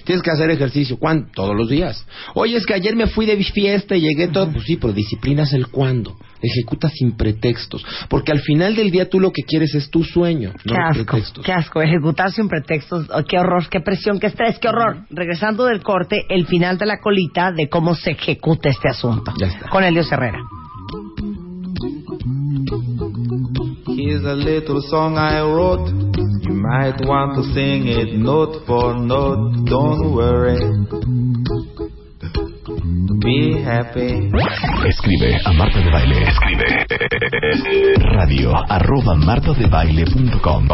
Tienes 0.04 0.22
que 0.22 0.30
hacer 0.30 0.50
ejercicio, 0.50 0.98
¿cuándo? 0.98 1.28
Todos 1.34 1.54
los 1.56 1.68
días. 1.68 2.06
Oye, 2.34 2.56
es 2.56 2.66
que 2.66 2.74
ayer 2.74 2.96
me 2.96 3.06
fui 3.06 3.26
de 3.26 3.42
fiesta 3.42 3.96
y 3.96 4.00
llegué 4.02 4.28
todo, 4.28 4.50
pues 4.50 4.64
sí, 4.64 4.76
pero 4.76 4.92
disciplina 4.92 5.42
es 5.44 5.52
el 5.52 5.68
cuándo. 5.68 6.16
Ejecuta 6.46 6.90
sin 6.90 7.12
pretextos, 7.16 7.84
porque 8.10 8.30
al 8.32 8.40
final 8.40 8.76
del 8.76 8.90
día 8.90 9.08
tú 9.08 9.18
lo 9.18 9.30
que 9.30 9.42
quieres 9.42 9.74
es 9.74 9.88
tu 9.90 10.04
sueño, 10.04 10.50
no 10.52 10.58
Qué 10.62 10.68
los 10.70 10.78
asco, 10.78 11.04
pretextos. 11.06 11.44
qué 11.46 11.52
asco, 11.52 11.80
ejecutar 11.80 12.30
sin 12.32 12.48
pretextos, 12.48 13.06
oh, 13.10 13.24
qué 13.24 13.38
horror, 13.38 13.66
qué 13.70 13.80
presión, 13.80 14.20
qué 14.20 14.26
estrés, 14.26 14.58
qué 14.58 14.68
horror. 14.68 15.06
Regresando 15.10 15.64
del 15.64 15.82
corte, 15.82 16.26
el 16.28 16.46
final 16.46 16.76
de 16.76 16.86
la 16.86 17.00
colita 17.00 17.50
de 17.52 17.68
cómo 17.68 17.94
se 17.94 18.10
ejecuta 18.10 18.68
este 18.68 18.88
asunto. 18.90 19.32
Ya 19.38 19.46
está. 19.46 19.68
Con 19.70 19.84
Elios 19.84 20.10
Herrera. 20.12 20.38
Here's 23.96 24.24
a 24.24 24.34
little 24.34 24.80
song 24.90 25.16
I 25.16 25.40
wrote. 25.40 25.88
You 25.88 26.54
might 26.54 27.00
want 27.06 27.36
to 27.36 27.42
sing 27.54 27.86
it 27.86 28.14
note 28.18 28.66
for 28.66 28.94
note. 28.98 29.64
Don't 29.66 30.12
worry. 30.14 30.58
Escribe 34.86 35.40
a 35.46 35.52
Marta 35.54 35.80
de 35.80 35.90
Baile. 35.90 36.28
Escribe 36.28 36.66
radio 38.16 38.52
arroba 38.68 39.14
martadebaile.com 39.14 40.68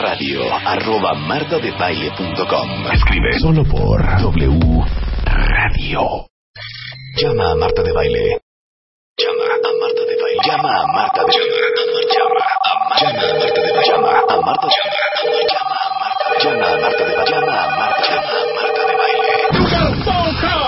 radio 0.00 0.40
arroba 0.66 1.14
martadebaile.com 1.14 2.92
Escribe 2.94 3.38
solo 3.40 3.62
por 3.64 4.00
W 4.22 4.84
Radio. 5.26 6.00
Llama 7.20 7.50
a 7.50 7.54
Marta 7.56 7.82
de 7.82 7.92
Baile. 7.92 8.40
Llama 9.18 9.44
a 9.44 9.70
Marta 9.78 10.00
de 10.00 10.16
Baile. 10.16 10.40
Llama 10.46 10.80
a 10.80 10.86
Marta 10.96 11.24
de 11.24 11.36
Baile. 11.36 12.08
Llama 12.16 12.40
a 12.64 12.80
Marta 12.88 13.12
de 13.12 13.20
Baile. 13.20 13.84
Llama 13.84 14.08
a 14.16 14.40
Marta 14.40 14.66
de 14.66 14.72
Baile. 14.72 15.44
Llama 15.52 15.76
a 15.76 15.92
Marta 16.00 16.24
de 16.24 16.44
Baile. 16.48 16.48
Llama 16.48 16.64
a 16.64 16.80
Marta 16.80 17.04
de 17.04 17.14
Baile. 17.16 17.83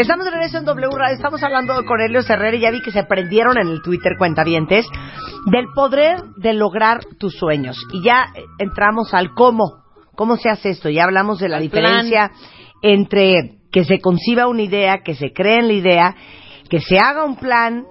Estamos 0.00 0.24
de 0.24 0.30
regreso 0.30 0.56
en 0.56 0.64
W 0.64 0.96
Radio, 0.96 1.14
estamos 1.14 1.42
hablando 1.42 1.74
con 1.84 2.00
Helio 2.00 2.20
Herrera 2.26 2.56
y 2.56 2.60
ya 2.60 2.70
vi 2.70 2.80
que 2.80 2.90
se 2.90 3.04
prendieron 3.04 3.58
en 3.58 3.68
el 3.68 3.82
Twitter 3.82 4.12
cuentavientes 4.16 4.86
del 5.52 5.66
poder 5.74 6.22
de 6.38 6.54
lograr 6.54 7.04
tus 7.18 7.34
sueños. 7.34 7.76
Y 7.92 8.02
ya 8.02 8.32
eh, 8.34 8.44
entramos 8.58 9.12
al 9.12 9.34
cómo, 9.34 9.84
cómo 10.16 10.38
se 10.38 10.48
hace 10.48 10.70
esto. 10.70 10.88
Ya 10.88 11.04
hablamos 11.04 11.38
de 11.38 11.50
la 11.50 11.60
diferencia 11.60 12.30
entre 12.80 13.58
que 13.70 13.84
se 13.84 14.00
conciba 14.00 14.46
una 14.46 14.62
idea, 14.62 15.02
que 15.04 15.14
se 15.14 15.34
cree 15.34 15.58
en 15.58 15.66
la 15.66 15.74
idea, 15.74 16.16
que 16.70 16.80
se 16.80 16.96
haga 16.96 17.22
un 17.22 17.36
plan 17.36 17.84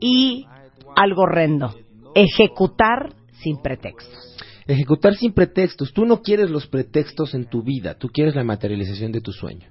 y 0.00 0.48
algo 0.96 1.22
horrendo, 1.22 1.72
ejecutar 2.16 3.14
sin 3.30 3.62
pretextos. 3.62 4.36
Ejecutar 4.66 5.14
sin 5.14 5.32
pretextos. 5.32 5.92
Tú 5.92 6.04
no 6.04 6.20
quieres 6.20 6.50
los 6.50 6.66
pretextos 6.66 7.32
en 7.32 7.44
tu 7.44 7.62
vida, 7.62 7.94
tú 7.94 8.08
quieres 8.08 8.34
la 8.34 8.42
materialización 8.42 9.12
de 9.12 9.20
tu 9.20 9.30
sueño. 9.30 9.68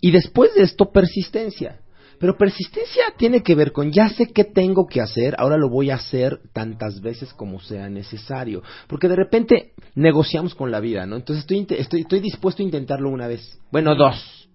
Y 0.00 0.10
después 0.10 0.54
de 0.54 0.62
esto, 0.62 0.90
persistencia. 0.90 1.80
Pero 2.18 2.36
persistencia 2.36 3.04
tiene 3.16 3.42
que 3.42 3.54
ver 3.54 3.72
con 3.72 3.92
ya 3.92 4.08
sé 4.08 4.26
qué 4.26 4.44
tengo 4.44 4.86
que 4.86 5.00
hacer, 5.00 5.36
ahora 5.38 5.56
lo 5.56 5.68
voy 5.68 5.90
a 5.90 5.96
hacer 5.96 6.40
tantas 6.52 7.00
veces 7.00 7.32
como 7.32 7.60
sea 7.60 7.88
necesario. 7.88 8.62
Porque 8.88 9.08
de 9.08 9.16
repente 9.16 9.72
negociamos 9.94 10.54
con 10.54 10.70
la 10.70 10.80
vida, 10.80 11.06
¿no? 11.06 11.16
Entonces 11.16 11.44
estoy, 11.44 11.66
estoy, 11.78 12.00
estoy 12.00 12.20
dispuesto 12.20 12.62
a 12.62 12.66
intentarlo 12.66 13.08
una 13.08 13.28
vez. 13.28 13.60
Bueno, 13.70 13.94
dos. 13.94 14.48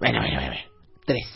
Bueno, 0.00 0.18
bueno, 0.20 0.34
bueno, 0.34 0.48
bueno. 0.48 0.70
Tres. 1.06 1.26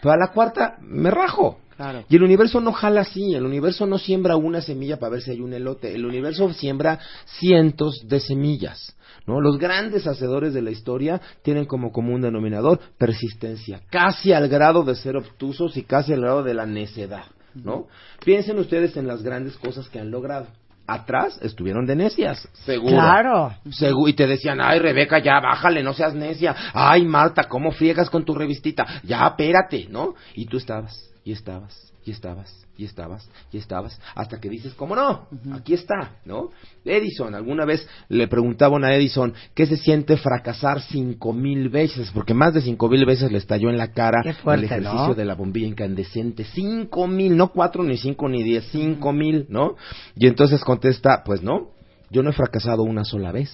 Pero 0.00 0.12
a 0.12 0.16
la 0.16 0.32
cuarta 0.32 0.78
me 0.80 1.10
rajo. 1.10 1.60
Claro. 1.76 2.04
Y 2.08 2.16
el 2.16 2.22
universo 2.22 2.60
no 2.62 2.72
jala 2.72 3.02
así, 3.02 3.34
el 3.34 3.44
universo 3.44 3.86
no 3.86 3.98
siembra 3.98 4.36
una 4.36 4.62
semilla 4.62 4.98
para 4.98 5.10
ver 5.10 5.20
si 5.20 5.32
hay 5.32 5.42
un 5.42 5.52
elote, 5.52 5.94
el 5.94 6.06
universo 6.06 6.50
siembra 6.54 6.98
cientos 7.26 8.00
de 8.08 8.20
semillas. 8.20 8.96
¿No? 9.26 9.40
Los 9.40 9.58
grandes 9.58 10.06
hacedores 10.06 10.54
de 10.54 10.62
la 10.62 10.70
historia 10.70 11.20
tienen 11.42 11.64
como 11.66 11.92
común 11.92 12.22
denominador 12.22 12.78
persistencia, 12.98 13.80
casi 13.90 14.32
al 14.32 14.48
grado 14.48 14.82
de 14.84 14.94
ser 14.94 15.16
obtusos 15.16 15.76
y 15.76 15.82
casi 15.82 16.12
al 16.12 16.20
grado 16.20 16.42
de 16.42 16.54
la 16.54 16.66
necedad. 16.66 17.24
¿no? 17.54 17.86
Piensen 18.24 18.58
ustedes 18.58 18.96
en 18.98 19.06
las 19.06 19.22
grandes 19.22 19.56
cosas 19.56 19.88
que 19.88 19.98
han 19.98 20.10
logrado. 20.10 20.46
Atrás 20.88 21.38
estuvieron 21.42 21.84
de 21.86 21.96
necias, 21.96 22.46
seguro. 22.64 22.92
Claro. 22.94 23.52
Segu- 23.70 24.08
y 24.08 24.12
te 24.12 24.26
decían, 24.26 24.60
ay 24.60 24.78
Rebeca, 24.78 25.18
ya 25.18 25.40
bájale, 25.40 25.82
no 25.82 25.92
seas 25.94 26.14
necia. 26.14 26.54
Ay 26.74 27.04
Marta, 27.04 27.44
¿cómo 27.44 27.72
friegas 27.72 28.08
con 28.10 28.24
tu 28.24 28.34
revistita? 28.34 28.86
Ya, 29.02 29.26
espérate, 29.26 29.86
¿no? 29.90 30.14
Y 30.34 30.44
tú 30.46 30.58
estabas, 30.58 31.10
y 31.26 31.32
estabas, 31.32 31.92
y 32.04 32.12
estabas, 32.12 32.68
y 32.78 32.84
estabas, 32.84 33.28
y 33.50 33.58
estabas, 33.58 34.00
hasta 34.14 34.38
que 34.38 34.48
dices, 34.48 34.74
¿cómo 34.74 34.94
no? 34.94 35.26
Aquí 35.52 35.74
está, 35.74 36.12
¿no? 36.24 36.50
Edison, 36.84 37.34
alguna 37.34 37.64
vez 37.64 37.84
le 38.08 38.28
preguntaban 38.28 38.84
a 38.84 38.94
Edison, 38.94 39.34
¿qué 39.52 39.66
se 39.66 39.76
siente 39.76 40.16
fracasar 40.16 40.80
cinco 40.82 41.32
mil 41.32 41.68
veces? 41.68 42.12
Porque 42.12 42.32
más 42.32 42.54
de 42.54 42.60
cinco 42.60 42.88
mil 42.88 43.04
veces 43.04 43.32
le 43.32 43.38
estalló 43.38 43.70
en 43.70 43.76
la 43.76 43.90
cara 43.90 44.22
fuerte, 44.34 44.66
el 44.66 44.70
ejercicio 44.70 45.08
¿no? 45.08 45.14
de 45.16 45.24
la 45.24 45.34
bombilla 45.34 45.66
incandescente. 45.66 46.44
Cinco 46.44 47.08
mil, 47.08 47.36
no 47.36 47.48
cuatro, 47.50 47.82
ni 47.82 47.96
cinco, 47.96 48.28
ni 48.28 48.44
diez, 48.44 48.68
cinco 48.70 49.12
mil, 49.12 49.46
¿no? 49.48 49.74
Y 50.14 50.28
entonces 50.28 50.62
contesta, 50.62 51.24
pues 51.24 51.42
no, 51.42 51.70
yo 52.08 52.22
no 52.22 52.30
he 52.30 52.34
fracasado 52.34 52.84
una 52.84 53.04
sola 53.04 53.32
vez. 53.32 53.50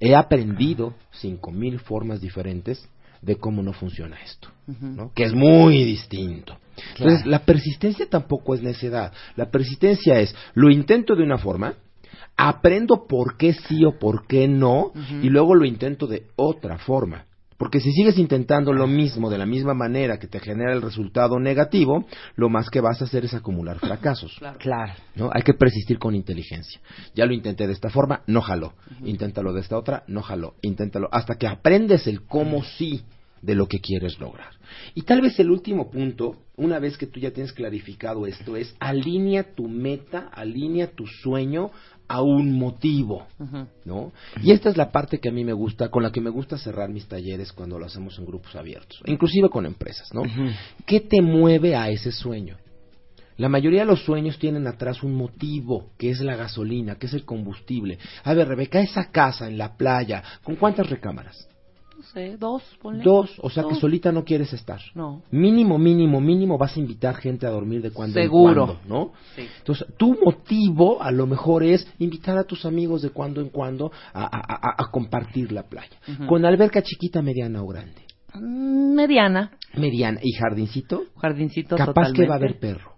He 0.00 0.14
aprendido 0.14 0.92
cinco 1.12 1.50
mil 1.50 1.78
formas 1.78 2.20
diferentes 2.20 2.86
de 3.22 3.36
cómo 3.36 3.62
no 3.62 3.72
funciona 3.72 4.18
esto, 4.22 4.48
¿no? 4.66 5.12
Que 5.14 5.24
es 5.24 5.32
muy 5.32 5.82
distinto. 5.84 6.58
Entonces, 6.96 7.26
la 7.26 7.44
persistencia 7.44 8.06
tampoco 8.08 8.54
es 8.54 8.62
necedad. 8.62 9.12
La 9.36 9.50
persistencia 9.50 10.20
es, 10.20 10.34
lo 10.54 10.70
intento 10.70 11.14
de 11.14 11.22
una 11.22 11.38
forma, 11.38 11.74
aprendo 12.36 13.06
por 13.06 13.36
qué 13.36 13.52
sí 13.52 13.84
o 13.84 13.98
por 13.98 14.26
qué 14.26 14.48
no, 14.48 14.92
y 15.22 15.28
luego 15.28 15.54
lo 15.54 15.64
intento 15.64 16.06
de 16.06 16.26
otra 16.36 16.78
forma. 16.78 17.26
Porque 17.60 17.78
si 17.78 17.92
sigues 17.92 18.16
intentando 18.16 18.72
lo 18.72 18.86
mismo 18.86 19.28
de 19.28 19.36
la 19.36 19.44
misma 19.44 19.74
manera 19.74 20.18
que 20.18 20.26
te 20.26 20.40
genera 20.40 20.72
el 20.72 20.80
resultado 20.80 21.38
negativo, 21.38 22.06
lo 22.34 22.48
más 22.48 22.70
que 22.70 22.80
vas 22.80 23.02
a 23.02 23.04
hacer 23.04 23.26
es 23.26 23.34
acumular 23.34 23.78
fracasos. 23.80 24.40
Claro. 24.58 24.94
¿no? 25.14 25.28
Hay 25.30 25.42
que 25.42 25.52
persistir 25.52 25.98
con 25.98 26.14
inteligencia. 26.14 26.80
Ya 27.14 27.26
lo 27.26 27.34
intenté 27.34 27.66
de 27.66 27.74
esta 27.74 27.90
forma, 27.90 28.22
no 28.26 28.40
jaló. 28.40 28.72
Inténtalo 29.04 29.52
de 29.52 29.60
esta 29.60 29.76
otra, 29.76 30.04
no 30.06 30.22
jaló. 30.22 30.54
Inténtalo 30.62 31.10
hasta 31.12 31.34
que 31.34 31.46
aprendes 31.46 32.06
el 32.06 32.22
cómo 32.22 32.64
sí 32.64 33.04
de 33.42 33.54
lo 33.54 33.66
que 33.66 33.80
quieres 33.80 34.18
lograr. 34.18 34.50
Y 34.94 35.02
tal 35.02 35.20
vez 35.20 35.38
el 35.40 35.50
último 35.50 35.90
punto, 35.90 36.36
una 36.56 36.78
vez 36.78 36.96
que 36.96 37.06
tú 37.06 37.20
ya 37.20 37.30
tienes 37.32 37.52
clarificado 37.52 38.26
esto, 38.26 38.56
es 38.56 38.74
alinea 38.78 39.54
tu 39.54 39.68
meta, 39.68 40.28
alinea 40.32 40.88
tu 40.88 41.06
sueño 41.06 41.70
a 42.06 42.22
un 42.22 42.58
motivo, 42.58 43.26
¿no? 43.84 44.12
Y 44.42 44.50
esta 44.50 44.68
es 44.68 44.76
la 44.76 44.90
parte 44.90 45.20
que 45.20 45.28
a 45.28 45.32
mí 45.32 45.44
me 45.44 45.52
gusta, 45.52 45.90
con 45.90 46.02
la 46.02 46.10
que 46.10 46.20
me 46.20 46.30
gusta 46.30 46.58
cerrar 46.58 46.88
mis 46.88 47.06
talleres 47.06 47.52
cuando 47.52 47.78
lo 47.78 47.86
hacemos 47.86 48.18
en 48.18 48.26
grupos 48.26 48.56
abiertos, 48.56 49.00
inclusive 49.06 49.48
con 49.48 49.64
empresas, 49.64 50.12
¿no? 50.12 50.22
¿Qué 50.86 51.00
te 51.00 51.22
mueve 51.22 51.76
a 51.76 51.88
ese 51.88 52.10
sueño? 52.10 52.56
La 53.36 53.48
mayoría 53.48 53.80
de 53.80 53.86
los 53.86 54.04
sueños 54.04 54.38
tienen 54.38 54.66
atrás 54.66 55.02
un 55.02 55.14
motivo, 55.14 55.92
que 55.96 56.10
es 56.10 56.20
la 56.20 56.36
gasolina, 56.36 56.96
que 56.96 57.06
es 57.06 57.14
el 57.14 57.24
combustible. 57.24 57.98
A 58.24 58.34
ver, 58.34 58.48
Rebeca, 58.48 58.80
esa 58.80 59.10
casa 59.10 59.48
en 59.48 59.56
la 59.56 59.78
playa, 59.78 60.22
¿con 60.42 60.56
cuántas 60.56 60.90
recámaras? 60.90 61.48
No 62.00 62.06
sé, 62.14 62.36
dos, 62.38 62.62
ponle. 62.80 63.04
Dos, 63.04 63.30
o 63.42 63.50
sea 63.50 63.64
que 63.68 63.74
solita 63.74 64.10
no 64.10 64.24
quieres 64.24 64.54
estar. 64.54 64.80
No. 64.94 65.22
Mínimo, 65.30 65.78
mínimo, 65.78 66.18
mínimo 66.18 66.56
vas 66.56 66.74
a 66.74 66.80
invitar 66.80 67.14
gente 67.16 67.46
a 67.46 67.50
dormir 67.50 67.82
de 67.82 67.90
cuando 67.90 68.14
Seguro. 68.14 68.62
en 68.62 68.66
cuando, 68.68 68.88
¿no? 68.88 69.12
Sí. 69.36 69.42
Entonces, 69.58 69.86
tu 69.98 70.16
motivo 70.24 71.02
a 71.02 71.10
lo 71.10 71.26
mejor 71.26 71.62
es 71.62 71.86
invitar 71.98 72.38
a 72.38 72.44
tus 72.44 72.64
amigos 72.64 73.02
de 73.02 73.10
cuando 73.10 73.42
en 73.42 73.50
cuando 73.50 73.92
a, 74.14 74.22
a- 74.24 74.28
a- 74.70 74.74
a 74.82 74.90
compartir 74.90 75.52
la 75.52 75.64
playa. 75.68 75.90
Con 76.26 76.46
alberca 76.46 76.80
chiquita, 76.82 77.20
mediana 77.20 77.62
o 77.62 77.66
grande. 77.66 78.00
Mm, 78.32 78.94
Mediana. 78.94 79.50
Mediana 79.74 80.20
y 80.22 80.32
jardincito, 80.32 81.02
Jardincito 81.18 81.76
capaz 81.76 82.12
que 82.12 82.26
va 82.26 82.34
a 82.34 82.38
haber 82.38 82.58
perro. 82.58 82.89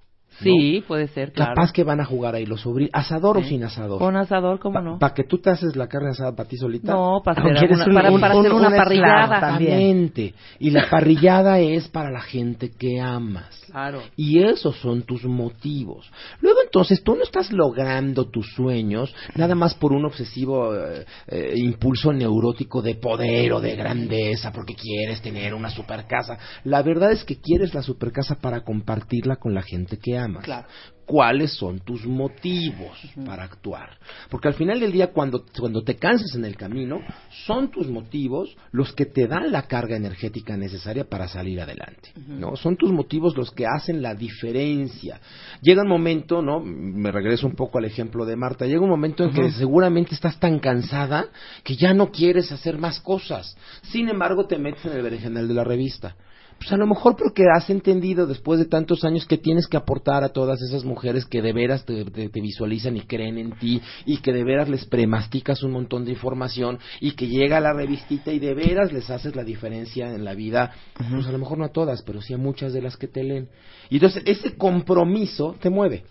Sí, 0.42 0.84
puede 0.86 1.08
ser, 1.08 1.32
claro. 1.32 1.54
Capaz 1.54 1.72
que 1.72 1.84
van 1.84 2.00
a 2.00 2.04
jugar 2.04 2.34
ahí 2.34 2.46
los 2.46 2.60
sobrinos. 2.62 2.90
¿Asador 2.94 3.38
o 3.38 3.42
sin 3.44 3.64
asador? 3.64 3.98
Con 3.98 4.16
asador, 4.16 4.58
¿cómo 4.58 4.80
no? 4.80 4.98
¿Para 4.98 5.14
que 5.14 5.24
tú 5.24 5.38
te 5.38 5.50
haces 5.50 5.76
la 5.76 5.88
carne 5.88 6.10
asada 6.10 6.34
para 6.34 6.48
ti 6.48 6.56
solita? 6.56 6.92
No, 6.92 7.20
para 7.24 7.42
¿O 7.42 7.46
hacer, 7.50 7.70
alguna- 7.72 7.84
un- 7.86 7.94
para, 7.94 8.10
un- 8.12 8.20
para 8.20 8.34
un- 8.34 8.40
hacer 8.40 8.52
una 8.52 8.68
un 8.68 8.76
parrillada. 8.76 9.40
también? 9.40 9.72
Exactamente. 9.72 10.34
Y 10.58 10.70
la 10.70 10.88
parrillada 10.90 11.58
es 11.60 11.88
para 11.88 12.10
la 12.10 12.20
gente 12.20 12.70
que 12.78 13.00
amas. 13.00 13.58
Claro. 13.70 14.02
Y 14.16 14.42
esos 14.42 14.76
son 14.80 15.02
tus 15.02 15.24
motivos. 15.24 16.10
Luego 16.40 16.58
entonces 16.64 17.02
tú 17.02 17.14
no 17.16 17.22
estás 17.22 17.50
logrando 17.52 18.26
tus 18.28 18.52
sueños 18.54 19.14
nada 19.34 19.54
más 19.54 19.74
por 19.74 19.92
un 19.92 20.04
obsesivo 20.04 20.74
eh, 20.74 21.04
eh, 21.28 21.52
impulso 21.56 22.12
neurótico 22.12 22.82
de 22.82 22.96
poder 22.96 23.52
o 23.52 23.60
de 23.60 23.74
grandeza 23.76 24.52
porque 24.52 24.74
quieres 24.74 25.22
tener 25.22 25.54
una 25.54 25.70
super 25.70 26.04
casa. 26.06 26.36
La 26.64 26.82
verdad 26.82 27.12
es 27.12 27.24
que 27.24 27.36
quieres 27.40 27.72
la 27.74 27.82
super 27.82 28.12
casa 28.12 28.34
para 28.34 28.62
compartirla 28.62 29.36
con 29.36 29.54
la 29.54 29.62
gente 29.62 29.96
que 29.98 30.18
amas. 30.18 30.31
Claro. 30.40 30.66
¿Cuáles 31.04 31.52
son 31.54 31.80
tus 31.80 32.06
motivos 32.06 32.96
para 33.26 33.42
actuar? 33.42 33.98
Porque 34.30 34.48
al 34.48 34.54
final 34.54 34.78
del 34.78 34.92
día, 34.92 35.12
cuando, 35.12 35.44
cuando 35.58 35.82
te 35.82 35.96
cansas 35.96 36.34
en 36.36 36.44
el 36.44 36.56
camino, 36.56 37.00
son 37.44 37.70
tus 37.70 37.88
motivos 37.88 38.56
los 38.70 38.92
que 38.92 39.04
te 39.06 39.26
dan 39.26 39.50
la 39.50 39.62
carga 39.62 39.96
energética 39.96 40.56
necesaria 40.56 41.04
para 41.04 41.26
salir 41.26 41.60
adelante. 41.60 42.12
¿no? 42.28 42.56
Son 42.56 42.76
tus 42.76 42.92
motivos 42.92 43.36
los 43.36 43.50
que 43.50 43.66
hacen 43.66 44.00
la 44.00 44.14
diferencia. 44.14 45.20
Llega 45.60 45.82
un 45.82 45.88
momento, 45.88 46.40
¿no? 46.40 46.60
Me 46.60 47.10
regreso 47.10 47.46
un 47.46 47.56
poco 47.56 47.78
al 47.78 47.84
ejemplo 47.84 48.24
de 48.24 48.36
Marta. 48.36 48.64
Llega 48.64 48.80
un 48.80 48.88
momento 48.88 49.24
en 49.24 49.32
que 49.32 49.50
seguramente 49.50 50.14
estás 50.14 50.38
tan 50.38 50.60
cansada 50.60 51.26
que 51.64 51.76
ya 51.76 51.92
no 51.92 52.10
quieres 52.10 52.52
hacer 52.52 52.78
más 52.78 53.00
cosas. 53.00 53.56
Sin 53.82 54.08
embargo, 54.08 54.46
te 54.46 54.56
metes 54.56 54.84
en 54.86 54.92
el 54.92 55.02
berenjenal 55.02 55.48
de 55.48 55.54
la 55.54 55.64
revista. 55.64 56.16
Pues 56.62 56.72
a 56.72 56.76
lo 56.76 56.86
mejor 56.86 57.16
porque 57.16 57.42
has 57.52 57.68
entendido 57.70 58.24
después 58.24 58.60
de 58.60 58.66
tantos 58.66 59.02
años 59.02 59.26
que 59.26 59.36
tienes 59.36 59.66
que 59.66 59.76
aportar 59.76 60.22
a 60.22 60.28
todas 60.28 60.62
esas 60.62 60.84
mujeres 60.84 61.26
que 61.26 61.42
de 61.42 61.52
veras 61.52 61.84
te, 61.84 62.04
te- 62.04 62.28
te 62.28 62.40
visualizan 62.40 62.96
y 62.96 63.00
creen 63.00 63.36
en 63.36 63.50
ti 63.58 63.82
y 64.06 64.18
que 64.18 64.32
de 64.32 64.44
veras 64.44 64.68
les 64.68 64.84
premasticas 64.86 65.64
un 65.64 65.72
montón 65.72 66.04
de 66.04 66.12
información 66.12 66.78
y 67.00 67.12
que 67.16 67.26
llega 67.26 67.58
la 67.58 67.72
revistita 67.72 68.30
y 68.30 68.38
de 68.38 68.54
veras 68.54 68.92
les 68.92 69.10
haces 69.10 69.34
la 69.34 69.42
diferencia 69.42 70.14
en 70.14 70.24
la 70.24 70.34
vida, 70.34 70.72
pues 71.10 71.26
a 71.26 71.32
lo 71.32 71.38
mejor 71.38 71.58
no 71.58 71.64
a 71.64 71.72
todas, 71.72 72.02
pero 72.02 72.22
sí 72.22 72.32
a 72.32 72.38
muchas 72.38 72.72
de 72.72 72.80
las 72.82 72.96
que 72.96 73.08
te 73.08 73.24
leen. 73.24 73.48
Y 73.90 73.96
entonces 73.96 74.22
ese 74.24 74.56
compromiso 74.56 75.56
te 75.60 75.68
mueve. 75.68 76.04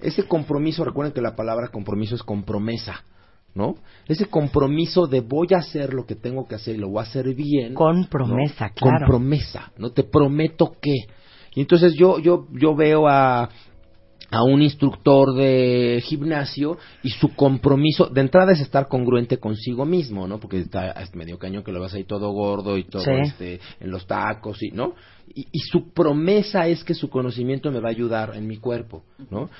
Ese 0.00 0.24
compromiso, 0.24 0.84
recuerden 0.84 1.12
que 1.14 1.20
la 1.22 1.36
palabra 1.36 1.68
compromiso 1.68 2.16
es 2.16 2.24
compromesa. 2.24 3.04
¿No? 3.54 3.74
Ese 4.08 4.26
compromiso 4.26 5.06
de 5.06 5.20
voy 5.20 5.48
a 5.54 5.58
hacer 5.58 5.92
lo 5.92 6.06
que 6.06 6.14
tengo 6.14 6.46
que 6.48 6.54
hacer 6.54 6.76
y 6.76 6.78
lo 6.78 6.88
voy 6.88 7.00
a 7.00 7.02
hacer 7.02 7.34
bien. 7.34 7.74
Con 7.74 8.06
promesa, 8.06 8.68
¿no? 8.68 8.74
claro. 8.74 8.98
Con 9.00 9.06
promesa, 9.08 9.72
no 9.76 9.90
te 9.92 10.04
prometo 10.04 10.72
que. 10.80 10.94
Y 11.54 11.60
entonces 11.60 11.94
yo 11.94 12.18
yo 12.18 12.46
yo 12.52 12.74
veo 12.74 13.06
a 13.08 13.50
a 14.30 14.42
un 14.44 14.62
instructor 14.62 15.34
de 15.34 16.02
gimnasio 16.06 16.78
y 17.02 17.10
su 17.10 17.34
compromiso 17.36 18.06
de 18.06 18.22
entrada 18.22 18.52
es 18.52 18.60
estar 18.60 18.88
congruente 18.88 19.36
consigo 19.36 19.84
mismo, 19.84 20.26
¿no? 20.26 20.40
Porque 20.40 20.60
está 20.60 20.92
es 20.92 21.14
medio 21.14 21.38
cañón 21.38 21.62
que 21.62 21.70
lo 21.72 21.80
vas 21.80 21.92
ahí 21.92 22.04
todo 22.04 22.30
gordo 22.32 22.78
y 22.78 22.84
todo 22.84 23.02
Sí. 23.02 23.10
este 23.24 23.60
en 23.80 23.90
los 23.90 24.06
tacos 24.06 24.62
y, 24.62 24.70
¿no? 24.70 24.94
Y, 25.34 25.42
y 25.52 25.58
su 25.58 25.92
promesa 25.92 26.66
es 26.66 26.82
que 26.82 26.94
su 26.94 27.10
conocimiento 27.10 27.70
me 27.70 27.80
va 27.80 27.88
a 27.88 27.92
ayudar 27.92 28.34
en 28.34 28.46
mi 28.46 28.56
cuerpo, 28.56 29.04
¿no? 29.30 29.50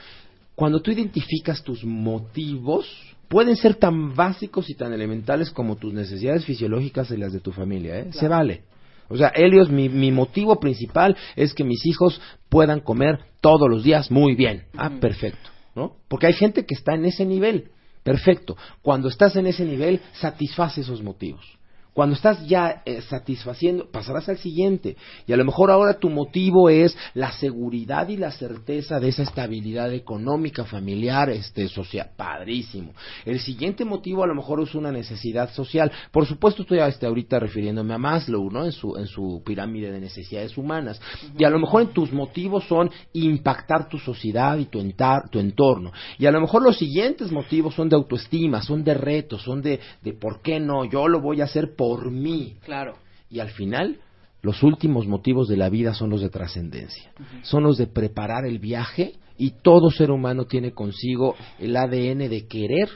Cuando 0.55 0.81
tú 0.81 0.91
identificas 0.91 1.63
tus 1.63 1.85
motivos, 1.85 2.87
pueden 3.33 3.57
ser 3.57 3.77
tan 3.77 4.15
básicos 4.15 4.69
y 4.69 4.75
tan 4.75 4.93
elementales 4.93 5.51
como 5.51 5.77
tus 5.77 5.95
necesidades 5.95 6.45
fisiológicas 6.45 7.11
y 7.11 7.17
las 7.17 7.33
de 7.33 7.41
tu 7.41 7.51
familia, 7.51 7.99
¿eh? 7.99 8.11
Se 8.13 8.29
vale. 8.29 8.65
O 9.09 9.17
sea, 9.17 9.29
Helios, 9.29 9.71
mi, 9.71 9.89
mi 9.89 10.13
motivo 10.13 10.61
principal 10.61 11.17
es 11.35 11.55
que 11.55 11.65
mis 11.65 11.87
hijos 11.87 12.21
puedan 12.51 12.81
comer 12.81 13.21
todos 13.41 13.71
los 13.71 13.85
días 13.85 14.11
muy 14.11 14.35
bien. 14.35 14.65
Ah, 14.77 14.91
perfecto, 15.01 15.49
¿no? 15.75 15.97
Porque 16.09 16.27
hay 16.27 16.35
gente 16.35 16.67
que 16.67 16.75
está 16.75 16.95
en 16.95 17.07
ese 17.07 17.25
nivel. 17.25 17.71
Perfecto. 18.03 18.55
Cuando 18.83 19.09
estás 19.09 19.35
en 19.37 19.47
ese 19.47 19.65
nivel, 19.65 20.03
satisface 20.13 20.83
esos 20.83 21.03
motivos. 21.03 21.59
Cuando 21.95 22.15
estás 22.15 22.47
ya 22.47 22.83
eh, 22.87 23.03
satisfaciendo, 23.03 23.91
pasarás 23.91 24.29
al 24.29 24.39
siguiente. 24.39 24.97
Y 25.27 25.33
a 25.33 25.37
lo 25.37 25.45
mejor 25.45 25.71
ahora 25.71 25.99
tu 25.99 26.09
motivo 26.09 26.71
es 26.71 26.97
la 27.15 27.33
seguridad 27.33 28.09
y 28.09 28.17
la 28.17 28.31
certeza 28.31 28.99
de 28.99 29.09
esa 29.09 29.25
estabilidad 29.25 29.93
económica, 29.93 30.65
familiar, 30.65 31.29
este, 31.29 31.69
social. 31.69 32.11
Padrísimo. 32.17 32.93
El 33.27 33.41
siguiente 33.41 33.85
motivo 33.85 34.25
a 34.25 34.27
lo 34.27 34.35
mejor 34.35 34.63
es 34.63 34.75
una 34.75 34.91
necesidad 34.91 35.53
social. 35.53 35.93
Por 36.11 36.27
supuesto, 36.27 36.63
estoy 36.63 36.79
este, 36.79 37.07
ahorita 37.07 37.39
refiriéndome 37.39 37.93
a 37.93 37.99
Maslow, 37.99 38.51
¿no? 38.51 38.65
En 38.65 38.73
su, 38.73 38.97
en 38.97 39.07
su 39.07 39.43
pirámide 39.45 39.93
de 39.93 40.01
necesidades 40.01 40.57
humanas. 40.57 41.01
Y 41.37 41.45
a 41.45 41.51
lo 41.51 41.59
mejor 41.59 41.83
en 41.83 41.89
tus 41.89 42.11
motivos 42.13 42.65
son 42.69 42.91
impactar 43.13 43.89
tu 43.89 43.99
sociedad 43.99 44.57
y 44.57 44.65
tu, 44.65 44.81
entar- 44.81 45.29
tu 45.31 45.39
entorno. 45.39 45.93
Y 46.19 46.25
a 46.27 46.31
lo 46.31 46.41
mejor 46.41 46.63
los 46.63 46.79
siguientes 46.79 47.31
motivos 47.31 47.75
son 47.75 47.89
de 47.91 47.97
autoestima, 47.97 48.63
son 48.63 48.83
de 48.83 48.95
retos, 48.95 49.43
son 49.43 49.61
de, 49.61 49.79
de 50.03 50.13
por 50.15 50.41
qué 50.41 50.59
no, 50.59 50.85
yo 50.85 51.07
lo 51.09 51.21
voy 51.21 51.41
a 51.41 51.45
hacer 51.45 51.75
por 51.83 52.13
mí. 52.13 52.55
Claro. 52.65 52.95
Y 53.29 53.41
al 53.41 53.51
final, 53.51 53.99
los 54.41 54.63
últimos 54.63 55.09
motivos 55.09 55.49
de 55.49 55.57
la 55.57 55.69
vida 55.69 55.95
son 55.95 56.11
los 56.11 56.21
de 56.21 56.31
trascendencia. 56.31 57.11
Son 57.43 57.65
los 57.65 57.77
de 57.77 57.89
preparar 57.89 58.47
el 58.47 58.61
viaje 58.61 59.15
y 59.37 59.51
todo 59.63 59.91
ser 59.91 60.13
humano 60.13 60.45
tiene 60.45 60.71
consigo 60.71 61.35
el 61.59 61.77
ADN 61.77 62.31
de 62.31 62.47
querer 62.47 62.89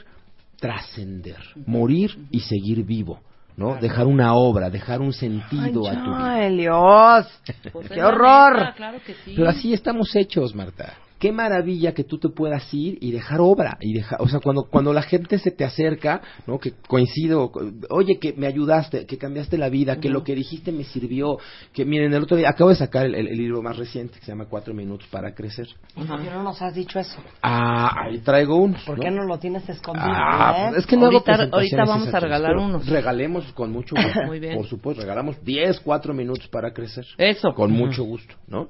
trascender, 0.57 1.35
morir 1.65 2.17
y 2.31 2.39
seguir 2.39 2.85
vivo, 2.85 3.19
¿no? 3.57 3.75
Dejar 3.75 4.07
una 4.07 4.33
obra, 4.35 4.69
dejar 4.69 5.01
un 5.01 5.11
sentido 5.11 5.89
a 5.89 5.91
tu 5.91 6.09
vida. 6.09 6.33
Ay, 6.33 6.45
Elios. 6.45 7.27
Pues 7.73 7.89
¡Qué 7.89 8.01
horror! 8.01 8.57
neta, 8.57 8.73
claro 8.73 8.99
que 9.05 9.15
sí. 9.15 9.33
Pero 9.35 9.49
así 9.49 9.73
estamos 9.73 10.15
hechos, 10.15 10.55
Marta. 10.55 10.93
Qué 11.19 11.31
maravilla 11.31 11.93
que 11.93 12.03
tú 12.03 12.19
te 12.19 12.29
puedas 12.29 12.71
ir 12.73 12.97
y 13.01 13.11
dejar 13.11 13.39
obra 13.41 13.77
y 13.81 13.93
dejar, 13.93 14.21
o 14.21 14.27
sea, 14.27 14.39
cuando 14.39 14.65
cuando 14.69 14.93
la 14.93 15.01
gente 15.01 15.39
se 15.39 15.49
te 15.51 15.65
acerca, 15.65 16.21
¿no? 16.45 16.59
Que 16.59 16.73
coincido, 16.87 17.51
oye, 17.89 18.19
que 18.19 18.33
me 18.33 18.45
ayudaste, 18.45 19.05
que 19.07 19.17
cambiaste 19.17 19.57
la 19.57 19.69
vida, 19.69 19.99
que 19.99 20.09
lo 20.09 20.23
que 20.23 20.35
dijiste 20.35 20.71
me 20.71 20.83
sirvió, 20.83 21.39
que 21.73 21.85
miren, 21.85 22.13
el 22.13 22.21
otro 22.21 22.37
día 22.37 22.49
acabo 22.49 22.69
de 22.69 22.75
sacar 22.75 23.05
el, 23.07 23.15
el- 23.15 23.27
el 23.29 23.37
libro 23.37 23.61
más 23.63 23.77
reciente 23.77 24.19
que 24.19 24.25
se 24.25 24.31
llama 24.31 24.45
Cuatro 24.45 24.73
minutos 24.75 25.07
para 25.09 25.33
crecer. 25.33 25.67
¿Y 25.95 26.03
por 26.03 26.21
qué 26.21 26.29
no 26.29 26.43
nos 26.43 26.61
has 26.61 26.75
dicho 26.75 26.99
eso? 26.99 27.17
Ah, 27.41 28.03
ahí 28.05 28.19
traigo 28.19 28.55
unos. 28.57 28.83
¿Por 28.83 28.97
¿no? 28.97 29.03
qué 29.03 29.09
no 29.09 29.23
lo 29.23 29.39
tienes 29.39 29.67
escondido? 29.69 30.05
Ah, 30.07 30.53
eh? 30.57 30.65
pues 30.69 30.79
es 30.81 30.85
que 30.85 30.97
no 30.97 31.07
hago 31.07 31.13
Ahorita- 31.17 31.25
presentaciones 31.33 31.73
ahorita 31.79 31.91
vamos 31.91 32.13
a 32.13 32.19
regalar 32.19 32.57
unos. 32.57 32.85
Regalemos 32.87 33.51
con 33.53 33.71
mucho 33.71 33.95
gusto. 34.01 34.21
Muy 34.27 34.39
bien. 34.39 34.55
Por 34.55 34.67
supuesto, 34.67 35.01
regalamos 35.01 35.43
10, 35.43 35.79
4 35.79 36.13
minutos 36.13 36.47
para 36.49 36.71
crecer. 36.73 37.05
Eso. 37.17 37.53
Con 37.55 37.71
mucho 37.71 38.03
gusto, 38.03 38.35
¿no? 38.47 38.69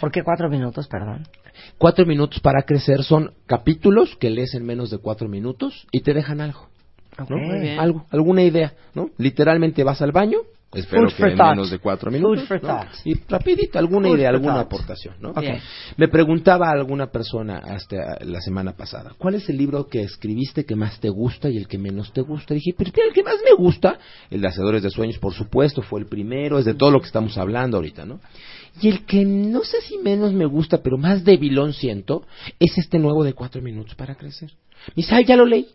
¿Por 0.00 0.10
qué 0.10 0.22
cuatro 0.22 0.48
minutos, 0.48 0.88
perdón? 0.88 1.26
Cuatro 1.78 2.06
minutos 2.06 2.40
para 2.40 2.62
crecer 2.62 3.02
son 3.02 3.32
capítulos 3.46 4.16
que 4.20 4.30
lees 4.30 4.54
en 4.54 4.64
menos 4.64 4.90
de 4.90 4.98
cuatro 4.98 5.28
minutos 5.28 5.86
y 5.90 6.00
te 6.00 6.14
dejan 6.14 6.40
algo. 6.40 6.68
¿no? 7.18 7.24
Ok. 7.24 7.30
Muy 7.30 7.60
bien. 7.60 7.78
Algo, 7.78 8.06
alguna 8.10 8.42
idea, 8.42 8.72
¿no? 8.94 9.10
Literalmente 9.18 9.84
vas 9.84 10.00
al 10.00 10.12
baño, 10.12 10.38
espero 10.72 11.10
Food 11.10 11.16
que 11.16 11.22
en 11.32 11.36
thought. 11.36 11.50
menos 11.50 11.70
de 11.70 11.78
cuatro 11.78 12.10
minutos, 12.10 12.48
y 13.04 13.14
rapidito, 13.28 13.78
alguna 13.78 14.08
Food 14.08 14.16
idea, 14.18 14.30
alguna 14.30 14.54
thought. 14.54 14.66
aportación, 14.66 15.14
¿no? 15.20 15.34
Me 15.98 16.08
preguntaba 16.08 16.70
alguna 16.70 17.08
persona 17.10 17.58
hasta 17.58 18.24
la 18.24 18.40
semana 18.40 18.72
pasada, 18.72 19.12
¿cuál 19.18 19.34
es 19.34 19.46
el 19.50 19.58
libro 19.58 19.86
que 19.88 20.00
escribiste 20.02 20.64
que 20.64 20.74
más 20.74 20.98
te 21.00 21.10
gusta 21.10 21.50
y 21.50 21.58
el 21.58 21.68
que 21.68 21.76
menos 21.76 22.10
te 22.14 22.22
gusta? 22.22 22.54
Dije, 22.54 22.72
pero 22.76 22.90
el 23.06 23.12
que 23.12 23.22
más 23.22 23.36
me 23.44 23.54
gusta, 23.54 23.98
el 24.30 24.40
de 24.40 24.48
Hacedores 24.48 24.82
de 24.82 24.88
Sueños, 24.88 25.18
por 25.18 25.34
supuesto, 25.34 25.82
fue 25.82 26.00
el 26.00 26.06
primero, 26.06 26.58
es 26.58 26.64
de 26.64 26.72
todo 26.72 26.90
lo 26.90 27.00
que 27.00 27.08
estamos 27.08 27.36
hablando 27.36 27.76
ahorita, 27.76 28.06
¿no? 28.06 28.20
Y 28.80 28.88
el 28.88 29.04
que 29.04 29.24
no 29.24 29.64
sé 29.64 29.80
si 29.82 29.98
menos 29.98 30.32
me 30.32 30.46
gusta, 30.46 30.82
pero 30.82 30.96
más 30.96 31.24
debilón 31.24 31.72
siento, 31.72 32.24
es 32.58 32.78
este 32.78 32.98
nuevo 32.98 33.22
de 33.24 33.34
cuatro 33.34 33.60
minutos 33.60 33.94
para 33.94 34.14
crecer. 34.14 34.52
Mi 34.96 35.02
sal 35.02 35.24
ya 35.24 35.36
lo 35.36 35.46
leí. 35.46 35.68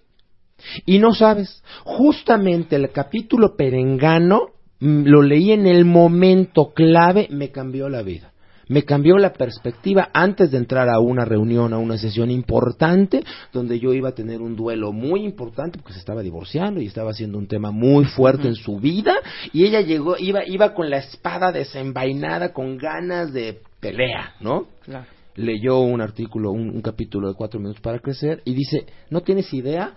Y 0.86 0.98
no 1.00 1.14
sabes, 1.14 1.64
justamente 1.84 2.76
el 2.76 2.92
capítulo 2.92 3.56
perengano 3.56 4.50
mm, 4.80 5.04
lo 5.06 5.22
leí 5.22 5.52
en 5.52 5.68
el 5.68 5.86
momento 5.86 6.74
clave, 6.74 7.28
me 7.30 7.52
cambió 7.52 7.90
la 7.90 8.02
vida. 8.02 8.34
Me 8.70 8.84
cambió 8.84 9.18
la 9.18 9.34
perspectiva 9.34 10.10
antes 10.14 10.52
de 10.52 10.58
entrar 10.58 10.90
a 10.90 11.00
una 11.00 11.26
reunión, 11.26 11.74
a 11.74 11.78
una 11.78 11.98
sesión 11.98 12.30
importante, 12.32 13.24
donde 13.54 13.80
yo 13.80 13.94
iba 13.94 14.10
a 14.10 14.16
tener 14.16 14.42
un 14.42 14.56
duelo 14.56 14.92
muy 14.92 15.24
importante, 15.24 15.78
porque 15.78 15.94
se 15.94 16.00
estaba 16.00 16.22
divorciando 16.22 16.82
y 16.82 16.88
estaba 16.88 17.12
haciendo 17.12 17.38
un 17.38 17.48
tema 17.48 17.72
muy 17.72 18.06
fuerte 18.06 18.48
en 18.48 18.56
su 18.56 18.80
vida, 18.80 19.16
y 19.54 19.66
ella 19.66 19.82
llegó, 19.82 20.18
iba, 20.18 20.46
iba 20.46 20.74
con 20.74 20.90
la 20.90 20.98
espada 20.98 21.52
desenvainada, 21.52 22.54
con 22.54 22.78
ganas 22.78 23.32
de 23.32 23.60
pelea, 23.80 24.36
¿no? 24.42 24.68
Claro. 24.84 25.06
leyó 25.36 25.80
un 25.80 26.02
artículo, 26.02 26.52
un, 26.52 26.70
un 26.70 26.82
capítulo 26.82 27.28
de 27.30 27.36
cuatro 27.36 27.60
minutos 27.60 27.82
para 27.82 28.00
crecer 28.00 28.42
y 28.44 28.54
dice, 28.54 28.86
no 29.10 29.22
tienes 29.22 29.54
idea, 29.54 29.94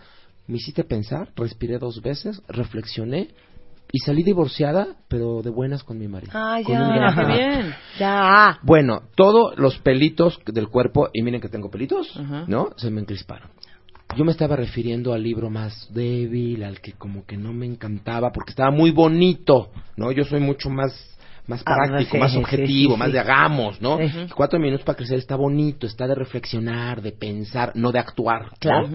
me 0.46 0.56
hiciste 0.56 0.84
pensar, 0.84 1.30
respiré 1.34 1.78
dos 1.78 2.02
veces, 2.02 2.42
reflexioné 2.48 3.28
y 3.92 3.98
salí 3.98 4.22
divorciada, 4.22 4.96
pero 5.08 5.42
de 5.42 5.50
buenas 5.50 5.82
con 5.84 5.98
mi 5.98 6.08
marido. 6.08 6.32
Con 6.32 6.74
ya. 6.74 7.14
Qué 7.16 7.26
bien. 7.26 7.74
Ya. 7.98 8.58
Bueno, 8.62 9.02
todos 9.16 9.58
los 9.58 9.78
pelitos 9.78 10.38
del 10.46 10.68
cuerpo, 10.68 11.08
y 11.12 11.22
miren 11.22 11.40
que 11.40 11.48
tengo 11.48 11.70
pelitos. 11.70 12.18
¿no? 12.46 12.70
Se 12.76 12.90
me 12.90 13.00
encrisparon. 13.00 13.50
Yo 14.16 14.24
me 14.24 14.32
estaba 14.32 14.56
refiriendo 14.56 15.12
al 15.12 15.22
libro 15.22 15.50
más 15.50 15.88
débil, 15.92 16.64
al 16.64 16.80
que 16.80 16.92
como 16.92 17.24
que 17.24 17.36
no 17.36 17.52
me 17.52 17.66
encantaba, 17.66 18.32
porque 18.32 18.50
estaba 18.50 18.72
muy 18.72 18.90
bonito, 18.90 19.70
¿no? 19.96 20.10
Yo 20.10 20.24
soy 20.24 20.40
mucho 20.40 20.68
más 20.68 20.92
más 21.50 21.62
Ah, 21.66 21.74
práctico, 21.76 22.12
sí, 22.12 22.18
más 22.18 22.32
sí, 22.32 22.38
objetivo, 22.38 22.94
sí, 22.94 22.98
más 22.98 23.12
de 23.12 23.18
hagamos, 23.18 23.82
¿no? 23.82 23.98
Cuatro 24.34 24.58
minutos 24.58 24.84
para 24.86 24.96
crecer 24.96 25.18
está 25.18 25.36
bonito, 25.36 25.86
está 25.86 26.06
de 26.06 26.14
reflexionar, 26.14 27.02
de 27.02 27.12
pensar, 27.12 27.72
no 27.74 27.92
de 27.92 27.98
actuar. 27.98 28.44
¿no? 28.44 28.50
Claro. 28.58 28.88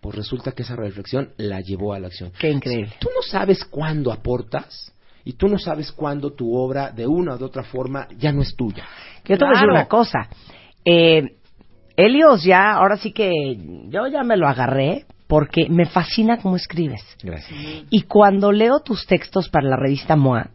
Pues 0.00 0.14
resulta 0.14 0.52
que 0.52 0.62
esa 0.62 0.76
reflexión 0.76 1.30
la 1.38 1.60
llevó 1.60 1.94
a 1.94 1.98
la 1.98 2.06
acción. 2.06 2.30
Qué 2.38 2.50
increíble. 2.50 2.92
Tú 3.00 3.08
no 3.14 3.22
sabes 3.22 3.64
cuándo 3.64 4.12
aportas 4.12 4.92
y 5.24 5.32
tú 5.32 5.48
no 5.48 5.58
sabes 5.58 5.90
cuándo 5.90 6.32
tu 6.34 6.54
obra, 6.54 6.90
de 6.90 7.06
una 7.06 7.34
o 7.34 7.38
de 7.38 7.44
otra 7.46 7.64
forma, 7.64 8.06
ya 8.18 8.30
no 8.30 8.42
es 8.42 8.54
tuya. 8.54 8.84
Yo 9.24 9.38
te 9.38 9.44
voy 9.44 9.54
a 9.54 9.58
decir 9.58 9.70
una 9.70 9.86
cosa. 9.86 10.28
Eh, 10.84 11.36
Helios 11.96 12.44
ya, 12.44 12.72
ahora 12.72 12.96
sí 12.96 13.12
que 13.12 13.30
yo 13.88 14.06
ya 14.08 14.22
me 14.22 14.36
lo 14.36 14.46
agarré 14.48 15.06
porque 15.26 15.68
me 15.70 15.86
fascina 15.86 16.38
cómo 16.38 16.56
escribes. 16.56 17.02
Gracias. 17.22 17.58
Y 17.90 18.02
cuando 18.02 18.52
leo 18.52 18.80
tus 18.80 19.06
textos 19.06 19.48
para 19.48 19.68
la 19.68 19.76
revista 19.76 20.16
MOA, 20.16 20.50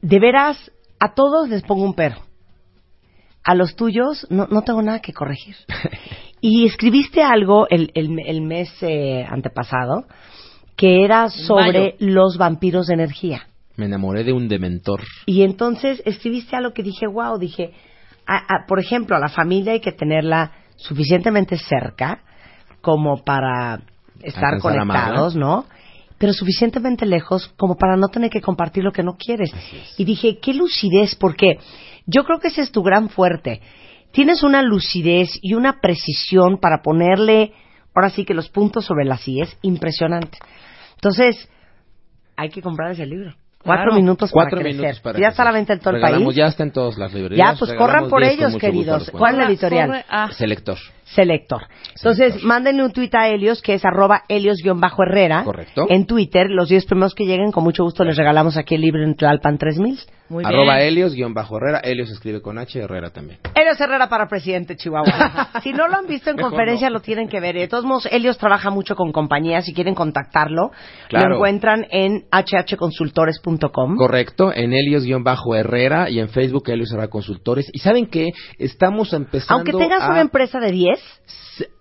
de 0.00 0.18
veras, 0.18 0.70
a 1.00 1.14
todos 1.14 1.48
les 1.48 1.62
pongo 1.62 1.84
un 1.84 1.94
pero. 1.94 2.16
A 3.42 3.54
los 3.54 3.76
tuyos 3.76 4.26
no, 4.30 4.46
no 4.50 4.62
tengo 4.62 4.82
nada 4.82 5.00
que 5.00 5.12
corregir. 5.12 5.56
Y 6.40 6.66
escribiste 6.66 7.22
algo 7.22 7.66
el, 7.70 7.90
el, 7.94 8.18
el 8.26 8.42
mes 8.42 8.70
eh, 8.82 9.24
antepasado 9.26 10.04
que 10.76 11.02
era 11.02 11.30
sobre 11.30 11.96
los 12.00 12.36
vampiros 12.36 12.86
de 12.88 12.92
energía. 12.94 13.46
Me 13.76 13.86
enamoré 13.86 14.24
de 14.24 14.34
un 14.34 14.46
dementor. 14.46 15.00
Y 15.24 15.42
entonces 15.42 16.02
escribiste 16.04 16.54
algo 16.54 16.74
que 16.74 16.82
dije, 16.82 17.06
wow, 17.06 17.38
dije, 17.38 17.72
a- 18.26 18.36
a- 18.56 18.66
por 18.68 18.78
ejemplo, 18.78 19.16
a 19.16 19.20
la 19.20 19.28
familia 19.28 19.72
hay 19.72 19.80
que 19.80 19.92
tenerla 19.92 20.52
suficientemente 20.76 21.56
cerca 21.56 22.20
como 22.82 23.24
para 23.24 23.80
estar 24.20 24.54
Alcanzar 24.54 24.60
conectados, 24.60 25.36
¿no? 25.36 25.64
Pero 26.24 26.32
suficientemente 26.32 27.04
lejos 27.04 27.48
como 27.58 27.76
para 27.76 27.98
no 27.98 28.08
tener 28.08 28.30
que 28.30 28.40
compartir 28.40 28.82
lo 28.82 28.92
que 28.92 29.02
no 29.02 29.18
quieres. 29.18 29.52
Y 29.98 30.06
dije, 30.06 30.38
qué 30.40 30.54
lucidez, 30.54 31.14
porque 31.16 31.58
yo 32.06 32.24
creo 32.24 32.38
que 32.38 32.48
ese 32.48 32.62
es 32.62 32.72
tu 32.72 32.82
gran 32.82 33.10
fuerte. 33.10 33.60
Tienes 34.10 34.42
una 34.42 34.62
lucidez 34.62 35.38
y 35.42 35.52
una 35.52 35.82
precisión 35.82 36.56
para 36.56 36.80
ponerle, 36.80 37.52
ahora 37.94 38.08
sí 38.08 38.24
que 38.24 38.32
los 38.32 38.48
puntos 38.48 38.86
sobre 38.86 39.04
las 39.04 39.28
IES, 39.28 39.54
impresionante. 39.60 40.38
Entonces, 40.94 41.46
hay 42.38 42.48
que 42.48 42.62
comprar 42.62 42.92
ese 42.92 43.04
libro. 43.04 43.34
Cuatro 43.62 43.90
Claro. 43.90 43.94
minutos 43.96 44.30
Cuatro 44.30 44.52
para 44.52 44.62
crecer. 44.62 44.80
minutos 44.80 45.00
para 45.00 45.18
ya 45.18 45.28
está 45.28 45.42
a 45.42 45.44
la 45.44 45.52
venta 45.52 45.72
en 45.74 45.80
todo 45.80 45.94
el 45.96 46.00
país. 46.00 46.34
Ya 46.34 46.46
está 46.46 46.62
en 46.62 46.72
todas 46.72 46.96
las 46.96 47.12
librerías. 47.12 47.52
Ya, 47.52 47.58
pues 47.58 47.70
Regalamos 47.70 47.98
corran 47.98 48.10
por 48.10 48.22
10 48.22 48.36
con 48.36 48.46
ellos, 48.46 48.60
queridos. 48.60 49.10
¿Cuál 49.10 49.32
es 49.34 49.38
la 49.40 49.46
editorial? 49.46 50.04
Selector. 50.32 50.78
Selector. 51.14 51.62
Entonces, 51.96 52.42
mándenle 52.42 52.84
un 52.84 52.92
tuit 52.92 53.14
a 53.14 53.28
Helios, 53.28 53.62
que 53.62 53.74
es 53.74 53.84
arroba 53.84 54.22
Helios-Herrera. 54.28 55.44
Correcto. 55.44 55.86
En 55.88 56.06
Twitter, 56.06 56.48
los 56.50 56.68
10 56.68 56.86
primeros 56.86 57.14
que 57.14 57.24
lleguen, 57.24 57.52
con 57.52 57.64
mucho 57.64 57.84
gusto 57.84 58.04
les 58.04 58.16
regalamos 58.16 58.56
aquí 58.56 58.74
el 58.74 58.80
libro 58.80 59.02
en 59.04 59.14
Tlalpan 59.14 59.58
3000. 59.58 59.98
Muy 60.26 60.42
Arroba 60.42 60.76
bien. 60.76 60.88
Helios, 60.88 62.10
escribe 62.10 62.40
con 62.40 62.56
H, 62.58 62.80
Herrera 62.80 63.10
también. 63.10 63.38
Helios 63.54 63.78
Herrera 63.78 64.08
para 64.08 64.26
presidente 64.26 64.72
de 64.72 64.78
Chihuahua. 64.78 65.50
si 65.62 65.72
no 65.74 65.86
lo 65.86 65.96
han 65.98 66.06
visto 66.06 66.30
en 66.30 66.36
Mejor 66.36 66.50
conferencia, 66.52 66.88
no. 66.88 66.94
lo 66.94 67.00
tienen 67.00 67.28
que 67.28 67.40
ver. 67.40 67.54
De 67.54 67.68
todos 67.68 67.84
modos, 67.84 68.08
Helios 68.10 68.38
trabaja 68.38 68.70
mucho 68.70 68.96
con 68.96 69.12
compañías. 69.12 69.66
Si 69.66 69.74
quieren 69.74 69.94
contactarlo, 69.94 70.70
Claro. 71.10 71.28
lo 71.28 71.34
encuentran 71.36 71.86
en 71.90 72.24
hhconsultores.com. 72.32 73.96
Correcto, 73.96 74.50
en 74.54 74.72
Helios-Herrera 74.72 76.08
y 76.10 76.18
en 76.20 76.28
Facebook 76.30 76.64
Helios 76.70 76.90
Herrera 76.92 77.08
Consultores. 77.08 77.68
Y 77.72 77.78
saben 77.80 78.06
que 78.06 78.30
estamos 78.58 79.12
empezando 79.12 79.56
Aunque 79.56 79.72
tengas 79.72 80.02
a- 80.02 80.10
una 80.10 80.20
empresa 80.22 80.58
de 80.58 80.70
10, 80.72 80.98
Se- 80.98 81.03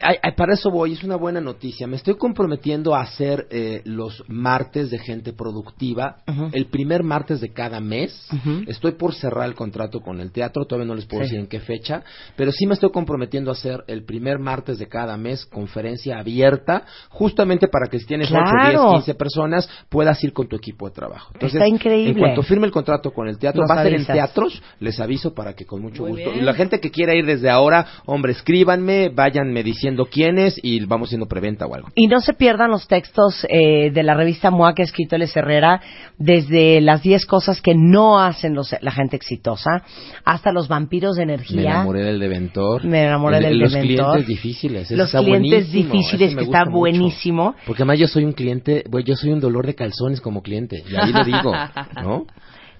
ay, 0.01 0.17
ay, 0.21 0.31
para 0.37 0.53
eso 0.53 0.69
voy, 0.69 0.93
es 0.93 1.03
una 1.03 1.15
buena 1.15 1.41
noticia. 1.41 1.87
Me 1.87 1.95
estoy 1.95 2.15
comprometiendo 2.15 2.93
a 2.93 3.01
hacer 3.01 3.47
eh, 3.49 3.81
los 3.85 4.23
martes 4.27 4.91
de 4.91 4.99
gente 4.99 5.33
productiva, 5.33 6.17
el 6.51 6.67
primer 6.67 7.01
martes 7.03 7.41
de 7.41 7.51
cada 7.53 7.79
mes. 7.79 8.27
Estoy 8.67 8.93
por 8.93 9.13
cerrar 9.15 9.47
el 9.47 9.55
contrato 9.55 9.99
con 10.01 10.19
el 10.19 10.31
teatro, 10.31 10.65
todavía 10.65 10.87
no 10.87 10.95
les 10.95 11.05
puedo 11.05 11.23
Sí. 11.23 11.29
decir 11.29 11.39
en 11.39 11.47
qué 11.47 11.59
fecha, 11.59 12.03
pero 12.35 12.51
sí 12.51 12.65
me 12.67 12.73
estoy 12.73 12.91
comprometiendo 12.91 13.49
a 13.49 13.53
hacer 13.53 13.83
el 13.87 14.03
primer 14.05 14.37
martes 14.39 14.77
de 14.77 14.87
cada 14.87 15.17
mes 15.17 15.45
conferencia 15.45 16.19
abierta, 16.19 16.83
justamente 17.09 17.67
para 17.67 17.87
que 17.87 17.99
si 17.99 18.05
tienes 18.05 18.27
Claro. 18.29 18.45
8, 18.45 18.69
10, 18.69 18.93
15 18.95 19.15
personas, 19.15 19.69
puedas 19.89 20.23
ir 20.23 20.33
con 20.33 20.47
tu 20.47 20.55
equipo 20.55 20.87
de 20.87 20.93
trabajo. 20.95 21.31
Entonces, 21.33 21.55
Está 21.55 21.67
increíble. 21.67 22.11
En 22.11 22.17
cuanto 22.19 22.43
firme 22.43 22.65
el 22.67 22.71
contrato 22.71 23.11
con 23.11 23.27
el 23.27 23.37
teatro, 23.37 23.61
Nos 23.61 23.71
va 23.71 23.79
a 23.81 23.83
ser 23.83 23.93
en 23.93 24.05
teatros, 24.05 24.61
les 24.79 24.99
aviso 24.99 25.33
para 25.33 25.53
que 25.53 25.65
con 25.65 25.81
mucho 25.81 26.03
Muy 26.03 26.11
gusto. 26.11 26.29
bien. 26.31 26.41
Y 26.43 26.45
la 26.45 26.53
gente 26.53 26.79
que 26.79 26.91
quiera 26.91 27.15
ir 27.15 27.25
desde 27.25 27.49
ahora, 27.49 27.85
hombre, 28.05 28.33
escríbanme, 28.33 29.02
váyanme 29.09 29.63
diciendo 29.63 30.05
quiénes 30.05 30.59
y 30.63 30.83
vamos 30.85 31.09
haciendo 31.09 31.27
preventa 31.27 31.65
o 31.65 31.73
algo. 31.75 31.89
Y 31.95 32.07
no 32.07 32.19
se 32.21 32.33
pierdan 32.33 32.71
los 32.71 32.87
textos 32.87 33.45
eh, 33.49 33.91
de 33.91 34.03
la 34.03 34.13
revista 34.15 34.51
MOA 34.51 34.73
que 34.73 34.81
ha 34.81 34.85
escrito 34.85 35.17
Les 35.17 35.35
Herrera, 35.35 35.81
desde 36.17 36.81
las 36.81 37.01
10 37.03 37.25
cosas 37.25 37.61
que 37.61 37.73
no 37.75 38.19
hacen 38.19 38.53
los- 38.53 38.75
la 38.81 38.91
gente 38.91 39.15
exitosa, 39.15 39.83
hasta 40.25 40.51
los 40.51 40.67
vampiros 40.67 41.15
de 41.15 41.23
energía. 41.23 41.61
Me 41.61 41.67
enamoré 41.69 42.03
del 42.03 42.19
deventor. 42.19 42.83
Me 42.85 43.03
enamoré 43.03 43.37
El- 43.37 43.43
del 43.43 43.59
los 43.59 43.71
Deventor. 43.73 44.05
clientes 44.13 44.27
difíciles. 44.27 44.91
Los 44.91 45.11
clientes 45.11 45.71
difíciles, 45.71 46.29
ese 46.29 46.37
que 46.37 46.43
está 46.43 46.65
mucho. 46.65 46.77
buenísimo. 46.77 47.55
Porque 47.65 47.83
además 47.83 47.99
yo 47.99 48.07
soy 48.07 48.23
un 48.25 48.33
cliente, 48.33 48.83
yo 49.05 49.15
soy 49.15 49.31
un 49.31 49.39
dolor 49.39 49.65
de 49.65 49.75
calzones 49.75 50.21
como 50.21 50.41
cliente. 50.41 50.83
Y 50.89 50.95
ahí 50.95 51.11
lo 51.11 51.23
digo, 51.23 51.51
¿no? 52.03 52.25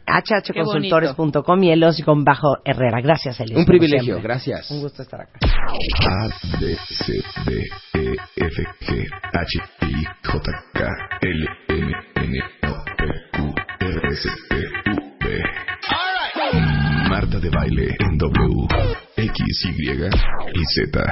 hhconsultores.com 0.06 1.64
y 1.64 1.72
Elos 1.72 2.02
con 2.04 2.24
bajo 2.24 2.58
Herrera. 2.66 3.02
Gracias, 3.02 3.40
Elios. 3.40 3.60
Un 3.60 3.66
privilegio, 3.66 4.16
siempre. 4.16 4.24
gracias. 4.24 4.72
Un 4.72 4.82
gusto 4.82 5.02
estar 5.02 5.22
acá. 5.22 5.40
A, 5.42 6.28
B, 6.60 6.76
C, 6.88 7.14
D, 7.46 7.64
E, 7.94 8.16
F, 8.36 8.64
G, 8.82 9.08
H, 9.34 9.60
I, 9.82 10.06
J, 10.24 10.52
K, 10.74 10.88
L, 11.22 11.48
M, 11.70 11.94
N, 12.16 12.40
O, 12.68 12.84
P, 12.98 13.04
Q, 13.34 13.54
R, 13.80 14.10
S, 14.12 14.30
T, 14.50 14.56
U, 14.92 14.96
V. 15.22 15.44
Marta 17.10 17.40
de 17.40 17.50
baile 17.50 17.96
en 18.00 18.18
W, 18.18 18.68
X, 19.18 19.66
Y 19.66 19.92
y 19.92 20.64
Z. 20.76 21.04